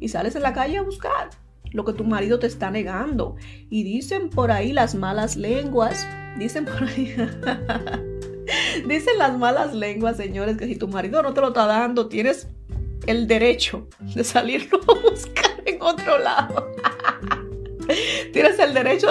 Y 0.00 0.08
sales 0.08 0.36
en 0.36 0.42
la 0.42 0.52
calle 0.52 0.78
a 0.78 0.82
buscar 0.82 1.30
lo 1.72 1.84
que 1.84 1.92
tu 1.92 2.04
marido 2.04 2.38
te 2.38 2.46
está 2.46 2.70
negando. 2.70 3.36
Y 3.70 3.82
dicen 3.82 4.30
por 4.30 4.50
ahí 4.50 4.72
las 4.72 4.94
malas 4.94 5.36
lenguas, 5.36 6.06
dicen 6.38 6.64
por 6.64 6.84
ahí, 6.84 7.14
dicen 8.88 9.18
las 9.18 9.36
malas 9.36 9.74
lenguas, 9.74 10.16
señores, 10.16 10.56
que 10.56 10.66
si 10.66 10.76
tu 10.76 10.88
marido 10.88 11.22
no 11.22 11.34
te 11.34 11.40
lo 11.40 11.48
está 11.48 11.66
dando, 11.66 12.08
tienes 12.08 12.48
el 13.06 13.26
derecho 13.26 13.88
de 14.14 14.24
salirlo 14.24 14.80
a 14.82 15.10
buscar 15.10 15.62
en 15.64 15.80
otro 15.82 16.18
lado. 16.18 16.70
Tienes 18.32 18.58
el 18.58 18.74
derecho, 18.74 19.08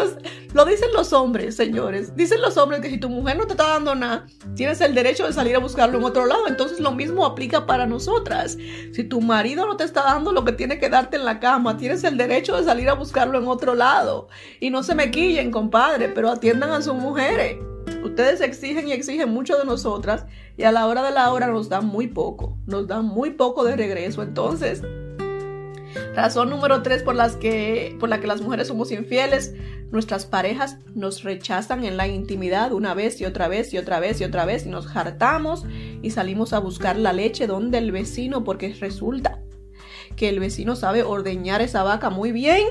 lo 0.54 0.66
dicen 0.66 0.90
los 0.94 1.14
hombres, 1.14 1.56
señores. 1.56 2.16
Dicen 2.16 2.42
los 2.42 2.58
hombres 2.58 2.82
que 2.82 2.90
si 2.90 2.98
tu 2.98 3.10
mujer 3.10 3.38
no 3.38 3.46
te 3.46 3.54
está 3.54 3.70
dando 3.70 3.96
nada, 3.96 4.26
tienes 4.56 4.82
el 4.82 4.94
derecho 4.94 5.26
de 5.26 5.34
salir 5.34 5.56
a 5.56 5.60
buscarlo 5.60 5.98
en 5.98 6.04
otro 6.04 6.26
lado. 6.26 6.48
Entonces 6.48 6.80
lo 6.80 6.92
mismo 6.92 7.26
aplica 7.26 7.66
para 7.66 7.86
nosotras. 7.86 8.58
Si 8.94 9.04
tu 9.04 9.22
marido 9.22 9.66
no 9.66 9.78
te 9.78 9.84
está 9.84 10.04
dando 10.04 10.32
lo 10.32 10.46
que 10.46 10.52
tiene 10.52 10.80
que 10.80 10.90
darte 10.90 11.18
en 11.18 11.26
la 11.26 11.40
cama, 11.40 11.78
tienes 11.78 12.04
el 12.04 12.18
derecho 12.18 12.56
de 12.56 12.64
salir 12.64 12.90
a 12.90 12.94
buscarlo 12.94 13.38
en 13.38 13.48
otro 13.48 13.76
lado. 13.76 14.28
Y 14.60 14.70
no 14.70 14.84
se 14.84 14.96
me 14.96 15.12
quillen, 15.12 15.52
compadre, 15.52 16.10
pero 16.10 16.30
atiendan 16.30 16.72
a 16.72 16.82
sus 16.82 16.96
mujeres. 16.96 17.58
Ustedes 18.04 18.42
exigen 18.42 18.88
y 18.88 18.94
exigen 18.94 19.30
mucho 19.30 19.58
de 19.58 19.66
nosotras 19.66 20.26
y 20.58 20.64
a 20.64 20.72
la 20.72 20.88
hora 20.88 21.04
de 21.04 21.12
la 21.12 21.32
hora 21.32 21.48
nos 21.48 21.70
dan 21.70 21.86
muy 21.86 22.08
poco, 22.08 22.58
nos 22.66 22.88
dan 22.88 23.06
muy 23.06 23.32
poco 23.32 23.64
de 23.64 23.76
regreso. 23.76 24.24
Entonces, 24.24 24.82
Razón 26.16 26.50
número 26.50 26.82
tres 26.82 27.04
por, 27.04 27.16
las 27.16 27.36
que, 27.36 27.96
por 28.00 28.10
la 28.10 28.20
que 28.20 28.28
las 28.28 28.42
mujeres 28.42 28.68
somos 28.68 28.92
infieles. 28.92 29.54
Nuestras 29.92 30.26
parejas 30.26 30.78
nos 30.96 31.24
rechazan 31.24 31.86
en 31.86 31.96
la 31.96 32.08
intimidad 32.08 32.74
una 32.74 32.94
vez 32.94 33.22
y 33.22 33.26
otra 33.26 33.48
vez 33.48 33.74
y 33.74 33.78
otra 33.78 34.00
vez 34.00 34.20
y 34.20 34.26
otra 34.26 34.46
vez 34.46 34.66
y 34.66 34.70
nos 34.70 34.94
hartamos 34.96 35.66
y 36.02 36.12
salimos 36.12 36.52
a 36.54 36.60
buscar 36.60 36.98
la 36.98 37.14
leche 37.14 37.48
donde 37.48 37.78
el 37.78 37.92
vecino 37.92 38.44
porque 38.44 38.74
resulta 38.80 39.42
que 40.18 40.30
el 40.30 40.40
vecino 40.40 40.76
sabe 40.76 41.04
ordeñar 41.04 41.62
esa 41.62 41.84
vaca 41.84 42.10
muy 42.10 42.32
bien. 42.32 42.68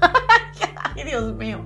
Ay, 0.96 1.04
Dios 1.04 1.34
mío. 1.36 1.62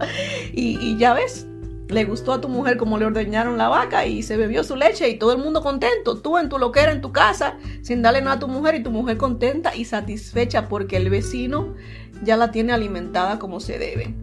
Y, 0.53 0.79
y 0.81 0.99
ya 0.99 1.15
ves, 1.15 1.47
le 1.91 2.05
gustó 2.05 2.33
a 2.33 2.41
tu 2.41 2.49
mujer 2.49 2.77
como 2.77 2.99
le 2.99 3.05
ordeñaron 3.05 3.59
la 3.59 3.69
vaca 3.69 4.07
y 4.07 4.23
se 4.23 4.37
bebió 4.37 4.65
su 4.65 4.77
leche 4.77 5.09
y 5.09 5.19
todo 5.19 5.33
el 5.33 5.39
mundo 5.39 5.63
contento. 5.63 6.19
Tú 6.19 6.39
en 6.39 6.49
tu 6.49 6.59
loquera 6.59 6.93
en 6.93 7.01
tu 7.01 7.13
casa 7.13 7.57
sin 7.83 8.03
darle 8.03 8.21
nada 8.21 8.37
a 8.37 8.39
tu 8.39 8.49
mujer 8.49 8.75
y 8.77 8.83
tu 8.83 8.91
mujer 8.91 9.17
contenta 9.17 9.75
y 9.75 9.85
satisfecha 9.85 10.69
porque 10.69 10.97
el 10.97 11.11
vecino 11.11 11.75
ya 12.23 12.37
la 12.37 12.51
tiene 12.51 12.73
alimentada 12.73 13.39
como 13.39 13.61
se 13.61 13.79
debe. 13.79 14.15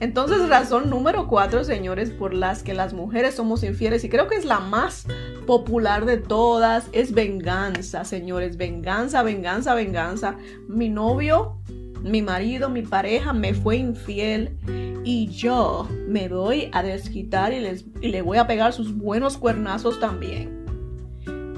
Entonces, 0.00 0.48
razón 0.48 0.90
número 0.90 1.28
cuatro, 1.28 1.62
señores, 1.62 2.10
por 2.10 2.34
las 2.34 2.64
que 2.64 2.74
las 2.74 2.92
mujeres 2.92 3.36
somos 3.36 3.62
infieles, 3.62 4.02
y 4.02 4.08
creo 4.08 4.26
que 4.26 4.34
es 4.34 4.44
la 4.44 4.58
más 4.58 5.06
popular 5.46 6.06
de 6.06 6.16
todas, 6.16 6.86
es 6.90 7.12
venganza, 7.12 8.04
señores. 8.04 8.56
Venganza, 8.56 9.22
venganza, 9.22 9.76
venganza. 9.76 10.34
Mi 10.68 10.88
novio, 10.88 11.56
mi 12.02 12.20
marido, 12.20 12.68
mi 12.68 12.82
pareja 12.82 13.32
me 13.32 13.54
fue 13.54 13.76
infiel 13.76 14.58
y 15.04 15.28
yo 15.28 15.88
me 16.06 16.28
voy 16.28 16.68
a 16.72 16.82
desquitar 16.82 17.52
y, 17.52 17.60
les, 17.60 17.84
y 18.00 18.08
le 18.08 18.22
voy 18.22 18.38
a 18.38 18.46
pegar 18.46 18.72
sus 18.72 18.96
buenos 18.96 19.36
cuernazos 19.36 19.98
también. 20.00 20.64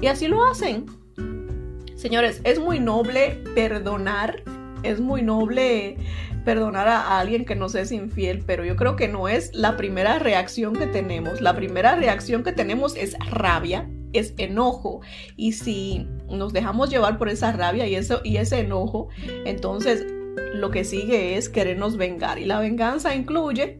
Y 0.01 0.07
así 0.07 0.27
lo 0.27 0.45
hacen. 0.45 0.85
Señores, 1.95 2.41
es 2.43 2.59
muy 2.59 2.79
noble 2.79 3.41
perdonar, 3.55 4.43
es 4.83 4.99
muy 4.99 5.21
noble 5.21 5.97
perdonar 6.43 6.87
a 6.87 7.19
alguien 7.19 7.45
que 7.45 7.55
nos 7.55 7.73
es 7.75 7.91
infiel, 7.91 8.43
pero 8.45 8.63
yo 8.63 8.75
creo 8.75 8.95
que 8.95 9.07
no 9.07 9.27
es 9.27 9.53
la 9.53 9.77
primera 9.77 10.19
reacción 10.19 10.73
que 10.73 10.87
tenemos. 10.87 11.41
La 11.41 11.55
primera 11.55 11.95
reacción 11.95 12.43
que 12.43 12.51
tenemos 12.51 12.95
es 12.95 13.17
rabia, 13.31 13.89
es 14.13 14.33
enojo. 14.37 15.01
Y 15.35 15.53
si 15.53 16.07
nos 16.29 16.53
dejamos 16.53 16.89
llevar 16.89 17.17
por 17.17 17.29
esa 17.29 17.51
rabia 17.51 17.87
y, 17.87 17.95
eso, 17.95 18.21
y 18.23 18.37
ese 18.37 18.59
enojo, 18.59 19.09
entonces 19.45 20.05
lo 20.53 20.71
que 20.71 20.83
sigue 20.83 21.37
es 21.37 21.49
querernos 21.49 21.97
vengar. 21.97 22.39
Y 22.39 22.45
la 22.45 22.59
venganza 22.59 23.15
incluye 23.15 23.79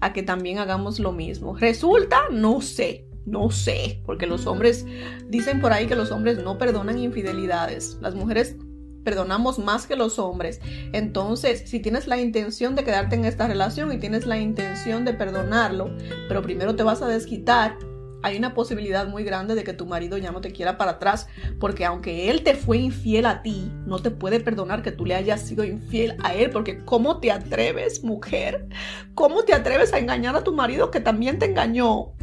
a 0.00 0.12
que 0.12 0.22
también 0.22 0.58
hagamos 0.58 0.98
lo 0.98 1.12
mismo. 1.12 1.56
Resulta, 1.56 2.22
no 2.30 2.60
sé, 2.60 3.06
no 3.24 3.50
sé, 3.50 4.00
porque 4.06 4.26
los 4.26 4.46
hombres 4.46 4.86
dicen 5.28 5.60
por 5.60 5.72
ahí 5.72 5.86
que 5.86 5.96
los 5.96 6.12
hombres 6.12 6.42
no 6.42 6.58
perdonan 6.58 6.98
infidelidades. 6.98 7.98
Las 8.00 8.14
mujeres 8.14 8.56
perdonamos 9.04 9.58
más 9.58 9.86
que 9.86 9.96
los 9.96 10.18
hombres. 10.18 10.60
Entonces, 10.92 11.62
si 11.66 11.80
tienes 11.80 12.08
la 12.08 12.18
intención 12.18 12.74
de 12.74 12.84
quedarte 12.84 13.14
en 13.16 13.24
esta 13.24 13.46
relación 13.46 13.92
y 13.92 13.98
tienes 13.98 14.26
la 14.26 14.38
intención 14.38 15.04
de 15.04 15.14
perdonarlo, 15.14 15.96
pero 16.28 16.42
primero 16.42 16.74
te 16.74 16.82
vas 16.82 17.02
a 17.02 17.08
desquitar, 17.08 17.78
hay 18.26 18.36
una 18.36 18.54
posibilidad 18.54 19.06
muy 19.06 19.22
grande 19.22 19.54
de 19.54 19.62
que 19.62 19.72
tu 19.72 19.86
marido 19.86 20.18
ya 20.18 20.32
no 20.32 20.40
te 20.40 20.50
quiera 20.50 20.76
para 20.76 20.92
atrás, 20.92 21.28
porque 21.60 21.84
aunque 21.84 22.28
él 22.28 22.42
te 22.42 22.54
fue 22.54 22.78
infiel 22.78 23.24
a 23.24 23.40
ti, 23.40 23.70
no 23.86 24.00
te 24.00 24.10
puede 24.10 24.40
perdonar 24.40 24.82
que 24.82 24.90
tú 24.90 25.06
le 25.06 25.14
hayas 25.14 25.42
sido 25.42 25.62
infiel 25.62 26.16
a 26.24 26.34
él, 26.34 26.50
porque 26.50 26.84
¿cómo 26.84 27.20
te 27.20 27.30
atreves, 27.30 28.02
mujer? 28.02 28.66
¿Cómo 29.14 29.44
te 29.44 29.54
atreves 29.54 29.92
a 29.92 30.00
engañar 30.00 30.34
a 30.34 30.42
tu 30.42 30.52
marido 30.52 30.90
que 30.90 30.98
también 30.98 31.38
te 31.38 31.46
engañó? 31.46 32.14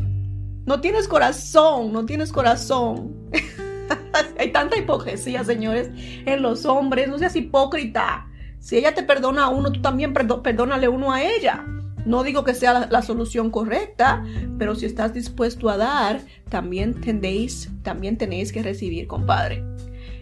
No 0.65 0.81
tienes 0.81 1.07
corazón, 1.07 1.93
no 1.93 2.05
tienes 2.05 2.33
corazón. 2.33 3.15
hay 4.37 4.51
tanta 4.51 4.77
hipocresía, 4.77 5.45
señores, 5.45 5.89
en 5.93 6.41
los 6.41 6.65
hombres, 6.65 7.07
no 7.07 7.17
seas 7.17 7.37
hipócrita. 7.37 8.27
Si 8.59 8.75
ella 8.75 8.93
te 8.93 9.03
perdona 9.03 9.45
a 9.45 9.49
uno, 9.49 9.71
tú 9.71 9.81
también 9.81 10.13
perdónale 10.13 10.89
uno 10.89 11.13
a 11.13 11.23
ella. 11.23 11.65
No 12.05 12.23
digo 12.23 12.43
que 12.43 12.53
sea 12.53 12.87
la, 12.89 13.01
solución 13.01 13.49
correcta, 13.49 14.23
pero 14.57 14.75
si 14.75 14.85
estás 14.85 15.13
dispuesto 15.13 15.69
a 15.69 15.77
dar, 15.77 16.21
también 16.49 16.99
tendéis, 16.99 17.69
también 17.81 18.17
tenéis 18.17 18.51
que 18.51 18.61
recibir, 18.61 19.07
compadre. 19.07 19.63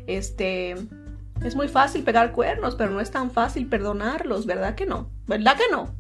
Este, 0.08 0.76
es 1.44 1.56
muy 1.56 1.68
fácil 1.68 2.04
pegar 2.04 2.34
cuernos, 2.34 2.76
pero 2.76 2.92
no 2.92 3.02
es 3.02 3.12
tan 3.12 3.32
fácil 3.32 3.68
perdonarlos, 3.68 4.46
¿verdad 4.46 4.76
que 4.76 4.86
no? 4.86 5.10
¿Verdad 5.28 5.58
que 5.58 5.72
no? 5.72 5.96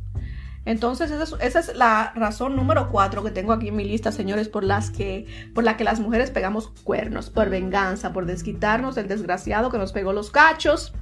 Entonces, 0.63 1.09
esa 1.09 1.59
es, 1.59 1.75
la 1.75 2.13
razón 2.15 2.55
número 2.55 2.89
cuatro 2.91 3.23
que 3.23 3.31
tengo 3.31 3.51
aquí 3.51 3.69
en 3.69 3.75
mi 3.75 3.83
lista, 3.83 4.11
señores, 4.11 4.47
por 4.47 4.63
las 4.63 4.91
que, 4.91 5.25
por 5.55 5.63
la 5.63 5.75
que 5.75 5.83
las 5.83 5.99
mujeres 5.99 6.29
pegamos 6.29 6.67
cuernos, 6.83 7.31
por 7.31 7.49
venganza, 7.49 8.13
por 8.13 8.27
desquitarnos 8.27 8.93
del 8.93 9.07
desgraciado 9.07 9.71
que 9.71 9.79
nos 9.79 9.91
pegó 9.91 10.13
los 10.13 10.29
cachos, 10.29 10.93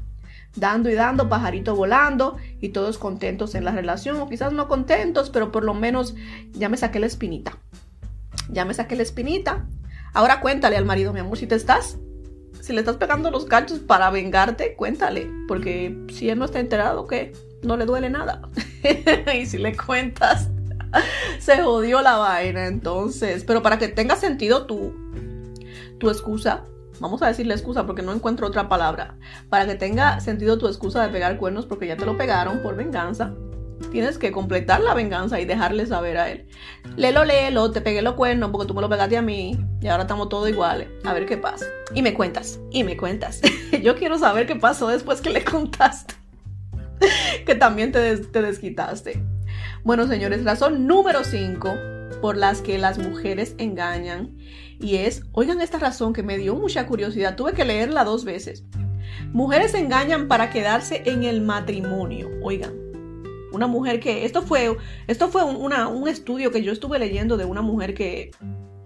dando 0.55 0.89
y 0.89 0.95
dando, 0.95 1.29
pajarito 1.29 1.75
volando, 1.75 2.37
y 2.59 2.69
todos 2.69 2.97
contentos 2.97 3.55
en 3.55 3.65
la 3.65 3.71
relación, 3.71 4.17
o 4.17 4.29
quizás 4.29 4.53
no 4.53 4.67
contentos, 4.67 5.29
pero 5.29 5.51
por 5.51 5.63
lo 5.63 5.73
menos 5.73 6.15
ya 6.53 6.69
me 6.69 6.77
saqué 6.77 6.99
la 6.99 7.05
espinita. 7.05 7.57
Ya 8.49 8.65
me 8.65 8.73
saqué 8.73 8.95
la 8.95 9.03
espinita. 9.03 9.65
Ahora 10.13 10.41
cuéntale 10.41 10.75
al 10.75 10.85
marido, 10.85 11.13
mi 11.13 11.19
amor, 11.19 11.37
si 11.37 11.45
te 11.45 11.55
estás 11.55 11.97
si 12.61 12.73
le 12.73 12.81
estás 12.81 12.97
pegando 12.97 13.31
los 13.31 13.45
cachos 13.45 13.79
para 13.79 14.09
vengarte, 14.09 14.75
cuéntale, 14.75 15.31
porque 15.47 15.97
si 16.13 16.29
él 16.29 16.39
no 16.39 16.45
está 16.45 16.59
enterado, 16.59 17.07
¿qué? 17.07 17.31
No 17.63 17.77
le 17.77 17.85
duele 17.85 18.09
nada. 18.09 18.41
y 19.33 19.45
si 19.45 19.57
le 19.57 19.75
cuentas, 19.75 20.49
se 21.39 21.61
jodió 21.61 22.01
la 22.01 22.17
vaina, 22.17 22.67
entonces. 22.67 23.43
Pero 23.43 23.61
para 23.61 23.77
que 23.77 23.87
tenga 23.87 24.15
sentido 24.15 24.65
tu, 24.65 24.93
tu 25.99 26.09
excusa, 26.09 26.65
vamos 26.99 27.21
a 27.21 27.27
decirle 27.27 27.53
excusa 27.53 27.85
porque 27.85 28.01
no 28.01 28.13
encuentro 28.13 28.47
otra 28.47 28.69
palabra. 28.69 29.15
Para 29.49 29.65
que 29.65 29.75
tenga 29.75 30.19
sentido 30.19 30.57
tu 30.57 30.67
excusa 30.67 31.03
de 31.03 31.09
pegar 31.09 31.37
cuernos 31.37 31.65
porque 31.65 31.87
ya 31.87 31.97
te 31.97 32.05
lo 32.05 32.17
pegaron 32.17 32.61
por 32.61 32.75
venganza, 32.75 33.33
tienes 33.91 34.17
que 34.17 34.31
completar 34.31 34.81
la 34.81 34.93
venganza 34.93 35.39
y 35.39 35.45
dejarle 35.45 35.85
saber 35.85 36.17
a 36.17 36.29
él. 36.29 36.47
Lelo, 36.95 37.25
lelo, 37.25 37.71
te 37.71 37.81
pegué 37.81 38.01
los 38.01 38.13
cuernos 38.13 38.51
porque 38.51 38.67
tú 38.67 38.73
me 38.73 38.81
lo 38.81 38.89
pegaste 38.89 39.17
a 39.17 39.21
mí 39.21 39.57
y 39.81 39.87
ahora 39.87 40.03
estamos 40.03 40.29
todos 40.29 40.49
iguales. 40.49 40.87
A 41.03 41.13
ver 41.13 41.25
qué 41.25 41.37
pasa. 41.37 41.65
Y 41.93 42.01
me 42.01 42.13
cuentas, 42.13 42.59
y 42.71 42.83
me 42.83 42.97
cuentas. 42.97 43.41
Yo 43.81 43.95
quiero 43.95 44.17
saber 44.17 44.45
qué 44.45 44.55
pasó 44.55 44.87
después 44.87 45.21
que 45.21 45.29
le 45.29 45.43
contaste. 45.43 46.15
que 47.45 47.55
también 47.55 47.91
te, 47.91 48.17
te 48.17 48.41
desquitaste. 48.41 49.23
Bueno, 49.83 50.07
señores, 50.07 50.43
razón 50.43 50.87
número 50.87 51.23
5 51.23 51.73
por 52.21 52.37
las 52.37 52.61
que 52.61 52.77
las 52.77 52.97
mujeres 52.97 53.55
engañan. 53.57 54.37
Y 54.79 54.95
es, 54.95 55.23
oigan 55.31 55.61
esta 55.61 55.77
razón 55.77 56.13
que 56.13 56.23
me 56.23 56.37
dio 56.37 56.55
mucha 56.55 56.87
curiosidad. 56.87 57.35
Tuve 57.35 57.53
que 57.53 57.65
leerla 57.65 58.03
dos 58.03 58.23
veces. 58.23 58.63
Mujeres 59.33 59.73
engañan 59.73 60.27
para 60.27 60.49
quedarse 60.49 61.03
en 61.05 61.23
el 61.23 61.41
matrimonio. 61.41 62.29
Oigan, 62.41 62.73
una 63.51 63.67
mujer 63.67 63.99
que, 63.99 64.25
esto 64.25 64.41
fue, 64.41 64.77
esto 65.07 65.29
fue 65.29 65.43
un 65.43 66.07
estudio 66.07 66.51
que 66.51 66.63
yo 66.63 66.71
estuve 66.71 66.99
leyendo 66.99 67.35
de 67.35 67.45
una 67.45 67.61
mujer 67.61 67.93
que, 67.93 68.31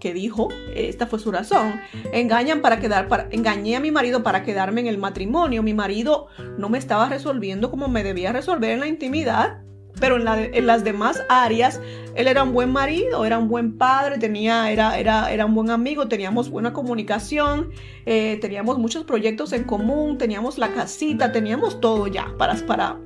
que 0.04 0.14
dijo, 0.14 0.50
esta 0.76 1.08
fue 1.08 1.18
su 1.18 1.32
razón, 1.32 1.80
engañan 2.12 2.62
para 2.62 2.82
quedar, 2.82 3.30
engañé 3.32 3.78
a 3.78 3.80
mi 3.80 3.90
marido 3.90 4.22
para 4.22 4.44
quedarme 4.44 4.82
en 4.82 4.88
el 4.88 4.98
matrimonio, 4.98 5.64
mi 5.64 5.74
marido 5.74 6.28
no 6.58 6.68
me 6.68 6.78
estaba 6.78 7.08
resolviendo 7.08 7.72
como 7.72 7.88
me 7.88 8.04
debía 8.04 8.34
resolver 8.34 8.72
en 8.72 8.82
la 8.82 8.88
intimidad, 8.88 9.62
pero 10.00 10.18
en, 10.18 10.54
en, 10.54 10.68
las 10.68 10.84
demás 10.84 11.24
áreas 11.30 11.80
él 12.16 12.28
era 12.28 12.44
un 12.44 12.54
buen 12.54 12.72
marido, 12.72 13.26
era 13.26 13.40
un 13.40 13.48
buen 13.48 13.78
padre, 13.78 14.18
tenía, 14.20 14.72
era, 14.72 14.98
era, 14.98 15.32
era 15.32 15.46
un 15.46 15.56
buen 15.56 15.72
amigo, 15.72 16.08
teníamos 16.08 16.50
buena 16.50 16.72
comunicación, 16.72 17.72
eh, 18.06 18.38
teníamos 18.40 18.78
muchos 18.78 19.04
proyectos 19.04 19.52
en 19.54 19.64
común, 19.64 20.18
teníamos 20.18 20.58
la 20.58 20.70
casita, 20.70 21.32
teníamos 21.32 21.82
todo 21.82 22.08
ya 22.08 22.34
para, 22.38 22.56
para, 22.68 23.00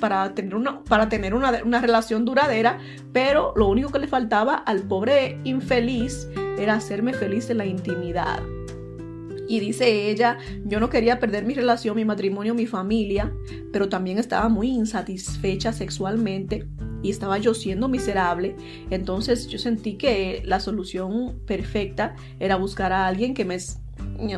para 0.00 0.34
tener, 0.34 0.54
una, 0.54 0.82
para 0.84 1.08
tener 1.08 1.34
una, 1.34 1.62
una 1.62 1.80
relación 1.80 2.24
duradera, 2.24 2.78
pero 3.12 3.52
lo 3.56 3.68
único 3.68 3.90
que 3.90 3.98
le 3.98 4.06
faltaba 4.06 4.54
al 4.54 4.82
pobre 4.82 5.38
infeliz 5.44 6.28
era 6.58 6.74
hacerme 6.74 7.12
feliz 7.12 7.50
en 7.50 7.58
la 7.58 7.66
intimidad. 7.66 8.40
Y 9.48 9.60
dice 9.60 10.10
ella, 10.10 10.38
yo 10.64 10.80
no 10.80 10.88
quería 10.88 11.20
perder 11.20 11.44
mi 11.44 11.54
relación, 11.54 11.96
mi 11.96 12.04
matrimonio, 12.04 12.54
mi 12.54 12.66
familia, 12.66 13.32
pero 13.72 13.88
también 13.88 14.18
estaba 14.18 14.48
muy 14.48 14.68
insatisfecha 14.68 15.72
sexualmente 15.72 16.66
y 17.02 17.10
estaba 17.10 17.38
yo 17.38 17.54
siendo 17.54 17.88
miserable. 17.88 18.56
Entonces 18.90 19.46
yo 19.48 19.58
sentí 19.58 19.94
que 19.94 20.42
la 20.44 20.60
solución 20.60 21.40
perfecta 21.46 22.16
era 22.40 22.56
buscar 22.56 22.92
a 22.92 23.06
alguien 23.06 23.34
que 23.34 23.44
me 23.44 23.58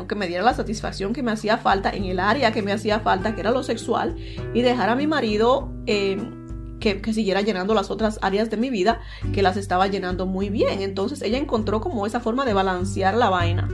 que 0.08 0.14
me 0.14 0.26
diera 0.26 0.42
la 0.42 0.54
satisfacción 0.54 1.12
que 1.12 1.22
me 1.22 1.32
hacía 1.32 1.58
falta 1.58 1.90
en 1.90 2.04
el 2.04 2.20
área 2.20 2.52
que 2.52 2.62
me 2.62 2.72
hacía 2.72 3.00
falta, 3.00 3.34
que 3.34 3.40
era 3.40 3.50
lo 3.50 3.62
sexual, 3.62 4.16
y 4.54 4.62
dejar 4.62 4.90
a 4.90 4.96
mi 4.96 5.06
marido 5.06 5.72
em, 5.86 6.78
que, 6.78 7.00
que, 7.00 7.12
siguiera 7.12 7.40
llenando 7.40 7.72
las 7.74 7.90
otras 7.90 8.18
áreas 8.22 8.50
de 8.50 8.56
mi 8.56 8.70
vida, 8.70 9.00
que 9.32 9.42
las 9.42 9.56
estaba 9.56 9.86
llenando 9.86 10.26
muy 10.26 10.50
bien. 10.50 10.82
Entonces 10.82 11.22
ella 11.22 11.38
encontró 11.38 11.80
como 11.80 12.06
esa 12.06 12.20
forma 12.20 12.44
de 12.44 12.54
balancear 12.54 13.14
la 13.14 13.30
vaina. 13.30 13.68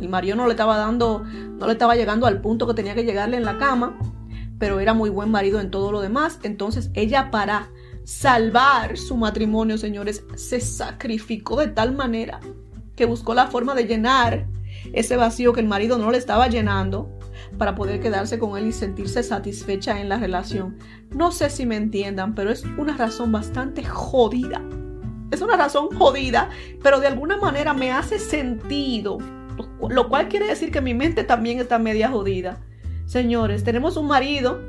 El 0.00 0.08
marido 0.08 0.36
no 0.36 0.46
le 0.46 0.52
estaba 0.52 0.76
dando, 0.76 1.24
no 1.24 1.66
le 1.66 1.72
estaba 1.72 1.96
llegando 1.96 2.26
al 2.26 2.40
punto 2.40 2.66
que 2.66 2.74
tenía 2.74 2.94
que 2.94 3.04
llegarle 3.04 3.36
en 3.36 3.44
la 3.44 3.58
cama, 3.58 3.98
pero 4.58 4.80
era 4.80 4.94
muy 4.94 5.10
buen 5.10 5.30
marido 5.30 5.60
en 5.60 5.70
todo 5.70 5.92
lo 5.92 6.00
demás. 6.00 6.38
Entonces 6.42 6.90
ella 6.94 7.30
para 7.30 7.70
salvar 8.04 8.96
su 8.96 9.16
matrimonio, 9.16 9.76
señores, 9.78 10.24
se 10.34 10.60
sacrificó 10.60 11.56
de 11.56 11.68
tal 11.68 11.94
manera 11.94 12.40
que 12.96 13.04
buscó 13.04 13.34
la 13.34 13.48
forma 13.48 13.74
de 13.74 13.84
llenar 13.84 14.46
ese 14.92 15.16
vacío 15.16 15.52
que 15.52 15.60
el 15.60 15.68
marido 15.68 15.98
no 15.98 16.10
le 16.10 16.18
estaba 16.18 16.48
llenando 16.48 17.10
para 17.56 17.74
poder 17.74 18.00
quedarse 18.00 18.38
con 18.38 18.56
él 18.58 18.68
y 18.68 18.72
sentirse 18.72 19.22
satisfecha 19.22 20.00
en 20.00 20.08
la 20.08 20.18
relación. 20.18 20.78
No 21.10 21.32
sé 21.32 21.50
si 21.50 21.66
me 21.66 21.76
entiendan, 21.76 22.34
pero 22.34 22.50
es 22.50 22.64
una 22.76 22.96
razón 22.96 23.32
bastante 23.32 23.84
jodida. 23.84 24.62
Es 25.30 25.40
una 25.42 25.56
razón 25.56 25.88
jodida, 25.96 26.48
pero 26.82 27.00
de 27.00 27.06
alguna 27.06 27.36
manera 27.36 27.74
me 27.74 27.92
hace 27.92 28.18
sentido, 28.18 29.18
lo 29.90 30.08
cual 30.08 30.28
quiere 30.28 30.46
decir 30.46 30.70
que 30.70 30.80
mi 30.80 30.94
mente 30.94 31.24
también 31.24 31.58
está 31.60 31.78
media 31.78 32.10
jodida. 32.10 32.60
Señores, 33.06 33.64
tenemos 33.64 33.96
un 33.96 34.06
marido 34.06 34.60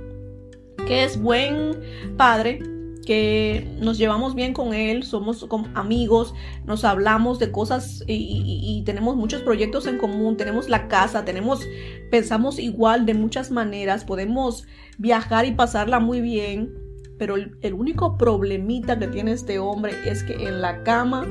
que 0.87 1.03
es 1.03 1.21
buen 1.21 1.79
padre, 2.17 2.59
que 3.05 3.67
nos 3.79 3.97
llevamos 3.97 4.35
bien 4.35 4.53
con 4.53 4.73
él, 4.73 5.03
somos 5.03 5.45
amigos, 5.73 6.33
nos 6.65 6.83
hablamos 6.83 7.39
de 7.39 7.51
cosas 7.51 8.03
y, 8.07 8.83
tenemos 8.85 9.15
muchos 9.15 9.41
proyectos 9.41 9.87
en 9.87 9.97
común, 9.97 10.37
tenemos 10.37 10.69
la 10.69 10.87
casa, 10.87 11.25
tenemos, 11.25 11.67
pensamos 12.11 12.59
igual 12.59 13.05
de 13.05 13.13
muchas 13.13 13.51
maneras, 13.51 14.05
podemos 14.05 14.67
viajar 14.97 15.45
y 15.45 15.51
pasarla 15.51 15.99
muy 15.99 16.21
bien, 16.21 16.73
pero 17.17 17.35
el, 17.35 17.57
el 17.61 17.73
único 17.73 18.17
problemita 18.17 18.97
que 18.97 19.07
tiene 19.07 19.31
este 19.31 19.59
hombre 19.59 19.93
es 20.05 20.23
que 20.23 20.33
en 20.47 20.61
la 20.61 20.83
cama 20.83 21.25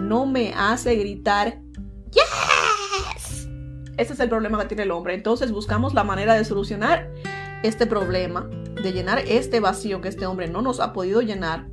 no 0.00 0.26
me 0.26 0.52
hace 0.54 0.96
gritar 0.96 1.60
¡Yes! 2.12 2.51
Ese 3.96 4.14
es 4.14 4.20
el 4.20 4.28
problema 4.28 4.58
que 4.58 4.66
tiene 4.66 4.84
el 4.84 4.90
hombre. 4.90 5.14
Entonces 5.14 5.52
buscamos 5.52 5.94
la 5.94 6.04
manera 6.04 6.34
de 6.34 6.44
solucionar 6.44 7.10
este 7.62 7.86
problema 7.86 8.48
de 8.82 8.92
llenar 8.92 9.20
este 9.20 9.60
vacío 9.60 10.00
que 10.00 10.08
este 10.08 10.26
hombre 10.26 10.48
no 10.48 10.62
nos 10.62 10.80
ha 10.80 10.92
podido 10.92 11.22
llenar 11.22 11.68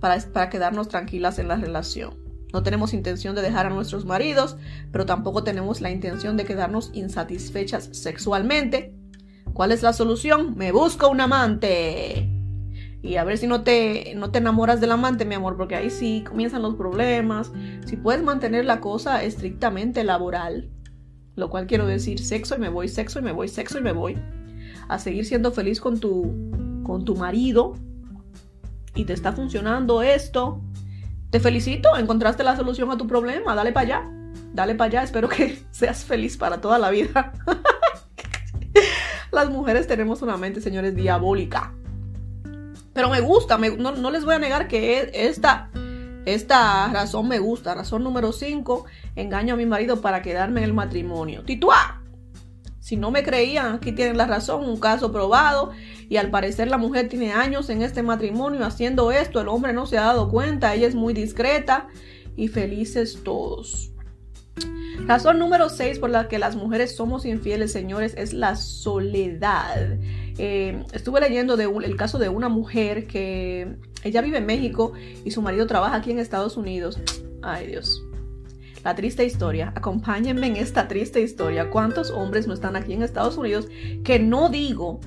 para, 0.00 0.18
para 0.32 0.50
quedarnos 0.50 0.88
tranquilas 0.88 1.38
en 1.38 1.48
la 1.48 1.56
relación. 1.56 2.18
No 2.52 2.62
tenemos 2.62 2.94
intención 2.94 3.36
de 3.36 3.42
dejar 3.42 3.66
a 3.66 3.70
nuestros 3.70 4.04
maridos, 4.04 4.56
pero 4.90 5.06
tampoco 5.06 5.44
tenemos 5.44 5.80
la 5.80 5.90
intención 5.90 6.36
de 6.36 6.44
quedarnos 6.44 6.90
insatisfechas 6.94 7.90
sexualmente. 7.92 8.94
¿Cuál 9.52 9.70
es 9.72 9.82
la 9.82 9.92
solución? 9.92 10.56
Me 10.56 10.72
busco 10.72 11.08
un 11.08 11.20
amante. 11.20 12.28
Y 13.02 13.16
a 13.16 13.24
ver 13.24 13.38
si 13.38 13.46
no 13.46 13.62
te, 13.62 14.14
no 14.16 14.30
te 14.30 14.38
enamoras 14.38 14.80
del 14.80 14.92
amante, 14.92 15.24
mi 15.24 15.34
amor, 15.34 15.56
porque 15.56 15.76
ahí 15.76 15.90
sí 15.90 16.24
comienzan 16.26 16.62
los 16.62 16.74
problemas. 16.74 17.52
Si 17.86 17.96
puedes 17.96 18.22
mantener 18.22 18.64
la 18.64 18.80
cosa 18.80 19.22
estrictamente 19.22 20.02
laboral, 20.02 20.70
lo 21.40 21.50
cual 21.50 21.66
quiero 21.66 21.86
decir 21.86 22.20
sexo 22.20 22.54
y 22.54 22.58
me 22.58 22.68
voy, 22.68 22.88
sexo 22.88 23.18
y 23.18 23.22
me 23.22 23.32
voy, 23.32 23.48
sexo 23.48 23.78
y 23.78 23.82
me 23.82 23.92
voy 23.92 24.16
a 24.88 24.98
seguir 24.98 25.24
siendo 25.24 25.52
feliz 25.52 25.80
con 25.80 25.98
tu, 25.98 26.82
con 26.84 27.04
tu 27.04 27.16
marido 27.16 27.74
y 28.94 29.04
te 29.04 29.12
está 29.12 29.32
funcionando 29.32 30.02
esto, 30.02 30.60
te 31.30 31.40
felicito, 31.40 31.96
encontraste 31.96 32.42
la 32.42 32.56
solución 32.56 32.90
a 32.90 32.96
tu 32.96 33.06
problema, 33.06 33.54
dale 33.54 33.72
para 33.72 33.86
allá, 33.86 34.10
dale 34.52 34.74
para 34.74 34.88
allá, 34.88 35.02
espero 35.04 35.28
que 35.28 35.62
seas 35.70 36.04
feliz 36.04 36.36
para 36.36 36.60
toda 36.60 36.78
la 36.78 36.90
vida. 36.90 37.32
Las 39.32 39.48
mujeres 39.48 39.86
tenemos 39.86 40.22
una 40.22 40.36
mente, 40.36 40.60
señores, 40.60 40.96
diabólica. 40.96 41.72
Pero 42.92 43.08
me 43.08 43.20
gusta, 43.20 43.56
no, 43.58 44.10
les 44.10 44.24
voy 44.24 44.34
a 44.34 44.38
negar 44.40 44.66
que 44.66 45.10
esta, 45.14 45.70
esta 46.26 46.88
razón 46.88 47.28
me 47.28 47.38
gusta. 47.38 47.74
Razón 47.74 48.02
número 48.02 48.32
5, 48.32 48.84
engaño 49.16 49.54
a 49.54 49.56
mi 49.56 49.66
marido 49.66 50.00
para 50.00 50.22
quedarme 50.22 50.60
en 50.60 50.64
el 50.64 50.74
matrimonio. 50.74 51.42
Tituá. 51.44 52.02
Si 52.80 52.96
no 52.96 53.10
me 53.10 53.22
creían, 53.22 53.74
aquí 53.74 53.92
tienen 53.92 54.16
la 54.16 54.26
razón, 54.26 54.64
un 54.68 54.80
caso 54.80 55.12
probado. 55.12 55.70
Y 56.08 56.16
al 56.16 56.30
parecer 56.30 56.68
la 56.68 56.78
mujer 56.78 57.08
tiene 57.08 57.32
años 57.32 57.70
en 57.70 57.82
este 57.82 58.02
matrimonio 58.02 58.64
haciendo 58.64 59.12
esto, 59.12 59.40
el 59.40 59.48
hombre 59.48 59.72
no 59.72 59.86
se 59.86 59.98
ha 59.98 60.02
dado 60.02 60.28
cuenta, 60.28 60.74
ella 60.74 60.88
es 60.88 60.94
muy 60.94 61.14
discreta 61.14 61.86
y 62.36 62.48
felices 62.48 63.20
todos. 63.22 63.92
Razón 65.06 65.38
número 65.38 65.68
6 65.68 65.98
por 65.98 66.10
la 66.10 66.28
que 66.28 66.38
las 66.38 66.56
mujeres 66.56 66.94
somos 66.94 67.24
infieles, 67.24 67.72
señores, 67.72 68.14
es 68.16 68.32
la 68.32 68.56
soledad. 68.56 69.98
Eh, 70.38 70.84
estuve 70.92 71.20
leyendo 71.20 71.54
el 71.54 71.96
caso 71.96 72.18
de 72.18 72.28
una 72.28 72.48
mujer 72.48 73.06
que 73.06 73.76
Ella 74.02 74.22
vive 74.22 74.38
en 74.38 74.46
México 74.46 74.92
y 75.24 75.30
su 75.30 75.42
marido 75.42 75.66
trabaja 75.66 75.96
aquí 75.96 76.10
en 76.10 76.18
Estados 76.18 76.56
Unidos. 76.56 77.00
Ay 77.42 77.66
Dios. 77.66 78.02
La 78.82 78.94
triste 78.94 79.26
historia. 79.26 79.72
Acompáñenme 79.76 80.46
en 80.46 80.56
esta 80.56 80.88
triste 80.88 81.20
historia. 81.20 81.68
¿Cuántos 81.70 82.10
hombres 82.10 82.46
no 82.46 82.54
están 82.54 82.76
aquí 82.76 82.94
en 82.94 83.02
Estados 83.02 83.36
Unidos 83.36 83.68
que 84.04 84.18
no 84.18 84.48
digo 84.48 85.00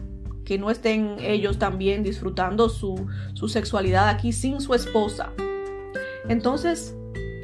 que 0.45 0.59
no 0.59 0.69
estén 0.69 1.15
ellos 1.19 1.57
también 1.57 2.03
disfrutando 2.03 2.69
su, 2.69 3.07
su 3.33 3.49
sexualidad 3.49 4.09
aquí 4.09 4.31
sin 4.31 4.61
su 4.61 4.75
esposa? 4.75 5.31
Entonces, 6.29 6.95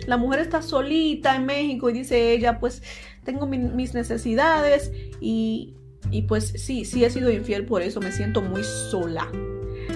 la 0.05 0.17
mujer 0.17 0.39
está 0.41 0.61
solita 0.61 1.35
en 1.35 1.47
México 1.47 1.89
y 1.89 1.93
dice 1.93 2.31
ella, 2.31 2.59
pues 2.59 2.83
tengo 3.23 3.47
mis 3.47 3.95
necesidades 3.95 4.91
y, 5.19 5.73
y 6.11 6.23
pues 6.23 6.53
sí, 6.57 6.85
sí 6.85 7.03
he 7.03 7.09
sido 7.09 7.31
infiel 7.31 7.65
por 7.65 7.81
eso, 7.81 7.99
me 8.01 8.11
siento 8.11 8.41
muy 8.43 8.63
sola. 8.63 9.27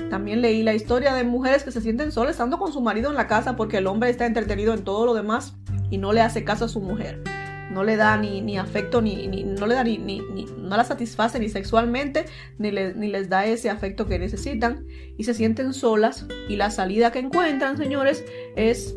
También 0.10 0.42
leí 0.42 0.64
la 0.64 0.74
historia 0.74 1.14
de 1.14 1.24
mujeres 1.24 1.64
que 1.64 1.72
se 1.72 1.82
sienten 1.82 2.12
solas 2.12 2.32
estando 2.32 2.58
con 2.58 2.74
su 2.74 2.82
marido 2.82 3.12
en 3.12 3.16
la 3.16 3.28
casa 3.28 3.56
porque 3.56 3.78
el 3.78 3.88
hombre 3.88 4.10
está 4.10 4.26
entretenido 4.26 4.74
en 4.74 4.84
todo 4.84 5.06
lo 5.06 5.14
demás 5.14 5.56
y 5.94 6.00
no 6.00 6.12
le 6.12 6.22
hace 6.22 6.44
caso 6.44 6.66
a 6.66 6.70
su 6.70 6.82
mujer. 6.82 7.22
No 7.70 7.84
le 7.84 7.98
da 7.98 8.18
ni, 8.18 8.42
ni 8.42 8.58
afecto, 8.58 9.00
ni, 9.00 9.28
no 9.28 9.68
le 9.68 9.76
da 9.76 9.84
ni, 9.84 10.00
ni, 10.00 10.22
no 10.58 10.76
la 10.76 10.84
satisface 10.84 11.40
ni 11.40 11.50
sexualmente, 11.50 12.26
ni, 12.58 12.72
ni 12.72 13.10
les 13.10 13.30
da 13.30 13.46
ese 13.46 13.70
afecto 13.70 14.08
que 14.08 14.18
necesitan 14.18 14.88
y 15.20 15.24
se 15.24 15.36
sienten 15.36 15.72
solas. 15.72 16.26
Y 16.50 16.56
la 16.56 16.72
salida 16.72 17.12
que 17.12 17.20
encuentran, 17.20 17.78
señores, 17.78 18.26
es 18.56 18.96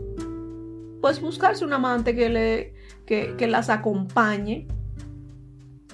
pues 1.03 1.21
buscarse 1.21 1.67
un 1.67 1.75
amante 1.75 2.17
que, 2.17 2.31
le, 2.31 2.73
que, 3.05 3.35
que 3.37 3.47
las 3.47 3.69
acompañe 3.69 4.67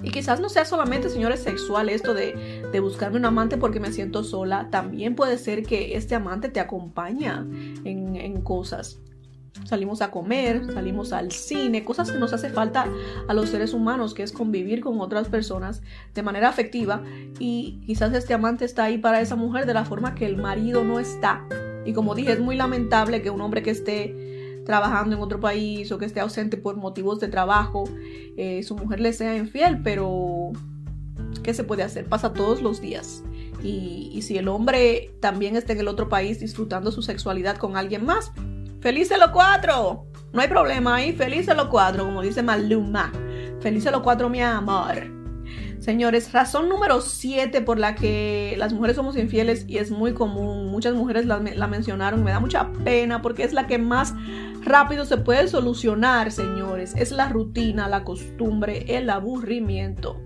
y 0.04 0.10
quizás 0.10 0.38
no 0.38 0.48
sea 0.48 0.64
solamente, 0.64 1.08
señores, 1.08 1.40
sexual 1.40 1.88
esto 1.88 2.14
de, 2.14 2.62
de, 2.70 2.80
buscarme 2.80 3.18
un 3.18 3.24
amante 3.24 3.56
porque 3.56 3.80
me 3.80 3.90
siento 3.90 4.22
sola. 4.22 4.68
También 4.70 5.16
puede 5.16 5.36
ser 5.36 5.64
que 5.64 5.96
este 5.96 6.14
amante 6.14 6.48
te 6.48 6.60
acompaña 6.60 7.44
en, 7.84 8.14
en 8.14 8.40
cosas. 8.40 9.00
Salimos 9.64 10.02
a 10.02 10.10
comer, 10.10 10.72
salimos 10.72 11.12
al 11.12 11.30
cine, 11.30 11.84
cosas 11.84 12.10
que 12.10 12.18
nos 12.18 12.32
hace 12.32 12.50
falta 12.50 12.86
a 13.28 13.34
los 13.34 13.50
seres 13.50 13.74
humanos, 13.74 14.14
que 14.14 14.22
es 14.22 14.32
convivir 14.32 14.80
con 14.80 15.00
otras 15.00 15.28
personas 15.28 15.82
de 16.14 16.22
manera 16.22 16.48
afectiva. 16.48 17.02
Y 17.38 17.80
quizás 17.86 18.12
este 18.14 18.34
amante 18.34 18.64
está 18.64 18.84
ahí 18.84 18.98
para 18.98 19.20
esa 19.20 19.36
mujer 19.36 19.66
de 19.66 19.74
la 19.74 19.84
forma 19.84 20.14
que 20.14 20.26
el 20.26 20.36
marido 20.36 20.84
no 20.84 20.98
está. 20.98 21.44
Y 21.84 21.92
como 21.92 22.14
dije, 22.14 22.32
es 22.32 22.40
muy 22.40 22.56
lamentable 22.56 23.22
que 23.22 23.30
un 23.30 23.40
hombre 23.40 23.62
que 23.62 23.70
esté 23.70 24.62
trabajando 24.64 25.16
en 25.16 25.22
otro 25.22 25.40
país 25.40 25.90
o 25.92 25.98
que 25.98 26.04
esté 26.04 26.20
ausente 26.20 26.56
por 26.56 26.76
motivos 26.76 27.20
de 27.20 27.28
trabajo, 27.28 27.84
eh, 28.36 28.62
su 28.62 28.76
mujer 28.76 29.00
le 29.00 29.12
sea 29.12 29.36
infiel, 29.36 29.82
pero 29.82 30.52
¿qué 31.42 31.54
se 31.54 31.64
puede 31.64 31.82
hacer? 31.82 32.06
Pasa 32.06 32.32
todos 32.32 32.62
los 32.62 32.80
días. 32.80 33.22
Y, 33.62 34.20
si 34.22 34.38
el 34.38 34.46
hombre 34.46 35.14
también 35.20 35.56
está 35.56 35.72
en 35.72 35.80
el 35.80 35.88
otro 35.88 36.08
país 36.08 36.38
disfrutando 36.38 36.92
su 36.92 37.02
sexualidad 37.02 37.56
con 37.56 37.76
alguien 37.76 38.04
más, 38.04 38.32
felices 38.82 39.18
los 39.18 39.30
cuatro. 39.30 40.06
No 40.32 40.42
hay 40.42 40.48
problema 40.48 40.96
ahí, 40.96 41.12
felices 41.12 41.56
los 41.56 41.68
cuatro, 41.68 42.04
como 42.04 42.20
dice 42.20 42.42
Maluma. 42.42 43.10
Felices 43.60 43.90
los 43.90 44.02
cuatro, 44.02 44.28
mi 44.28 44.42
amor. 44.42 45.22
Señores, 45.78 46.32
razón 46.32 46.68
número 46.68 47.00
7 47.00 47.60
por 47.62 47.78
la 47.78 47.94
que 47.96 48.54
las 48.56 48.72
mujeres 48.72 48.94
somos 48.94 49.16
infieles 49.16 49.64
y 49.68 49.78
es 49.78 49.90
muy 49.90 50.14
común, 50.14 50.68
muchas 50.68 50.94
mujeres 50.94 51.26
la, 51.26 51.40
mencionaron, 51.40 52.22
me 52.22 52.30
da 52.30 52.38
mucha 52.38 52.70
pena 52.84 53.20
porque 53.20 53.42
es 53.42 53.52
la 53.52 53.66
que 53.66 53.78
más 53.78 54.14
rápido 54.62 55.04
se 55.04 55.16
puede 55.16 55.48
solucionar, 55.48 56.30
señores, 56.30 56.94
es 56.96 57.10
la 57.10 57.28
rutina, 57.28 57.88
la 57.88 58.04
costumbre, 58.04 58.96
el 58.96 59.10
aburrimiento. 59.10 60.20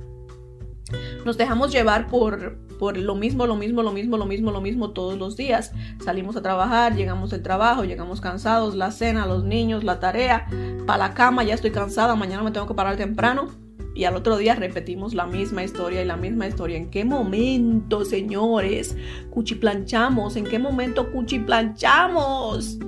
Nos 1.25 1.37
dejamos 1.37 1.73
llevar 1.73 2.07
por, 2.07 2.59
por 2.79 2.97
lo 2.97 3.15
mismo, 3.15 3.47
lo 3.47 3.57
mismo, 3.57 3.83
lo 3.83 3.93
mismo, 3.93 4.17
lo 4.17 4.27
mismo, 4.27 4.53
lo 4.53 4.61
mismo 4.61 4.91
todos 4.91 5.19
los 5.19 5.37
días. 5.37 5.73
Salimos 6.05 6.37
a 6.37 6.43
trabajar, 6.43 6.95
llegamos 6.95 7.31
del 7.31 7.43
trabajo, 7.43 7.85
llegamos 7.85 8.21
cansados, 8.21 8.75
la 8.75 8.91
cena, 8.91 9.27
los 9.27 9.45
niños, 9.45 9.85
la 9.85 9.99
tarea, 9.99 10.47
para 10.87 11.09
la 11.09 11.15
cama, 11.15 11.43
ya 11.45 11.55
estoy 11.55 11.73
cansada, 11.73 12.15
mañana 12.15 12.43
me 12.43 12.53
tengo 12.53 12.67
que 12.67 12.75
parar 12.75 12.97
temprano 12.97 13.49
y 13.97 14.05
al 14.05 14.15
otro 14.15 14.37
día 14.37 14.55
repetimos 14.55 15.15
la 15.15 15.27
misma 15.27 15.65
historia 15.65 16.03
y 16.03 16.05
la 16.05 16.17
misma 16.17 16.47
historia. 16.47 16.77
¿En 16.77 16.91
qué 16.91 17.05
momento, 17.05 18.05
señores, 18.05 18.95
cuchiplanchamos? 19.31 20.37
¿En 20.37 20.45
qué 20.45 20.59
momento 20.59 21.11
cuchiplanchamos? 21.11 22.79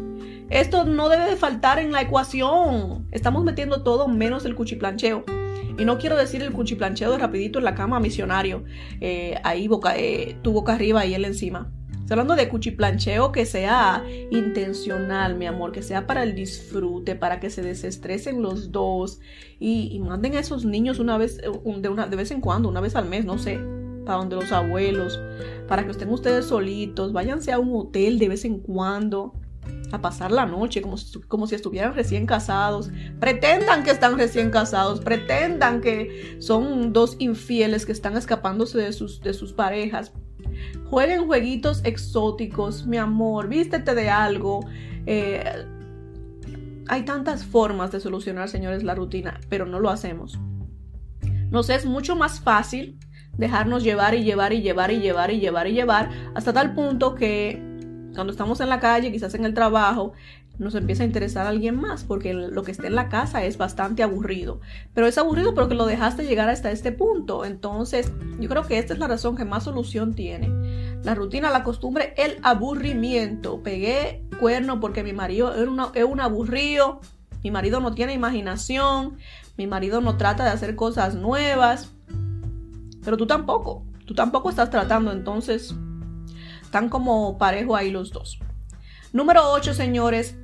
Esto 0.51 0.85
no 0.85 1.09
debe 1.09 1.25
de 1.25 1.37
faltar 1.37 1.79
en 1.79 1.93
la 1.93 2.03
ecuación. 2.03 3.07
Estamos 3.11 3.43
metiendo 3.43 3.83
todo 3.83 4.07
menos 4.07 4.45
el 4.45 4.55
cuchiplancheo. 4.55 5.25
Y 5.79 5.85
no 5.85 5.99
quiero 5.99 6.17
decir 6.17 6.43
el 6.43 6.53
cuchiplancheo 6.53 7.13
de 7.13 7.19
rapidito 7.19 7.61
en 7.61 7.65
la 7.65 7.75
cama 7.75 8.01
misionario. 8.01 8.65
Eh, 9.01 9.37
ahí 9.45 9.69
boca, 9.69 9.97
eh, 9.97 10.37
tu 10.43 10.53
boca 10.53 10.75
arriba 10.75 11.07
y 11.07 11.15
él 11.15 11.25
encima. 11.25 11.73
Estoy 12.09 12.15
hablando 12.15 12.37
de 12.37 12.49
cuchiplancheo 12.49 13.33
que 13.33 13.45
sea 13.45 14.03
intencional, 14.31 15.37
mi 15.37 15.47
amor, 15.47 15.73
que 15.73 15.83
sea 15.83 16.07
para 16.07 16.23
el 16.23 16.35
disfrute, 16.35 17.15
para 17.15 17.39
que 17.39 17.51
se 17.51 17.63
desestresen 17.63 18.41
los 18.41 18.73
dos 18.73 19.21
y, 19.61 20.01
manden 20.01 20.35
a 20.35 20.41
esos 20.41 20.65
niños 20.65 21.01
una 21.01 21.19
vez, 21.19 21.37
de, 21.37 21.89
una, 21.89 22.07
de 22.07 22.17
vez 22.17 22.31
en 22.31 22.41
cuando, 22.41 22.71
una 22.71 22.81
vez 22.81 22.97
al 22.97 23.07
mes, 23.11 23.27
no 23.27 23.37
sé, 23.37 23.61
para 24.07 24.19
donde 24.19 24.37
los 24.37 24.51
abuelos, 24.53 25.21
para 25.69 25.85
que 25.85 25.91
estén 25.91 26.09
ustedes 26.09 26.47
solitos, 26.47 27.13
váyanse 27.13 27.53
a 27.53 27.59
un 27.59 27.77
hotel 27.77 28.19
de 28.19 28.29
vez 28.31 28.47
en 28.47 28.59
cuando 28.59 29.35
a 29.91 30.01
pasar 30.01 30.31
la 30.31 30.45
noche 30.45 30.83
como, 30.83 30.97
como 31.29 31.47
si 31.47 31.55
estuvieran 31.55 31.95
recién 31.95 32.27
casados. 32.27 32.91
Pretendan 33.21 33.85
que 33.85 33.91
están 33.91 34.19
recién 34.19 34.51
casados, 34.51 35.01
pretendan 35.01 35.81
que 35.81 36.37
son 36.41 36.93
dos 36.93 37.17
infieles 37.19 37.87
que 37.87 37.93
están 37.93 38.17
escapándose 38.17 38.79
de 38.79 38.93
sus, 38.93 39.21
de 39.21 39.33
sus 39.33 39.53
parejas, 39.53 40.13
Jueguen 40.91 41.27
jueguitos 41.27 41.83
exóticos, 41.85 42.87
mi 42.87 42.97
amor, 42.97 43.49
vístete 43.49 43.95
de 43.95 44.09
algo. 44.09 44.61
Eh, 45.07 45.45
hay 46.89 47.03
tantas 47.05 47.45
formas 47.45 47.93
de 47.93 48.01
solucionar, 48.01 48.49
señores, 48.49 48.83
la 48.83 48.95
rutina, 48.95 49.41
pero 49.49 49.67
no 49.67 49.81
lo 49.81 49.91
hacemos. 49.91 50.39
Nos 51.51 51.69
es 51.71 51.85
mucho 51.85 52.17
más 52.17 52.41
fácil 52.41 52.99
dejarnos 53.37 53.85
llevar 53.85 54.15
y 54.15 54.25
llevar 54.25 54.53
y 54.53 54.63
llevar 54.63 54.91
y 54.91 55.01
llevar 55.01 55.31
y 55.31 55.41
llevar 55.41 55.67
y 55.69 55.73
llevar 55.73 56.11
hasta 56.35 56.53
tal 56.53 56.75
punto 56.75 57.15
que 57.15 57.63
cuando 58.15 58.33
estamos 58.33 58.61
en 58.61 58.69
la 58.69 58.81
calle, 58.81 59.13
quizás 59.13 59.35
en 59.35 59.45
el 59.45 59.55
trabajo, 59.55 60.13
nos 60.59 60.75
empieza 60.75 61.05
a 61.05 61.07
interesar 61.07 61.47
alguien 61.47 61.81
más, 61.81 62.03
porque 62.03 62.35
lo 62.35 62.63
que 62.65 62.73
está 62.73 62.89
en 62.89 62.97
la 62.97 63.09
casa 63.09 63.45
es 63.45 63.59
bastante 63.59 64.03
aburrido. 64.03 64.61
Pero 64.93 65.07
es 65.07 65.17
aburrido 65.17 65.55
porque 65.55 65.77
lo 65.77 65.87
dejaste 65.87 66.27
llegar 66.27 66.49
hasta 66.49 66.73
este 66.73 66.91
punto. 66.91 67.45
Entonces, 67.45 68.13
yo 68.41 68.49
creo 68.49 68.67
que 68.67 68.79
esta 68.79 68.93
es 68.93 68.99
la 68.99 69.07
razón 69.07 69.37
que 69.37 69.45
más 69.45 69.65
solución 69.65 70.15
tiene. 70.15 70.99
La 71.05 71.15
rutina, 71.15 71.51
la 71.51 71.63
costumbre, 71.63 72.13
el 72.17 72.39
aburrimiento. 72.43 73.63
Pegué 73.63 74.25
cuerno 74.41 74.81
porque 74.81 75.05
mi 75.05 75.13
marido 75.13 75.55
es 75.95 76.05
un 76.05 76.21
aburrido, 76.21 77.01
mi 77.45 77.53
marido 77.53 77.79
no 77.79 77.95
tiene 77.95 78.15
imaginación, 78.15 79.17
mi 79.57 79.69
marido 79.69 80.01
no 80.01 80.17
trata 80.17 80.45
de 80.45 80.51
hacer 80.51 80.75
cosas 80.75 81.15
nuevas. 81.15 81.93
Pero 83.05 83.17
tú 83.17 83.29
tampoco, 83.29 83.85
tú 84.07 84.15
tampoco 84.15 84.51
estás 84.51 84.71
tratando, 84.71 85.13
entonces 85.13 85.73
están 86.69 86.91
como 86.91 87.39
parejo 87.39 87.77
ahí 87.77 87.91
los 87.91 88.11
dos. 88.11 88.39
Número 89.15 89.53
8, 89.53 89.73
señores, 89.73 90.37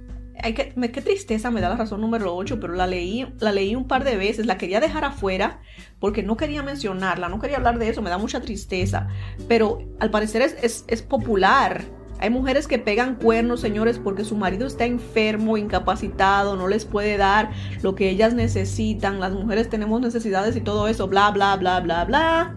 qué 0.42 1.02
tristeza 1.02 1.50
me 1.50 1.60
da 1.60 1.68
la 1.68 1.76
razón 1.76 2.00
número 2.00 2.34
8, 2.34 2.58
pero 2.60 2.72
la 2.72 2.86
leí, 2.86 3.30
la 3.40 3.52
leí 3.52 3.76
un 3.76 3.86
par 3.86 4.04
de 4.04 4.16
veces, 4.16 4.46
la 4.46 4.56
quería 4.56 4.80
dejar 4.80 5.04
afuera 5.04 5.60
porque 6.00 6.22
no 6.22 6.38
quería 6.38 6.62
mencionarla, 6.62 7.28
no 7.28 7.38
quería 7.38 7.58
hablar 7.58 7.78
de 7.78 7.90
eso, 7.90 8.00
me 8.00 8.08
da 8.08 8.16
mucha 8.16 8.40
tristeza, 8.40 9.08
pero 9.48 9.86
al 10.00 10.10
parecer 10.10 10.40
es, 10.40 10.86
es, 10.88 11.02
popular. 11.02 11.84
Hay 12.24 12.30
mujeres 12.30 12.66
que 12.66 12.78
pegan 12.78 13.16
cuernos, 13.16 13.60
señores, 13.60 14.00
porque 14.02 14.24
su 14.24 14.34
marido 14.34 14.66
está 14.66 14.86
enfermo, 14.86 15.58
incapacitado, 15.58 16.56
no 16.56 16.68
les 16.68 16.86
puede 16.86 17.18
dar 17.18 17.50
lo 17.82 17.94
que 17.94 18.08
ellas 18.08 18.32
necesitan. 18.32 19.20
Las 19.20 19.34
mujeres 19.34 19.68
tenemos 19.68 20.00
necesidades 20.00 20.56
y 20.56 20.62
todo 20.62 20.88
eso, 20.88 21.06
bla, 21.06 21.30
bla, 21.32 21.54
bla, 21.56 21.80
bla, 21.80 22.06
bla. 22.06 22.56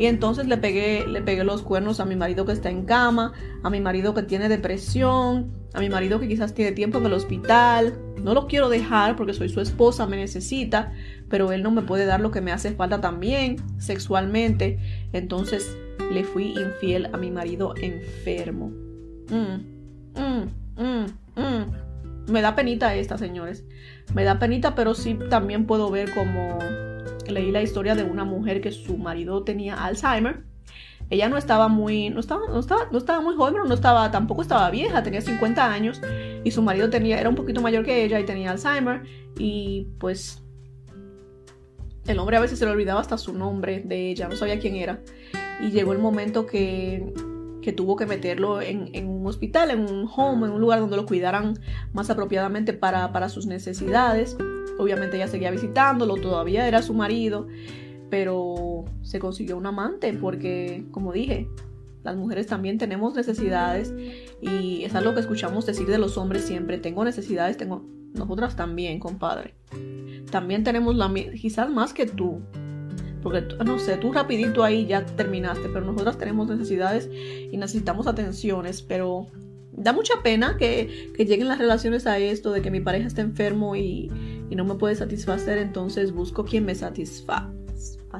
Y 0.00 0.06
entonces 0.06 0.48
le 0.48 0.56
pegué, 0.56 1.06
le 1.06 1.22
pegué 1.22 1.44
los 1.44 1.62
cuernos 1.62 2.00
a 2.00 2.04
mi 2.06 2.16
marido 2.16 2.44
que 2.44 2.50
está 2.50 2.70
en 2.70 2.86
cama, 2.86 3.34
a 3.62 3.70
mi 3.70 3.80
marido 3.80 4.14
que 4.14 4.24
tiene 4.24 4.48
depresión, 4.48 5.52
a 5.74 5.78
mi 5.78 5.88
marido 5.88 6.18
que 6.18 6.26
quizás 6.26 6.52
tiene 6.52 6.72
tiempo 6.72 6.98
en 6.98 7.06
el 7.06 7.12
hospital. 7.12 7.96
No 8.20 8.34
lo 8.34 8.48
quiero 8.48 8.68
dejar 8.68 9.14
porque 9.14 9.32
soy 9.32 9.48
su 9.48 9.60
esposa, 9.60 10.08
me 10.08 10.16
necesita, 10.16 10.92
pero 11.28 11.52
él 11.52 11.62
no 11.62 11.70
me 11.70 11.82
puede 11.82 12.04
dar 12.04 12.20
lo 12.20 12.32
que 12.32 12.40
me 12.40 12.50
hace 12.50 12.72
falta 12.72 13.00
también 13.00 13.58
sexualmente. 13.78 14.80
Entonces 15.12 15.78
le 16.12 16.24
fui 16.24 16.52
infiel 16.58 17.10
a 17.12 17.16
mi 17.16 17.30
marido 17.30 17.74
enfermo. 17.76 18.83
Mm, 19.30 19.74
mm, 20.14 21.06
mm, 21.36 22.30
me 22.30 22.40
da 22.40 22.54
penita 22.54 22.94
esta, 22.94 23.18
señores. 23.18 23.64
Me 24.14 24.24
da 24.24 24.38
penita, 24.38 24.74
pero 24.74 24.94
sí 24.94 25.18
también 25.30 25.66
puedo 25.66 25.90
ver 25.90 26.12
como 26.14 26.58
leí 27.28 27.50
la 27.50 27.62
historia 27.62 27.94
de 27.94 28.04
una 28.04 28.24
mujer 28.24 28.60
que 28.60 28.72
su 28.72 28.96
marido 28.96 29.42
tenía 29.44 29.74
Alzheimer. 29.74 30.44
Ella 31.10 31.28
no 31.28 31.36
estaba 31.36 31.68
muy, 31.68 32.08
no 32.10 32.20
estaba, 32.20 32.46
no 32.48 32.58
estaba, 32.58 32.88
no 32.90 32.98
estaba 32.98 33.20
muy 33.20 33.34
joven, 33.34 33.54
pero 33.54 33.66
no 33.66 33.74
estaba, 33.74 34.10
tampoco 34.10 34.40
estaba 34.40 34.70
vieja, 34.70 35.02
tenía 35.02 35.20
50 35.20 35.70
años 35.70 36.00
y 36.44 36.50
su 36.50 36.62
marido 36.62 36.88
tenía, 36.88 37.20
era 37.20 37.28
un 37.28 37.34
poquito 37.34 37.60
mayor 37.60 37.84
que 37.84 38.04
ella 38.04 38.18
y 38.20 38.24
tenía 38.24 38.52
Alzheimer 38.52 39.02
y 39.38 39.88
pues 39.98 40.42
el 42.06 42.18
hombre 42.18 42.36
a 42.36 42.40
veces 42.40 42.58
se 42.58 42.64
le 42.64 42.70
olvidaba 42.70 43.00
hasta 43.00 43.18
su 43.18 43.32
nombre 43.32 43.82
de 43.84 44.10
ella, 44.10 44.28
no 44.28 44.36
sabía 44.36 44.58
quién 44.58 44.76
era. 44.76 45.00
Y 45.60 45.70
llegó 45.70 45.92
el 45.92 45.98
momento 45.98 46.46
que 46.46 47.12
que 47.64 47.72
tuvo 47.72 47.96
que 47.96 48.04
meterlo 48.04 48.60
en, 48.60 49.08
un 49.08 49.26
hospital, 49.26 49.70
en 49.70 49.80
un 49.80 50.06
home, 50.14 50.46
en 50.46 50.52
un 50.52 50.60
lugar 50.60 50.80
donde 50.80 50.96
lo 50.96 51.06
cuidaran 51.06 51.58
más 51.94 52.10
apropiadamente 52.10 52.74
para, 52.74 53.10
para 53.10 53.30
sus 53.30 53.46
necesidades. 53.46 54.36
Obviamente 54.78 55.16
ella 55.16 55.28
seguía 55.28 55.50
visitándolo, 55.50 56.16
todavía 56.16 56.68
era 56.68 56.82
su 56.82 56.92
marido, 56.92 57.46
pero 58.10 58.84
se 59.00 59.18
consiguió 59.18 59.56
un 59.56 59.64
amante 59.64 60.12
porque, 60.12 60.84
como 60.90 61.10
dije, 61.10 61.48
las 62.02 62.16
mujeres 62.16 62.46
también 62.46 62.76
tenemos 62.76 63.14
necesidades 63.14 63.94
y 64.42 64.84
es 64.84 64.94
algo 64.94 65.14
que 65.14 65.20
escuchamos 65.20 65.64
decir 65.64 65.86
de 65.86 65.96
los 65.96 66.18
hombres 66.18 66.44
siempre, 66.44 66.76
tengo 66.76 67.02
necesidades, 67.02 67.56
tengo 67.56 67.82
nosotras 68.12 68.56
también, 68.56 69.00
compadre. 69.00 69.54
También 70.30 70.64
tenemos 70.64 70.96
la 70.96 71.10
quizás 71.14 71.70
más 71.70 71.94
que 71.94 72.04
tú. 72.04 72.42
Porque 73.24 73.42
no 73.64 73.78
sé, 73.80 73.96
tú 73.96 74.12
rapidito 74.12 74.62
ahí 74.62 74.86
ya 74.86 75.04
terminaste, 75.04 75.68
pero 75.70 75.84
nosotras 75.84 76.18
tenemos 76.18 76.46
necesidades 76.46 77.10
y 77.50 77.56
necesitamos 77.56 78.06
atenciones, 78.06 78.82
pero 78.82 79.26
da 79.72 79.92
mucha 79.92 80.22
pena 80.22 80.56
que, 80.56 81.12
que 81.16 81.24
lleguen 81.24 81.48
las 81.48 81.58
relaciones 81.58 82.06
a 82.06 82.18
esto 82.18 82.52
de 82.52 82.62
que 82.62 82.70
mi 82.70 82.80
pareja 82.80 83.08
está 83.08 83.22
enfermo 83.22 83.74
y, 83.74 84.12
y 84.48 84.54
no 84.54 84.64
me 84.64 84.76
puede 84.76 84.94
satisfacer, 84.94 85.58
entonces 85.58 86.12
busco 86.12 86.44
quien 86.44 86.64
me 86.66 86.76
satisfaga 86.76 87.52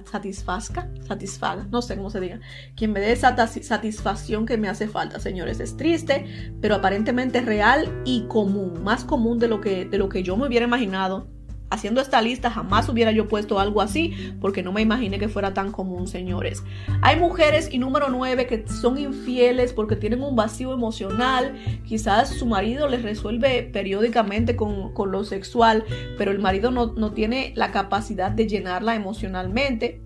satisfazca, 0.05 0.91
satisfaga, 1.07 1.67
no 1.71 1.81
sé 1.83 1.97
cómo 1.97 2.11
se 2.11 2.21
diga, 2.21 2.41
quien 2.77 2.93
me 2.93 3.01
dé 3.01 3.13
esa 3.13 3.37
satisfacción 3.47 4.47
que 4.47 4.59
me 4.59 4.69
hace 4.69 4.89
falta, 4.89 5.21
señores. 5.21 5.61
Es 5.61 5.77
triste, 5.77 6.27
pero 6.61 6.75
aparentemente 6.75 7.41
real 7.41 8.03
y 8.05 8.27
común, 8.27 8.83
más 8.83 9.05
común 9.05 9.39
de 9.39 9.49
lo 9.49 9.61
que, 9.61 9.85
de 9.85 9.99
lo 9.99 10.09
que 10.09 10.23
yo 10.23 10.37
me 10.37 10.47
hubiera 10.47 10.67
imaginado 10.67 11.29
haciendo 11.71 12.01
esta 12.01 12.23
lista 12.23 12.51
jamás 12.51 12.89
hubiera 12.89 13.11
yo 13.11 13.29
puesto 13.29 13.59
algo 13.59 13.81
así 13.81 14.35
porque 14.41 14.63
no 14.63 14.73
me 14.73 14.83
imaginé 14.83 15.19
que 15.19 15.29
fuera 15.29 15.55
tan 15.55 15.73
común, 15.73 16.07
señores. 16.07 16.63
Hay 17.03 17.19
mujeres 17.19 17.69
y 17.73 17.79
número 17.79 18.09
nueve 18.11 18.47
que 18.47 18.67
son 18.69 18.99
infieles 18.99 19.73
porque 19.73 19.97
tienen 19.97 20.23
un 20.23 20.37
vacío 20.37 20.73
emocional. 20.73 21.55
Quizás 21.87 22.31
su 22.31 22.47
marido 22.47 22.89
les 22.89 23.03
resuelve 23.03 23.63
periódicamente 23.73 24.57
con, 24.57 24.93
lo 25.11 25.25
sexual, 25.25 25.85
pero 26.17 26.31
el 26.31 26.39
marido 26.39 26.71
no, 26.71 27.13
tiene 27.13 27.53
la 27.57 27.73
capacidad 27.73 28.31
de 28.31 28.47
llenarla 28.47 28.95
emocionalmente. 28.95 30.03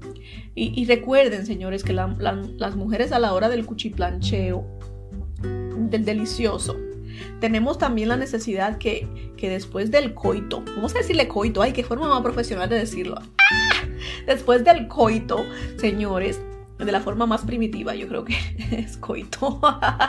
Y, 0.55 0.85
recuerden, 0.87 1.47
señores, 1.47 1.85
que 1.85 1.93
las 1.93 2.77
mujeres 2.77 3.13
a 3.13 3.21
la 3.21 3.33
hora 3.33 3.49
del 3.49 3.65
cuchiplancheo, 3.65 4.67
del 5.41 6.05
delicioso, 6.05 6.77
tenemos 7.41 7.79
también 7.79 8.09
la 8.09 8.17
necesidad 8.17 8.79
que, 8.79 9.07
después 9.41 9.91
del 9.91 10.15
coito, 10.15 10.63
vamos 10.77 10.95
a 10.95 10.99
decirle 10.99 11.29
coito, 11.29 11.63
ay, 11.63 11.73
qué 11.73 11.85
forma 11.85 12.09
más 12.09 12.23
profesional 12.23 12.69
de 12.69 12.77
decirlo. 12.79 13.17
¡Ah! 13.21 13.85
Después 14.27 14.65
del 14.65 14.89
coito, 14.89 15.45
señores, 15.77 16.41
de 16.79 16.93
la 16.93 17.01
forma 17.01 17.27
más 17.27 17.43
primitiva, 17.43 17.95
yo 17.95 18.07
creo 18.09 18.25
que 18.25 18.37
es 18.71 18.97
coito. 18.97 19.61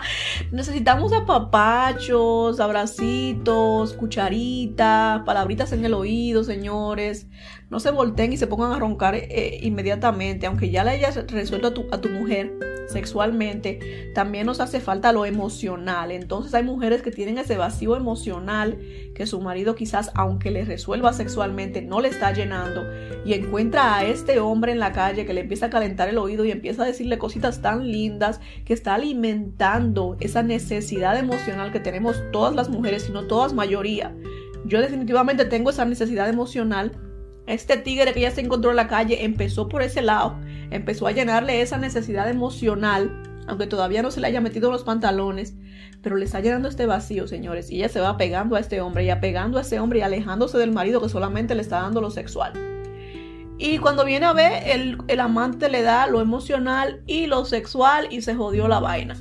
Necesitamos 0.52 1.14
apapachos, 1.14 2.60
abracitos, 2.60 3.94
cucharitas, 3.94 5.22
palabritas 5.26 5.72
en 5.72 5.86
el 5.86 5.94
oído, 5.94 6.44
señores. 6.44 7.28
No 7.70 7.80
se 7.80 7.92
volteen 7.92 8.34
y 8.34 8.38
se 8.38 8.48
pongan 8.48 8.72
a 8.72 8.80
roncar 8.80 9.16
eh, 9.16 9.60
inmediatamente, 9.62 10.48
aunque 10.48 10.72
ya 10.72 10.84
le 10.84 10.92
hayas 10.92 11.16
resuelto 11.28 11.68
a 11.68 11.74
tu, 11.74 11.86
a 11.92 12.02
tu 12.02 12.10
mujer 12.10 12.52
sexualmente, 12.88 14.12
también 14.16 14.48
nos 14.48 14.60
hace 14.60 14.80
falta 14.80 15.14
lo 15.14 15.26
emocional. 15.26 16.12
Entonces 16.12 16.54
hay 16.56 16.64
mujeres 16.64 17.02
que 17.04 17.12
tienen 17.12 17.38
ese 17.38 17.58
vacío 17.58 17.96
emocional 17.96 18.80
que 19.14 19.28
su 19.28 19.40
marido 19.42 19.76
quizás, 19.76 20.12
aunque 20.16 20.50
le 20.50 20.66
resuelva 20.66 21.14
sexualmente, 21.14 21.84
no 21.84 22.02
le 22.02 22.08
está 22.08 22.34
llenando 22.34 22.84
y 23.24 23.34
encuentra 23.34 23.98
a 23.98 24.04
este 24.04 24.40
hombre 24.40 24.72
en 24.72 24.80
la 24.80 24.92
calle 24.92 25.26
que 25.26 25.34
le 25.34 25.42
empieza 25.42 25.68
a 25.68 25.70
calentar 25.70 26.10
el 26.10 26.18
oído 26.18 26.46
y 26.46 26.52
empieza 26.52 26.84
a 26.84 26.88
decirle 26.88 27.20
cositas 27.20 27.62
tan 27.62 27.92
lindas 27.92 28.40
que 28.66 28.74
está 28.74 28.96
alimentando 28.96 30.18
esa 30.20 30.42
necesidad 30.42 31.18
emocional 31.18 31.72
que 31.72 31.80
tenemos 31.80 32.20
todas 32.32 32.56
las 32.56 32.70
mujeres, 32.70 33.08
y 33.10 33.12
no 33.12 33.28
todas 33.28 33.54
mayoría. 33.54 34.16
Yo 34.66 34.82
definitivamente 34.82 35.46
tengo 35.46 35.70
esa 35.70 35.86
necesidad 35.86 36.28
emocional 36.28 36.92
este 37.50 37.78
tigre 37.78 38.14
que 38.14 38.22
ya 38.22 38.30
se 38.30 38.42
encontró 38.42 38.70
en 38.70 38.76
la 38.76 38.88
calle 38.88 39.26
empezó 39.26 39.68
por 39.68 39.82
ese 39.82 40.04
lado, 40.04 40.40
empezó 40.70 41.08
a 41.08 41.12
llenarle 41.12 41.62
esa 41.62 41.78
necesidad 41.78 42.30
emocional, 42.30 43.24
aunque 43.48 43.66
todavía 43.66 44.04
no 44.04 44.12
se 44.12 44.22
le 44.22 44.28
haya 44.28 44.40
metido 44.40 44.72
los 44.72 44.84
pantalones, 44.84 45.56
pero 46.04 46.16
le 46.16 46.26
está 46.26 46.42
llenando 46.42 46.70
este 46.70 46.86
vacío, 46.86 47.28
señores, 47.28 47.72
y 47.72 47.78
ella 47.78 47.90
se 47.90 48.02
va 48.02 48.18
pegando 48.18 48.56
a 48.56 48.60
este 48.60 48.82
hombre 48.82 49.04
y 49.04 49.10
apegando 49.10 49.58
a 49.58 49.62
ese 49.62 49.80
hombre 49.80 50.00
y 50.00 50.02
alejándose 50.04 50.60
del 50.60 50.72
marido 50.72 51.02
que 51.02 51.10
solamente 51.10 51.56
le 51.56 51.62
está 51.62 51.82
dando 51.82 52.02
lo 52.02 52.12
sexual. 52.12 52.54
Y 53.58 53.80
cuando 53.80 54.06
viene 54.06 54.28
a 54.28 54.34
ver, 54.34 54.64
el, 54.68 54.98
el 55.08 55.20
amante 55.20 55.70
le 55.70 55.82
da 55.82 56.06
lo 56.06 56.22
emocional 56.22 57.02
y 57.08 57.26
lo 57.26 57.46
sexual 57.46 58.08
y 58.12 58.22
se 58.22 58.36
jodió 58.36 58.68
la 58.68 58.80
vaina. 58.80 59.18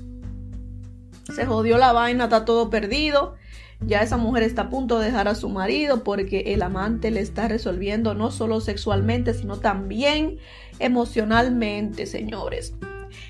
Se 1.35 1.47
jodió 1.47 1.79
la 1.79 1.93
vaina, 1.93 2.24
está 2.24 2.45
todo 2.45 2.68
perdido 2.68 3.37
ya 3.81 4.03
esa 4.03 4.16
mujer 4.16 4.43
está 4.43 4.62
a 4.62 4.70
punto 4.70 4.99
de 4.99 5.07
dejar 5.07 5.29
a 5.29 5.35
su 5.35 5.49
marido 5.49 6.03
porque 6.03 6.53
el 6.53 6.62
amante 6.62 7.11
le 7.11 7.20
está 7.20 7.49
resolviendo 7.49 8.14
no 8.14 8.31
solo 8.31 8.61
sexualmente, 8.61 9.35
sino 9.35 9.59
también 9.59 10.39
emocionalmente, 10.79 12.07
señores. 12.07 12.74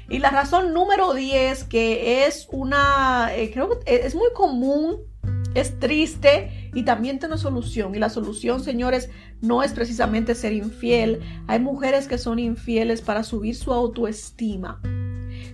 Y 0.09 0.19
la 0.19 0.31
razón 0.31 0.73
número 0.73 1.13
10, 1.13 1.65
que 1.65 2.27
es 2.27 2.49
una, 2.51 3.31
eh, 3.35 3.51
creo 3.53 3.69
que 3.69 3.97
es 4.07 4.15
muy 4.15 4.29
común, 4.35 4.99
es 5.55 5.79
triste 5.79 6.71
y 6.75 6.83
también 6.85 7.19
tiene 7.19 7.37
solución. 7.37 7.95
Y 7.95 7.99
la 7.99 8.09
solución, 8.09 8.63
señores, 8.63 9.11
no 9.43 9.63
es 9.63 9.73
precisamente 9.73 10.35
ser 10.35 10.55
infiel. 10.55 11.21
Hay 11.47 11.61
mujeres 11.61 12.09
que 12.09 12.19
son 12.19 12.39
infieles 12.39 13.03
para 13.03 13.23
subir 13.23 13.55
su 13.55 13.73
autoestima. 13.73 14.81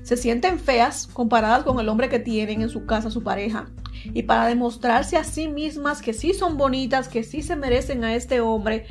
Se 0.03 0.17
sienten 0.17 0.59
feas 0.59 1.09
comparadas 1.09 1.65
con 1.65 1.81
el 1.81 1.89
hombre 1.89 2.09
que 2.09 2.21
tienen 2.21 2.63
en 2.63 2.69
su 2.69 2.87
casa, 2.87 3.11
su 3.11 3.23
pareja 3.23 3.67
y 4.13 4.25
para 4.25 4.47
demostrarse 4.47 5.17
a 5.17 5.25
sí 5.25 5.49
mismas 5.49 6.03
que 6.03 6.13
sí 6.13 6.35
son 6.35 6.57
bonitas, 6.57 7.09
que 7.09 7.23
sí 7.23 7.43
se 7.43 7.57
merecen 7.57 8.05
a 8.05 8.15
este 8.15 8.41
hombre, 8.41 8.87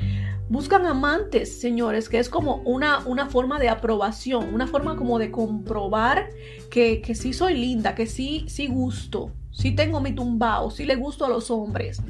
buscan 0.48 0.86
amantes, 0.86 1.60
señores, 1.60 2.08
que 2.08 2.18
es 2.18 2.28
como 2.28 2.56
una, 2.64 3.00
una 3.06 3.26
forma 3.26 3.58
de 3.58 3.68
aprobación, 3.68 4.52
una 4.52 4.66
forma 4.66 4.96
como 4.96 5.18
de 5.18 5.30
comprobar 5.30 6.30
que, 6.70 7.00
que 7.00 7.14
sí 7.14 7.32
soy 7.32 7.54
linda, 7.54 7.94
que 7.94 8.06
sí, 8.06 8.44
sí 8.48 8.66
gusto, 8.66 9.30
sí 9.50 9.72
tengo 9.72 10.00
mi 10.00 10.12
tumbao, 10.12 10.70
sí 10.70 10.84
le 10.84 10.96
gusto 10.96 11.24
a 11.24 11.28
los 11.28 11.50
hombres. 11.50 12.02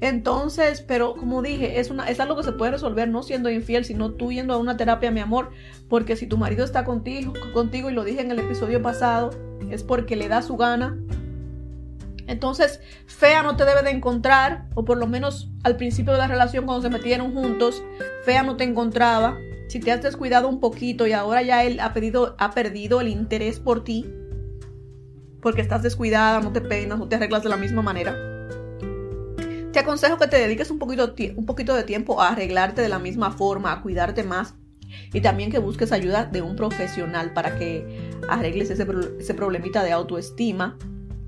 Entonces, 0.00 0.80
pero 0.80 1.14
como 1.14 1.42
dije, 1.42 1.80
es, 1.80 1.90
una, 1.90 2.08
es 2.08 2.20
algo 2.20 2.36
que 2.36 2.44
se 2.44 2.52
puede 2.52 2.70
resolver 2.70 3.08
no 3.08 3.24
siendo 3.24 3.50
infiel, 3.50 3.84
sino 3.84 4.12
tú 4.12 4.30
yendo 4.30 4.54
a 4.54 4.58
una 4.58 4.76
terapia, 4.76 5.10
mi 5.10 5.20
amor, 5.20 5.50
porque 5.88 6.14
si 6.14 6.26
tu 6.26 6.38
marido 6.38 6.64
está 6.64 6.84
contigo, 6.84 7.32
contigo 7.52 7.90
y 7.90 7.94
lo 7.94 8.04
dije 8.04 8.20
en 8.20 8.30
el 8.30 8.38
episodio 8.38 8.80
pasado, 8.80 9.30
es 9.70 9.82
porque 9.82 10.14
le 10.14 10.28
da 10.28 10.42
su 10.42 10.56
gana, 10.56 10.96
entonces, 12.28 12.80
fea 13.06 13.42
no 13.42 13.56
te 13.56 13.64
debe 13.64 13.82
de 13.82 13.90
encontrar, 13.90 14.66
o 14.74 14.84
por 14.84 14.98
lo 14.98 15.06
menos 15.06 15.50
al 15.64 15.76
principio 15.76 16.12
de 16.12 16.18
la 16.18 16.28
relación 16.28 16.66
cuando 16.66 16.82
se 16.82 16.90
metieron 16.90 17.32
juntos, 17.32 17.82
fea 18.22 18.42
no 18.42 18.56
te 18.56 18.64
encontraba. 18.64 19.38
Si 19.68 19.80
te 19.80 19.92
has 19.92 20.02
descuidado 20.02 20.46
un 20.46 20.60
poquito 20.60 21.06
y 21.06 21.12
ahora 21.12 21.40
ya 21.42 21.64
él 21.64 21.80
ha, 21.80 21.94
pedido, 21.94 22.36
ha 22.38 22.50
perdido 22.50 23.00
el 23.00 23.08
interés 23.08 23.60
por 23.60 23.82
ti, 23.82 24.06
porque 25.40 25.62
estás 25.62 25.82
descuidada, 25.82 26.40
no 26.40 26.52
te 26.52 26.60
peinas, 26.60 26.98
no 26.98 27.08
te 27.08 27.16
arreglas 27.16 27.42
de 27.42 27.48
la 27.48 27.56
misma 27.56 27.80
manera, 27.80 28.14
te 29.72 29.78
aconsejo 29.78 30.18
que 30.18 30.26
te 30.26 30.36
dediques 30.36 30.70
un 30.70 30.78
poquito, 30.78 31.14
un 31.34 31.46
poquito 31.46 31.74
de 31.74 31.84
tiempo 31.84 32.20
a 32.20 32.30
arreglarte 32.30 32.82
de 32.82 32.90
la 32.90 32.98
misma 32.98 33.30
forma, 33.30 33.72
a 33.72 33.80
cuidarte 33.80 34.22
más 34.22 34.54
y 35.14 35.22
también 35.22 35.50
que 35.50 35.58
busques 35.58 35.92
ayuda 35.92 36.24
de 36.24 36.42
un 36.42 36.56
profesional 36.56 37.32
para 37.32 37.58
que 37.58 38.10
arregles 38.28 38.70
ese, 38.70 38.86
ese 39.18 39.34
problemita 39.34 39.82
de 39.82 39.92
autoestima 39.92 40.76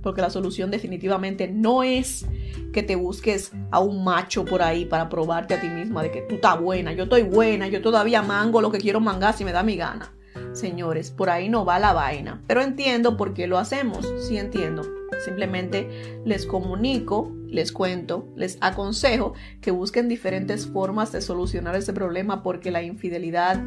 porque 0.03 0.21
la 0.21 0.31
solución 0.31 0.71
definitivamente 0.71 1.49
no 1.49 1.83
es 1.83 2.27
que 2.73 2.83
te 2.83 2.97
busques 2.97 3.53
a 3.71 3.81
un 3.81 4.05
macho 4.05 4.45
por 4.45 4.63
ahí 4.63 4.85
para 4.85 5.09
probarte 5.09 5.55
a 5.55 5.61
ti 5.61 5.69
misma 5.69 6.03
de 6.03 6.11
que 6.11 6.23
tú 6.23 6.37
estás 6.37 6.61
buena, 6.61 6.93
yo 6.93 7.05
estoy 7.05 7.23
buena, 7.23 7.69
yo 7.69 7.83
todavía 7.83 8.23
mango 8.23 8.61
lo 8.61 8.71
que 8.71 8.79
quiero 8.79 9.01
mangar 9.01 9.35
si 9.35 9.45
me 9.45 9.53
da 9.53 9.63
mi 9.63 9.77
gana. 9.77 10.13
Señores, 10.53 11.11
por 11.11 11.31
ahí 11.31 11.49
no 11.49 11.65
va 11.65 11.79
la 11.79 11.93
vaina. 11.93 12.43
Pero 12.47 12.63
entiendo 12.63 13.17
por 13.17 13.35
qué 13.35 13.47
lo 13.47 13.59
hacemos. 13.59 14.07
Sí 14.21 14.37
entiendo. 14.37 14.83
Simplemente 15.25 16.21
les 16.25 16.47
comunico, 16.47 17.33
les 17.47 17.73
cuento, 17.73 18.29
les 18.37 18.59
aconsejo 18.61 19.35
que 19.61 19.71
busquen 19.71 20.09
diferentes 20.09 20.67
formas 20.67 21.13
de 21.13 21.21
solucionar 21.21 21.77
ese 21.77 21.93
problema 21.93 22.43
porque 22.43 22.71
la 22.71 22.83
infidelidad 22.83 23.61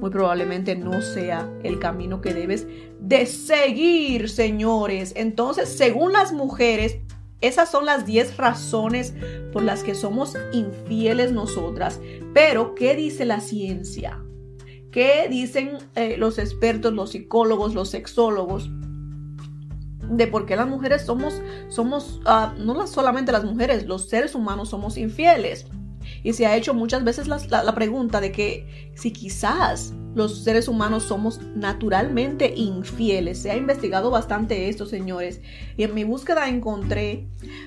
muy 0.00 0.10
probablemente 0.10 0.76
no 0.76 1.00
sea 1.02 1.50
el 1.62 1.78
camino 1.78 2.20
que 2.20 2.34
debes 2.34 2.66
de 3.00 3.26
seguir, 3.26 4.28
señores. 4.28 5.12
Entonces, 5.16 5.68
según 5.68 6.12
las 6.12 6.32
mujeres, 6.32 6.98
esas 7.40 7.70
son 7.70 7.86
las 7.86 8.06
10 8.06 8.36
razones 8.36 9.14
por 9.52 9.62
las 9.62 9.82
que 9.82 9.94
somos 9.94 10.36
infieles 10.52 11.32
nosotras. 11.32 12.00
Pero, 12.34 12.74
¿qué 12.74 12.94
dice 12.94 13.24
la 13.24 13.40
ciencia? 13.40 14.22
¿Qué 14.90 15.26
dicen 15.28 15.78
eh, 15.94 16.16
los 16.16 16.38
expertos, 16.38 16.92
los 16.92 17.10
psicólogos, 17.10 17.74
los 17.74 17.90
sexólogos? 17.90 18.70
de 20.10 20.26
por 20.26 20.46
qué 20.46 20.56
las 20.56 20.68
mujeres 20.68 21.04
somos, 21.04 21.42
somos, 21.68 22.20
uh, 22.26 22.56
no 22.62 22.86
solamente 22.86 23.32
las 23.32 23.44
mujeres, 23.44 23.86
los 23.86 24.08
seres 24.08 24.34
humanos 24.34 24.68
somos 24.68 24.96
infieles. 24.96 25.66
Y 26.22 26.32
se 26.32 26.46
ha 26.46 26.56
hecho 26.56 26.74
muchas 26.74 27.04
veces 27.04 27.28
la, 27.28 27.74
pregunta 27.74 28.20
de 28.20 28.32
que 28.32 28.92
si 28.94 29.12
quizás 29.12 29.92
los 30.14 30.44
seres 30.44 30.66
humanos 30.66 31.04
somos 31.04 31.40
naturalmente 31.54 32.54
infieles. 32.56 33.38
Se 33.38 33.50
ha 33.50 33.56
investigado 33.56 34.10
bastante 34.10 34.68
esto, 34.68 34.86
señores. 34.86 35.40
Y 35.76 35.82
en 35.82 35.94
mi 35.94 36.04
búsqueda 36.04 36.48
encontré, 36.48 37.26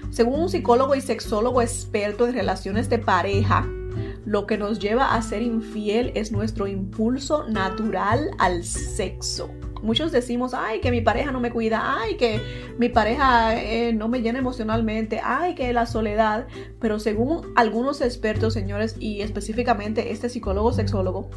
según 0.09 0.41
un 0.41 0.49
psicólogo 0.49 0.95
y 0.95 1.01
sexólogo 1.01 1.61
experto 1.61 2.27
en 2.27 2.33
relaciones 2.33 2.89
de 2.89 2.97
pareja, 2.97 3.67
lo 4.25 4.45
que 4.45 4.57
nos 4.57 4.79
lleva 4.79 5.15
a 5.15 5.21
ser 5.21 5.41
infiel 5.41 6.11
es 6.15 6.31
nuestro 6.31 6.67
impulso 6.67 7.47
natural 7.47 8.31
al 8.37 8.63
sexo. 8.63 9.49
Muchos 9.81 10.11
decimos, 10.11 10.53
ay, 10.53 10.79
que 10.81 10.91
mi 10.91 11.01
pareja 11.01 11.31
no 11.31 11.39
me 11.39 11.51
cuida, 11.51 11.99
ay, 11.99 12.15
que 12.17 12.41
mi 12.77 12.89
pareja 12.89 13.61
eh, 13.61 13.93
no 13.93 14.07
me 14.07 14.21
llena 14.21 14.39
emocionalmente, 14.39 15.21
ay, 15.23 15.55
que 15.55 15.71
la 15.73 15.85
soledad. 15.85 16.47
Pero 16.79 16.99
según 16.99 17.53
algunos 17.55 18.01
expertos, 18.01 18.53
señores, 18.53 18.95
y 18.99 19.21
específicamente 19.21 20.11
este 20.11 20.29
psicólogo 20.29 20.73
sexólogo, 20.73 21.29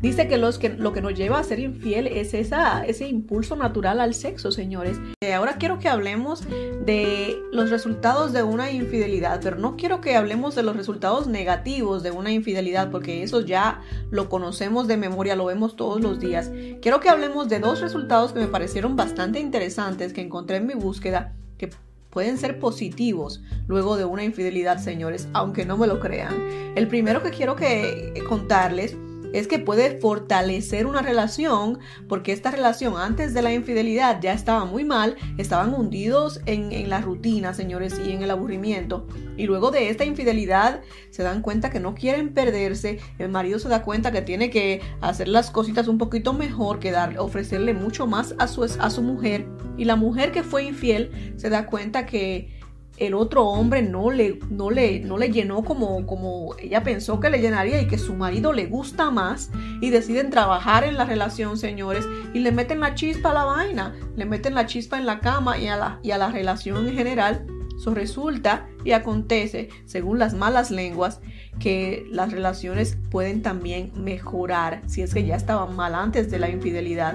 dice 0.00 0.28
que, 0.28 0.38
los 0.38 0.58
que 0.58 0.70
lo 0.70 0.92
que 0.92 1.02
nos 1.02 1.14
lleva 1.14 1.38
a 1.38 1.44
ser 1.44 1.58
infiel 1.58 2.06
es 2.06 2.34
esa, 2.34 2.84
ese 2.84 3.06
impulso 3.06 3.56
natural 3.56 4.00
al 4.00 4.14
sexo, 4.14 4.50
señores. 4.50 4.98
Eh, 5.20 5.34
ahora 5.34 5.56
quiero 5.58 5.78
que 5.78 5.88
hablemos 5.88 6.44
de 6.84 7.38
los 7.52 7.70
resultados 7.70 8.32
de 8.32 8.42
una 8.42 8.70
infidelidad, 8.70 9.40
pero 9.42 9.56
no 9.56 9.76
quiero 9.76 10.00
que 10.00 10.16
hablemos 10.16 10.54
de 10.54 10.62
los 10.62 10.76
resultados 10.76 11.26
negativos 11.26 12.02
de 12.02 12.10
una 12.10 12.32
infidelidad, 12.32 12.90
porque 12.90 13.22
eso 13.22 13.40
ya 13.40 13.82
lo 14.10 14.28
conocemos 14.28 14.88
de 14.88 14.96
memoria, 14.96 15.36
lo 15.36 15.46
vemos 15.46 15.76
todos 15.76 16.00
los 16.00 16.18
días. 16.18 16.50
Quiero 16.80 17.00
que 17.00 17.08
hablemos 17.08 17.48
de 17.48 17.60
dos 17.60 17.80
resultados 17.80 18.32
que 18.32 18.40
me 18.40 18.48
parecieron 18.48 18.96
bastante 18.96 19.40
interesantes 19.40 20.12
que 20.12 20.22
encontré 20.22 20.56
en 20.56 20.66
mi 20.66 20.74
búsqueda 20.74 21.34
que 21.58 21.70
pueden 22.08 22.38
ser 22.38 22.58
positivos 22.58 23.42
luego 23.68 23.96
de 23.96 24.04
una 24.04 24.24
infidelidad, 24.24 24.78
señores, 24.78 25.28
aunque 25.32 25.64
no 25.64 25.76
me 25.76 25.86
lo 25.86 26.00
crean. 26.00 26.34
El 26.74 26.88
primero 26.88 27.22
que 27.22 27.30
quiero 27.30 27.54
que 27.54 28.14
contarles 28.28 28.96
es 29.32 29.46
que 29.46 29.58
puede 29.58 29.98
fortalecer 30.00 30.86
una 30.86 31.02
relación 31.02 31.78
porque 32.08 32.32
esta 32.32 32.50
relación 32.50 32.96
antes 32.96 33.34
de 33.34 33.42
la 33.42 33.52
infidelidad 33.52 34.20
ya 34.20 34.32
estaba 34.32 34.64
muy 34.64 34.84
mal, 34.84 35.16
estaban 35.38 35.74
hundidos 35.74 36.40
en, 36.46 36.70
la 36.88 37.00
rutina, 37.00 37.54
señores, 37.54 38.00
y 38.04 38.12
en 38.12 38.22
el 38.22 38.30
aburrimiento. 38.30 39.06
Y 39.36 39.46
luego 39.46 39.70
de 39.70 39.90
esta 39.90 40.04
infidelidad 40.04 40.80
se 41.10 41.22
dan 41.22 41.42
cuenta 41.42 41.70
que 41.70 41.80
no 41.80 41.94
quieren 41.94 42.32
perderse, 42.34 42.98
el 43.18 43.28
marido 43.28 43.58
se 43.58 43.68
da 43.68 43.82
cuenta 43.82 44.12
que 44.12 44.22
tiene 44.22 44.50
que 44.50 44.80
hacer 45.00 45.28
las 45.28 45.50
cositas 45.50 45.88
un 45.88 45.98
poquito 45.98 46.32
mejor, 46.32 46.78
que 46.78 46.90
dar, 46.90 47.18
ofrecerle 47.18 47.74
mucho 47.74 48.06
más 48.06 48.34
a 48.38 48.48
su, 48.48 48.64
a 48.64 48.90
su 48.90 49.02
mujer. 49.02 49.46
Y 49.76 49.84
la 49.84 49.96
mujer 49.96 50.32
que 50.32 50.42
fue 50.42 50.64
infiel 50.64 51.34
se 51.36 51.48
da 51.48 51.66
cuenta 51.66 52.06
que 52.06 52.59
el 53.00 53.14
otro 53.14 53.46
hombre 53.46 53.82
no 53.82 54.10
le, 54.10 54.38
no 54.50 54.70
le, 54.70 55.00
no 55.00 55.16
le 55.16 55.30
llenó 55.30 55.64
como, 55.64 56.06
como 56.06 56.54
ella 56.58 56.82
pensó 56.82 57.18
que 57.18 57.30
le 57.30 57.40
llenaría 57.40 57.80
y 57.80 57.88
que 57.88 57.96
su 57.96 58.14
marido 58.14 58.52
le 58.52 58.66
gusta 58.66 59.10
más 59.10 59.50
y 59.80 59.88
deciden 59.88 60.28
trabajar 60.28 60.84
en 60.84 60.98
la 60.98 61.06
relación, 61.06 61.56
señores, 61.56 62.04
y 62.34 62.40
le 62.40 62.52
meten 62.52 62.80
la 62.80 62.94
chispa 62.94 63.30
a 63.30 63.34
la 63.34 63.44
vaina, 63.44 63.94
le 64.16 64.26
meten 64.26 64.54
la 64.54 64.66
chispa 64.66 64.98
en 64.98 65.06
la 65.06 65.20
cama 65.20 65.58
y 65.58 65.68
a 65.68 65.76
la, 65.76 65.98
y 66.02 66.10
a 66.10 66.18
la 66.18 66.30
relación 66.30 66.86
en 66.86 66.94
general. 66.94 67.46
Eso 67.74 67.94
resulta 67.94 68.68
y 68.84 68.92
acontece, 68.92 69.70
según 69.86 70.18
las 70.18 70.34
malas 70.34 70.70
lenguas, 70.70 71.22
que 71.58 72.06
las 72.10 72.30
relaciones 72.30 72.98
pueden 73.10 73.40
también 73.40 73.92
mejorar 73.96 74.82
si 74.86 75.00
es 75.00 75.14
que 75.14 75.24
ya 75.24 75.36
estaban 75.36 75.74
mal 75.74 75.94
antes 75.94 76.30
de 76.30 76.38
la 76.38 76.50
infidelidad. 76.50 77.14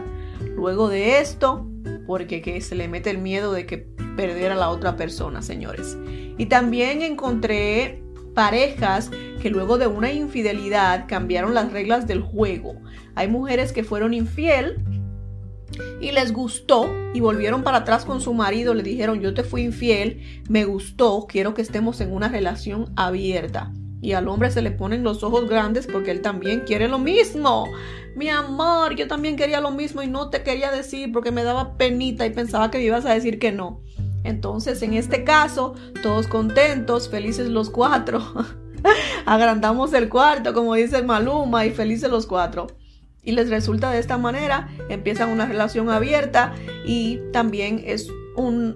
Luego 0.55 0.89
de 0.89 1.19
esto, 1.19 1.67
porque 2.07 2.41
que 2.41 2.61
se 2.61 2.75
le 2.75 2.87
mete 2.87 3.09
el 3.09 3.17
miedo 3.17 3.53
de 3.53 3.65
que 3.65 3.77
perder 4.15 4.51
a 4.51 4.55
la 4.55 4.69
otra 4.69 4.95
persona, 4.95 5.41
señores. 5.41 5.97
Y 6.37 6.47
también 6.47 7.01
encontré 7.01 8.03
parejas 8.33 9.09
que 9.41 9.49
luego 9.49 9.77
de 9.77 9.87
una 9.87 10.11
infidelidad 10.11 11.05
cambiaron 11.07 11.53
las 11.53 11.71
reglas 11.71 12.07
del 12.07 12.21
juego. 12.21 12.75
Hay 13.15 13.27
mujeres 13.27 13.71
que 13.71 13.83
fueron 13.83 14.13
infiel 14.13 14.83
y 15.99 16.11
les 16.11 16.31
gustó 16.31 16.89
y 17.13 17.19
volvieron 17.19 17.63
para 17.63 17.79
atrás 17.79 18.05
con 18.05 18.21
su 18.21 18.33
marido, 18.33 18.73
le 18.73 18.83
dijeron 18.83 19.21
yo 19.21 19.33
te 19.33 19.43
fui 19.43 19.63
infiel, 19.63 20.21
me 20.49 20.65
gustó, 20.65 21.25
quiero 21.27 21.53
que 21.53 21.61
estemos 21.61 22.01
en 22.01 22.13
una 22.13 22.27
relación 22.27 22.91
abierta. 22.95 23.71
Y 24.01 24.13
al 24.13 24.27
hombre 24.27 24.51
se 24.51 24.61
le 24.61 24.71
ponen 24.71 25.03
los 25.03 25.23
ojos 25.23 25.49
grandes 25.49 25.87
porque 25.87 26.11
él 26.11 26.21
también 26.21 26.61
quiere 26.61 26.87
lo 26.87 26.99
mismo. 26.99 27.65
Mi 28.15 28.29
amor, 28.29 28.95
yo 28.95 29.07
también 29.07 29.35
quería 29.35 29.61
lo 29.61 29.71
mismo 29.71 30.01
y 30.01 30.07
no 30.07 30.29
te 30.29 30.43
quería 30.43 30.71
decir 30.71 31.11
porque 31.11 31.31
me 31.31 31.43
daba 31.43 31.77
penita 31.77 32.25
y 32.25 32.29
pensaba 32.29 32.71
que 32.71 32.77
me 32.77 32.85
ibas 32.85 33.05
a 33.05 33.13
decir 33.13 33.39
que 33.39 33.51
no. 33.51 33.81
Entonces, 34.23 34.81
en 34.81 34.93
este 34.93 35.23
caso, 35.23 35.75
todos 36.01 36.27
contentos, 36.27 37.09
felices 37.09 37.47
los 37.49 37.69
cuatro. 37.69 38.21
Agrandamos 39.25 39.93
el 39.93 40.09
cuarto, 40.09 40.53
como 40.53 40.75
dice 40.75 41.03
Maluma, 41.03 41.65
y 41.65 41.71
felices 41.71 42.09
los 42.09 42.25
cuatro. 42.25 42.67
Y 43.23 43.31
les 43.31 43.49
resulta 43.49 43.91
de 43.91 43.99
esta 43.99 44.17
manera, 44.17 44.69
empiezan 44.89 45.29
una 45.29 45.45
relación 45.45 45.89
abierta 45.89 46.53
y 46.85 47.19
también 47.31 47.83
es 47.85 48.07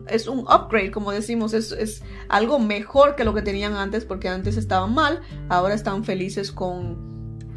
es 0.08 0.28
un 0.28 0.40
upgrade, 0.40 0.92
como 0.92 1.12
decimos, 1.12 1.54
es, 1.54 1.72
es 1.72 2.04
algo 2.28 2.60
mejor 2.60 3.16
que 3.16 3.24
lo 3.24 3.34
que 3.34 3.42
tenían 3.42 3.74
antes, 3.74 4.06
porque 4.06 4.30
antes 4.30 4.58
estaban 4.58 4.94
mal, 4.94 5.22
ahora 5.50 5.74
están 5.74 6.04
felices 6.04 6.52
con 6.52 7.10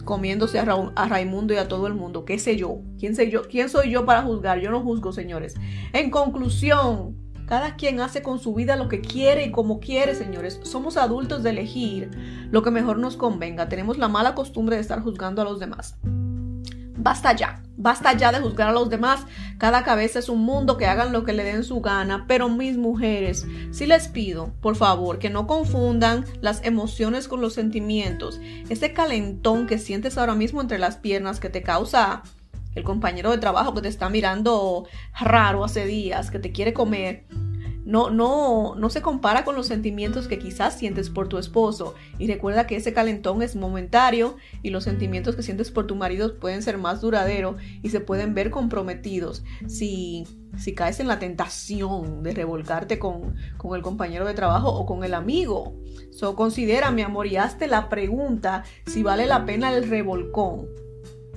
comiéndose 0.05 0.59
a, 0.59 0.67
a, 0.97 1.09
Raimundo 1.09 1.55
y 1.55 1.59
a 1.59 1.69
todo 1.69 1.87
el 1.87 1.95
mundo. 1.95 2.25
¿Qué 2.25 2.39
sé 2.39 2.57
yo? 2.57 2.81
¿Quién, 2.99 3.15
sé 3.15 3.31
yo? 3.31 3.43
¿Quién 3.49 3.69
soy 3.69 3.91
yo 3.91 4.05
para 4.05 4.23
juzgar? 4.23 4.59
Yo 4.61 4.71
no 4.71 4.83
juzgo, 4.83 5.13
señores. 5.13 5.55
En 5.93 6.11
conclusión, 6.11 7.17
cada 7.47 7.77
quien 7.77 8.01
hace 8.01 8.23
con 8.23 8.39
su 8.39 8.55
vida 8.55 8.77
lo 8.77 8.89
que 8.89 9.01
quiere 9.01 9.45
y 9.45 9.53
como 9.53 9.79
quiere, 9.79 10.15
señores. 10.15 10.61
Somos 10.63 10.97
adultos 10.97 11.43
de 11.43 11.51
elegir 11.51 12.11
lo 12.51 12.63
que 12.63 12.71
mejor 12.71 12.99
nos 12.99 13.17
convenga. 13.17 13.69
Tenemos 13.69 13.99
la 13.99 14.09
mala 14.09 14.35
costumbre 14.35 14.77
de 14.77 14.83
estar 14.83 15.03
juzgando 15.03 15.43
a 15.43 15.45
los 15.45 15.61
demás. 15.61 15.99
Basta 16.97 17.35
ya, 17.35 17.63
basta 17.83 18.17
ya 18.17 18.33
de 18.33 18.41
juzgar 18.41 18.69
a 18.69 18.73
los 18.73 18.89
demás. 18.89 19.27
Cada 19.59 19.83
cabeza 19.85 20.21
es 20.21 20.29
un 20.29 20.43
mundo, 20.43 20.77
que 20.77 20.87
hagan 20.87 21.13
lo 21.13 21.25
que 21.25 21.33
le 21.33 21.45
den 21.45 21.65
su 21.65 21.81
gana. 21.81 22.25
Pero 22.29 22.49
mis 22.49 22.77
mujeres, 22.77 23.47
si 23.73 23.87
les 23.87 24.09
pido, 24.09 24.53
por 24.61 24.77
favor, 24.77 25.19
que 25.19 25.31
no 25.31 25.47
confundan 25.47 26.25
las 26.41 26.65
emociones 26.65 27.29
con 27.29 27.41
los 27.41 27.55
sentimientos. 27.55 28.41
Ese 28.69 28.93
calentón 28.93 29.67
que 29.67 29.79
sientes 29.79 30.17
ahora 30.17 30.35
mismo 30.35 30.61
entre 30.61 30.79
las 30.79 30.97
piernas 30.97 31.41
que 31.41 31.51
te 31.51 31.63
causa 31.63 32.23
el 32.75 32.85
compañero 32.85 33.31
de 33.31 33.39
trabajo 33.39 33.75
que 33.75 33.83
te 33.83 33.89
está 33.89 34.09
mirando 34.09 34.87
raro 35.21 35.65
hace 35.65 35.85
días, 35.85 36.31
que 36.31 36.39
te 36.39 36.53
quiere 36.53 36.73
comer, 36.73 37.27
no, 37.85 38.11
no, 38.11 38.75
no 38.77 38.91
se 38.91 39.03
compara 39.03 39.45
con 39.45 39.55
los 39.57 39.67
sentimientos 39.67 40.29
que 40.29 40.39
quizás 40.39 40.79
sientes 40.79 41.11
por 41.11 41.29
tu 41.29 41.39
esposo. 41.39 41.95
Y 42.19 42.27
recuerda 42.27 42.67
que 42.67 42.77
ese 42.77 42.93
calentón 42.93 43.43
es 43.43 43.57
momentario 43.57 44.37
y 44.63 44.71
los 44.71 44.85
sentimientos 44.85 45.37
que 45.37 45.43
sientes 45.43 45.71
por 45.71 45.87
tu 45.87 45.97
marido 45.97 46.39
pueden 46.39 46.63
ser 46.63 46.79
más 46.79 47.01
duraderos 47.01 47.57
y 47.83 47.91
se 47.91 48.01
pueden 48.01 48.35
ver 48.35 48.51
comprometidos 48.51 49.43
si, 49.67 50.25
si 50.57 50.75
caes 50.75 51.01
en 51.01 51.09
la 51.09 51.19
tentación 51.19 52.23
de 52.23 52.33
revolcarte 52.33 52.99
con, 52.99 53.35
con 53.57 53.77
el 53.77 53.83
compañero 53.83 54.27
de 54.27 54.35
trabajo 54.35 54.69
o 54.69 54.87
con 54.87 55.05
el 55.05 55.15
amigo. 55.15 55.75
So, 56.11 56.37
considera, 56.37 56.91
mi 56.91 57.03
amor, 57.03 57.27
y 57.27 57.37
hazte 57.37 57.67
la 57.67 57.89
pregunta 57.89 58.65
si 58.87 59.03
vale 59.03 59.27
la 59.27 59.45
pena 59.45 59.75
el 59.75 59.89
revolcón 59.89 60.67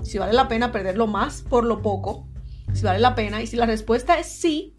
si 0.05 0.19
vale 0.19 0.33
la 0.33 0.47
pena 0.47 0.71
perderlo 0.71 1.07
más 1.07 1.41
por 1.41 1.65
lo 1.65 1.81
poco, 1.81 2.27
si 2.73 2.83
vale 2.83 2.99
la 2.99 3.15
pena, 3.15 3.41
y 3.41 3.47
si 3.47 3.57
la 3.57 3.65
respuesta 3.65 4.19
es 4.19 4.27
sí, 4.27 4.74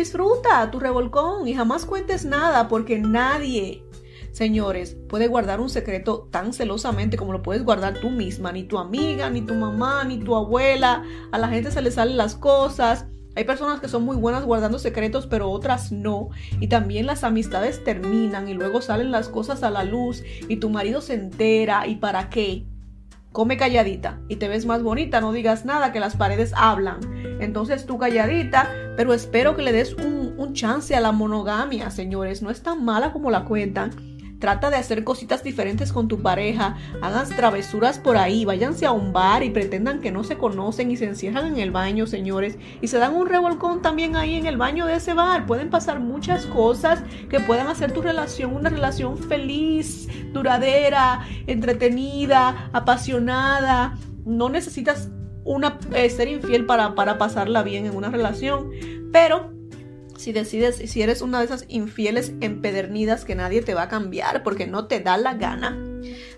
disfruta 0.00 0.70
tu 0.70 0.80
revolcón 0.80 1.46
y 1.46 1.54
jamás 1.54 1.84
cuentes 1.84 2.24
nada 2.24 2.68
porque 2.68 2.98
nadie, 2.98 3.84
señores, 4.32 4.96
puede 5.08 5.28
guardar 5.28 5.60
un 5.60 5.68
secreto 5.68 6.26
tan 6.30 6.54
celosamente 6.54 7.18
como 7.18 7.32
lo 7.32 7.42
puedes 7.42 7.64
guardar 7.64 8.00
tú 8.00 8.08
misma, 8.08 8.50
ni 8.50 8.64
tu 8.64 8.78
amiga, 8.78 9.28
ni 9.28 9.42
tu 9.42 9.54
mamá, 9.54 10.04
ni 10.04 10.18
tu 10.18 10.34
abuela, 10.34 11.04
a 11.32 11.38
la 11.38 11.48
gente 11.48 11.70
se 11.70 11.82
le 11.82 11.90
salen 11.90 12.16
las 12.16 12.34
cosas. 12.34 13.06
Hay 13.36 13.44
personas 13.44 13.80
que 13.80 13.88
son 13.88 14.04
muy 14.04 14.16
buenas 14.16 14.44
guardando 14.44 14.78
secretos, 14.78 15.26
pero 15.26 15.50
otras 15.50 15.92
no. 15.92 16.30
Y 16.60 16.68
también 16.68 17.04
las 17.04 17.22
amistades 17.22 17.84
terminan 17.84 18.48
y 18.48 18.54
luego 18.54 18.80
salen 18.80 19.10
las 19.10 19.28
cosas 19.28 19.62
a 19.62 19.70
la 19.70 19.84
luz 19.84 20.22
y 20.48 20.56
tu 20.56 20.70
marido 20.70 21.02
se 21.02 21.14
entera. 21.14 21.86
¿Y 21.86 21.96
para 21.96 22.30
qué? 22.30 22.64
Come 23.32 23.56
calladita 23.56 24.20
y 24.28 24.36
te 24.36 24.48
ves 24.48 24.66
más 24.66 24.82
bonita, 24.82 25.20
no 25.20 25.32
digas 25.32 25.64
nada, 25.64 25.92
que 25.92 26.00
las 26.00 26.16
paredes 26.16 26.52
hablan. 26.56 26.98
Entonces 27.40 27.86
tú 27.86 27.98
calladita, 27.98 28.68
pero 28.96 29.14
espero 29.14 29.56
que 29.56 29.62
le 29.62 29.72
des 29.72 29.94
un, 29.94 30.34
un 30.36 30.52
chance 30.54 30.94
a 30.94 31.00
la 31.00 31.12
monogamia, 31.12 31.90
señores, 31.90 32.42
no 32.42 32.50
es 32.50 32.62
tan 32.62 32.84
mala 32.84 33.12
como 33.12 33.30
la 33.30 33.44
cuentan. 33.44 33.90
Trata 34.40 34.70
de 34.70 34.76
hacer 34.76 35.04
cositas 35.04 35.44
diferentes 35.44 35.92
con 35.92 36.08
tu 36.08 36.22
pareja, 36.22 36.78
hagan 37.02 37.28
travesuras 37.28 37.98
por 37.98 38.16
ahí, 38.16 38.46
váyanse 38.46 38.86
a 38.86 38.92
un 38.92 39.12
bar 39.12 39.42
y 39.42 39.50
pretendan 39.50 40.00
que 40.00 40.10
no 40.10 40.24
se 40.24 40.38
conocen 40.38 40.90
y 40.90 40.96
se 40.96 41.04
encierran 41.04 41.46
en 41.46 41.58
el 41.58 41.70
baño, 41.70 42.06
señores, 42.06 42.56
y 42.80 42.88
se 42.88 42.96
dan 42.96 43.14
un 43.14 43.28
revolcón 43.28 43.82
también 43.82 44.16
ahí 44.16 44.36
en 44.36 44.46
el 44.46 44.56
baño 44.56 44.86
de 44.86 44.94
ese 44.94 45.12
bar. 45.12 45.44
Pueden 45.44 45.68
pasar 45.68 46.00
muchas 46.00 46.46
cosas 46.46 47.02
que 47.28 47.38
puedan 47.38 47.68
hacer 47.68 47.92
tu 47.92 48.00
relación 48.00 48.54
una 48.54 48.70
relación 48.70 49.18
feliz, 49.18 50.08
duradera, 50.32 51.26
entretenida, 51.46 52.70
apasionada. 52.72 53.98
No 54.24 54.48
necesitas 54.48 55.10
una, 55.44 55.78
eh, 55.94 56.08
ser 56.08 56.28
infiel 56.28 56.64
para, 56.64 56.94
para 56.94 57.18
pasarla 57.18 57.62
bien 57.62 57.84
en 57.84 57.94
una 57.94 58.08
relación, 58.08 58.70
pero 59.12 59.59
si 60.20 60.32
decides, 60.32 60.76
si 60.76 61.00
eres 61.00 61.22
una 61.22 61.38
de 61.38 61.46
esas 61.46 61.64
infieles 61.68 62.34
empedernidas 62.42 63.24
que 63.24 63.34
nadie 63.34 63.62
te 63.62 63.72
va 63.72 63.84
a 63.84 63.88
cambiar 63.88 64.42
porque 64.42 64.66
no 64.66 64.86
te 64.86 65.00
da 65.00 65.16
la 65.16 65.34
gana, 65.34 65.78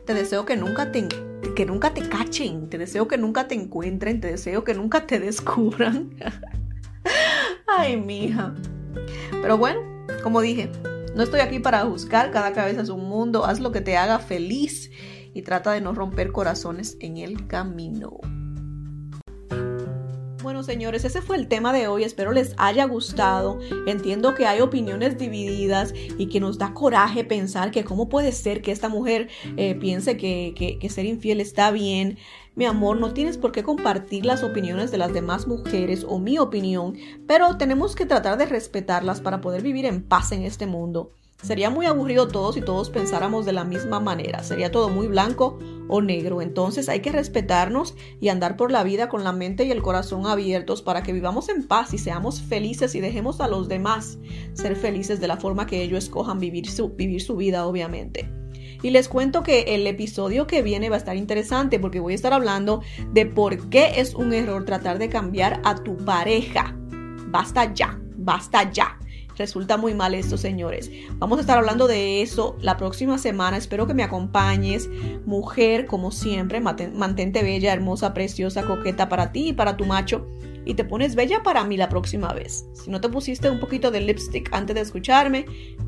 te 0.07 0.15
deseo 0.15 0.45
que 0.45 0.57
nunca 0.57 0.93
te 0.93 1.09
que 1.57 1.67
nunca 1.67 1.93
te 1.93 2.09
cachen, 2.09 2.71
te 2.71 2.79
deseo 2.79 3.09
que 3.09 3.19
nunca 3.19 3.49
te 3.49 3.57
encuentren, 3.57 4.21
te 4.21 4.29
deseo 4.29 4.63
que 4.63 4.75
nunca 4.75 5.07
te 5.07 5.19
descubran. 5.19 6.11
Ay, 7.67 7.97
mija. 7.97 8.55
Pero 9.43 9.59
bueno, 9.59 9.81
como 10.23 10.41
dije, 10.41 10.71
no 11.17 11.25
estoy 11.25 11.41
aquí 11.41 11.59
para 11.59 11.85
juzgar, 11.85 12.31
cada 12.31 12.53
cabeza 12.53 12.83
es 12.83 12.89
un 12.89 13.09
mundo, 13.09 13.45
haz 13.45 13.59
lo 13.59 13.73
que 13.73 13.81
te 13.81 13.97
haga 13.97 14.21
feliz 14.21 14.93
y 15.35 15.43
trata 15.43 15.73
de 15.73 15.81
no 15.81 15.93
romper 15.93 16.31
corazones 16.31 16.97
en 17.01 17.17
el 17.17 17.49
camino. 17.49 18.21
Bueno, 20.43 20.65
señores, 20.65 21.05
ese 21.05 21.23
fue 21.23 21.37
el 21.37 21.47
tema 21.47 21.73
de 21.73 21.87
hoy. 21.87 22.03
Espero 22.03 22.33
les 22.33 22.55
haya 22.57 22.85
gustado. 22.87 23.61
Entiendo 23.87 24.35
que 24.35 24.47
hay 24.47 24.61
opiniones 24.61 25.17
divididas 25.17 25.95
y 26.19 26.27
que 26.27 26.41
nos 26.41 26.59
da 26.59 26.75
coraje 26.75 27.23
pensar 27.23 27.71
que 27.71 27.85
cómo 27.85 28.09
puede 28.09 28.33
ser 28.33 28.61
que 28.61 28.73
esta 28.73 28.89
mujer 28.89 29.29
eh, 29.57 29.77
piense 29.77 30.17
que, 30.17 30.79
que 30.81 30.91
ser 30.91 31.07
infiel 31.07 31.41
está 31.41 31.71
bien. 31.71 32.19
Mi 32.57 32.65
amor, 32.65 32.99
no 32.99 33.15
tienes 33.15 33.39
por 33.39 33.53
qué 33.53 33.63
compartir 33.63 34.27
las 34.27 34.43
opiniones 34.43 34.91
de 34.91 34.99
las 34.99 35.13
demás 35.13 35.47
mujeres 35.47 36.05
o 36.07 36.19
mi 36.19 36.39
opinión, 36.39 36.97
pero 37.29 37.57
tenemos 37.57 37.95
que 37.95 38.05
tratar 38.05 38.37
de 38.37 38.47
respetarlas 38.47 39.21
para 39.21 39.41
poder 39.41 39.63
vivir 39.63 39.87
en 39.87 40.03
paz 40.03 40.33
en 40.33 40.43
este 40.43 40.67
mundo. 40.67 41.13
Sería 41.43 41.71
muy 41.71 41.87
aburrido 41.87 42.29
todos 42.29 42.55
si 42.55 42.61
todos 42.61 42.89
pensáramos 42.89 43.45
de 43.45 43.53
la 43.53 43.65
misma 43.65 43.99
manera. 43.99 44.45
Sería 44.45 44.71
todo 44.71 44.89
muy 44.89 45.09
blanco 45.09 45.59
o 45.89 46.01
negro. 46.01 46.41
Entonces 46.41 46.89
hay 46.89 47.01
que 47.01 47.11
respetarnos 47.11 47.97
y 48.21 48.29
andar 48.29 48.57
por 48.57 48.71
la 48.71 48.85
vida 48.85 49.09
con 49.09 49.25
la 49.25 49.33
mente 49.33 49.65
y 49.65 49.73
el 49.73 49.83
corazón 49.83 50.27
abiertos 50.27 50.83
para 50.83 51.03
que 51.03 51.13
vivamos 51.13 51.49
en 51.49 51.67
paz 51.67 51.93
y 51.95 51.99
seamos 51.99 52.41
felices 52.41 52.95
y 52.95 53.01
dejemos 53.01 53.41
a 53.41 53.49
los 53.49 53.69
demás 53.69 54.19
ser 54.55 54.77
felices 54.77 55.21
de 55.21 55.29
la 55.29 55.37
forma 55.37 55.67
que 55.67 55.83
ellos 55.83 56.05
escojan 56.05 56.39
vivir 56.39 56.71
su, 56.71 56.91
vivir 56.91 57.21
su 57.21 57.37
vida, 57.37 57.67
obviamente. 57.67 58.31
Y 58.83 58.91
les 58.91 59.09
cuento 59.09 59.43
que 59.43 59.75
el 59.75 59.87
episodio 59.87 60.47
que 60.47 60.63
viene 60.63 60.91
va 60.91 60.97
a 60.97 60.99
estar 60.99 61.17
interesante 61.17 61.79
porque 61.79 62.01
voy 62.01 62.13
a 62.13 62.17
estar 62.17 62.33
hablando 62.33 62.83
de 63.13 63.27
por 63.27 63.69
qué 63.69 64.01
es 64.01 64.15
un 64.15 64.33
error 64.33 64.65
tratar 64.65 64.99
de 64.99 65.09
cambiar 65.09 65.61
a 65.65 65.75
tu 65.77 65.97
pareja. 65.97 66.77
Basta 67.29 67.73
ya, 67.75 68.01
basta 68.17 68.71
ya. 68.71 68.99
Resulta 69.43 69.77
muy 69.77 69.93
mal 69.93 70.15
esto, 70.15 70.39
señores. 70.39 70.89
Vamos 71.19 71.39
a 71.39 71.41
estar 71.41 71.59
hablando 71.59 71.89
de 71.89 72.23
eso 72.23 72.57
la 72.61 72.77
próxima 72.77 73.19
semana. 73.19 73.57
Espero 73.57 73.89
que 73.89 73.93
me 73.93 74.05
acompañes. 74.05 74.89
Mujer, 75.27 75.87
como 75.87 76.13
siempre, 76.13 76.61
mantente 76.61 77.43
bella, 77.43 77.73
hermosa, 77.73 78.15
preciosa, 78.15 78.63
coqueta 78.63 79.09
para 79.09 79.33
ti 79.33 79.49
y 79.49 79.53
para 79.53 79.77
tu 79.77 79.85
macho. 79.85 80.29
Y 80.65 80.75
te 80.75 80.85
pones 80.85 81.17
bella 81.17 81.43
para 81.43 81.65
mí 81.65 81.77
la 81.77 81.89
próxima 81.89 82.33
vez. 82.33 82.67
Si 82.73 82.89
no 82.89 83.01
te 83.01 83.09
pusiste 83.09 83.51
un 83.51 83.59
poquito 83.59 83.91
de 83.91 84.03
lipstick 84.03 84.49
antes 84.53 84.77
de 84.77 84.83
escucharme, 84.83 85.47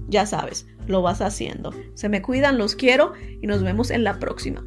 ya 0.09 0.27
sabes, 0.27 0.67
lo 0.89 1.01
vas 1.01 1.21
haciendo. 1.21 1.73
Se 1.95 2.09
me 2.09 2.23
cuidan, 2.23 2.59
los 2.59 2.75
quiero 2.75 3.13
y 3.41 3.47
nos 3.47 3.63
vemos 3.63 3.93
en 3.93 4.03
la 4.03 4.19
próxima. 4.19 4.67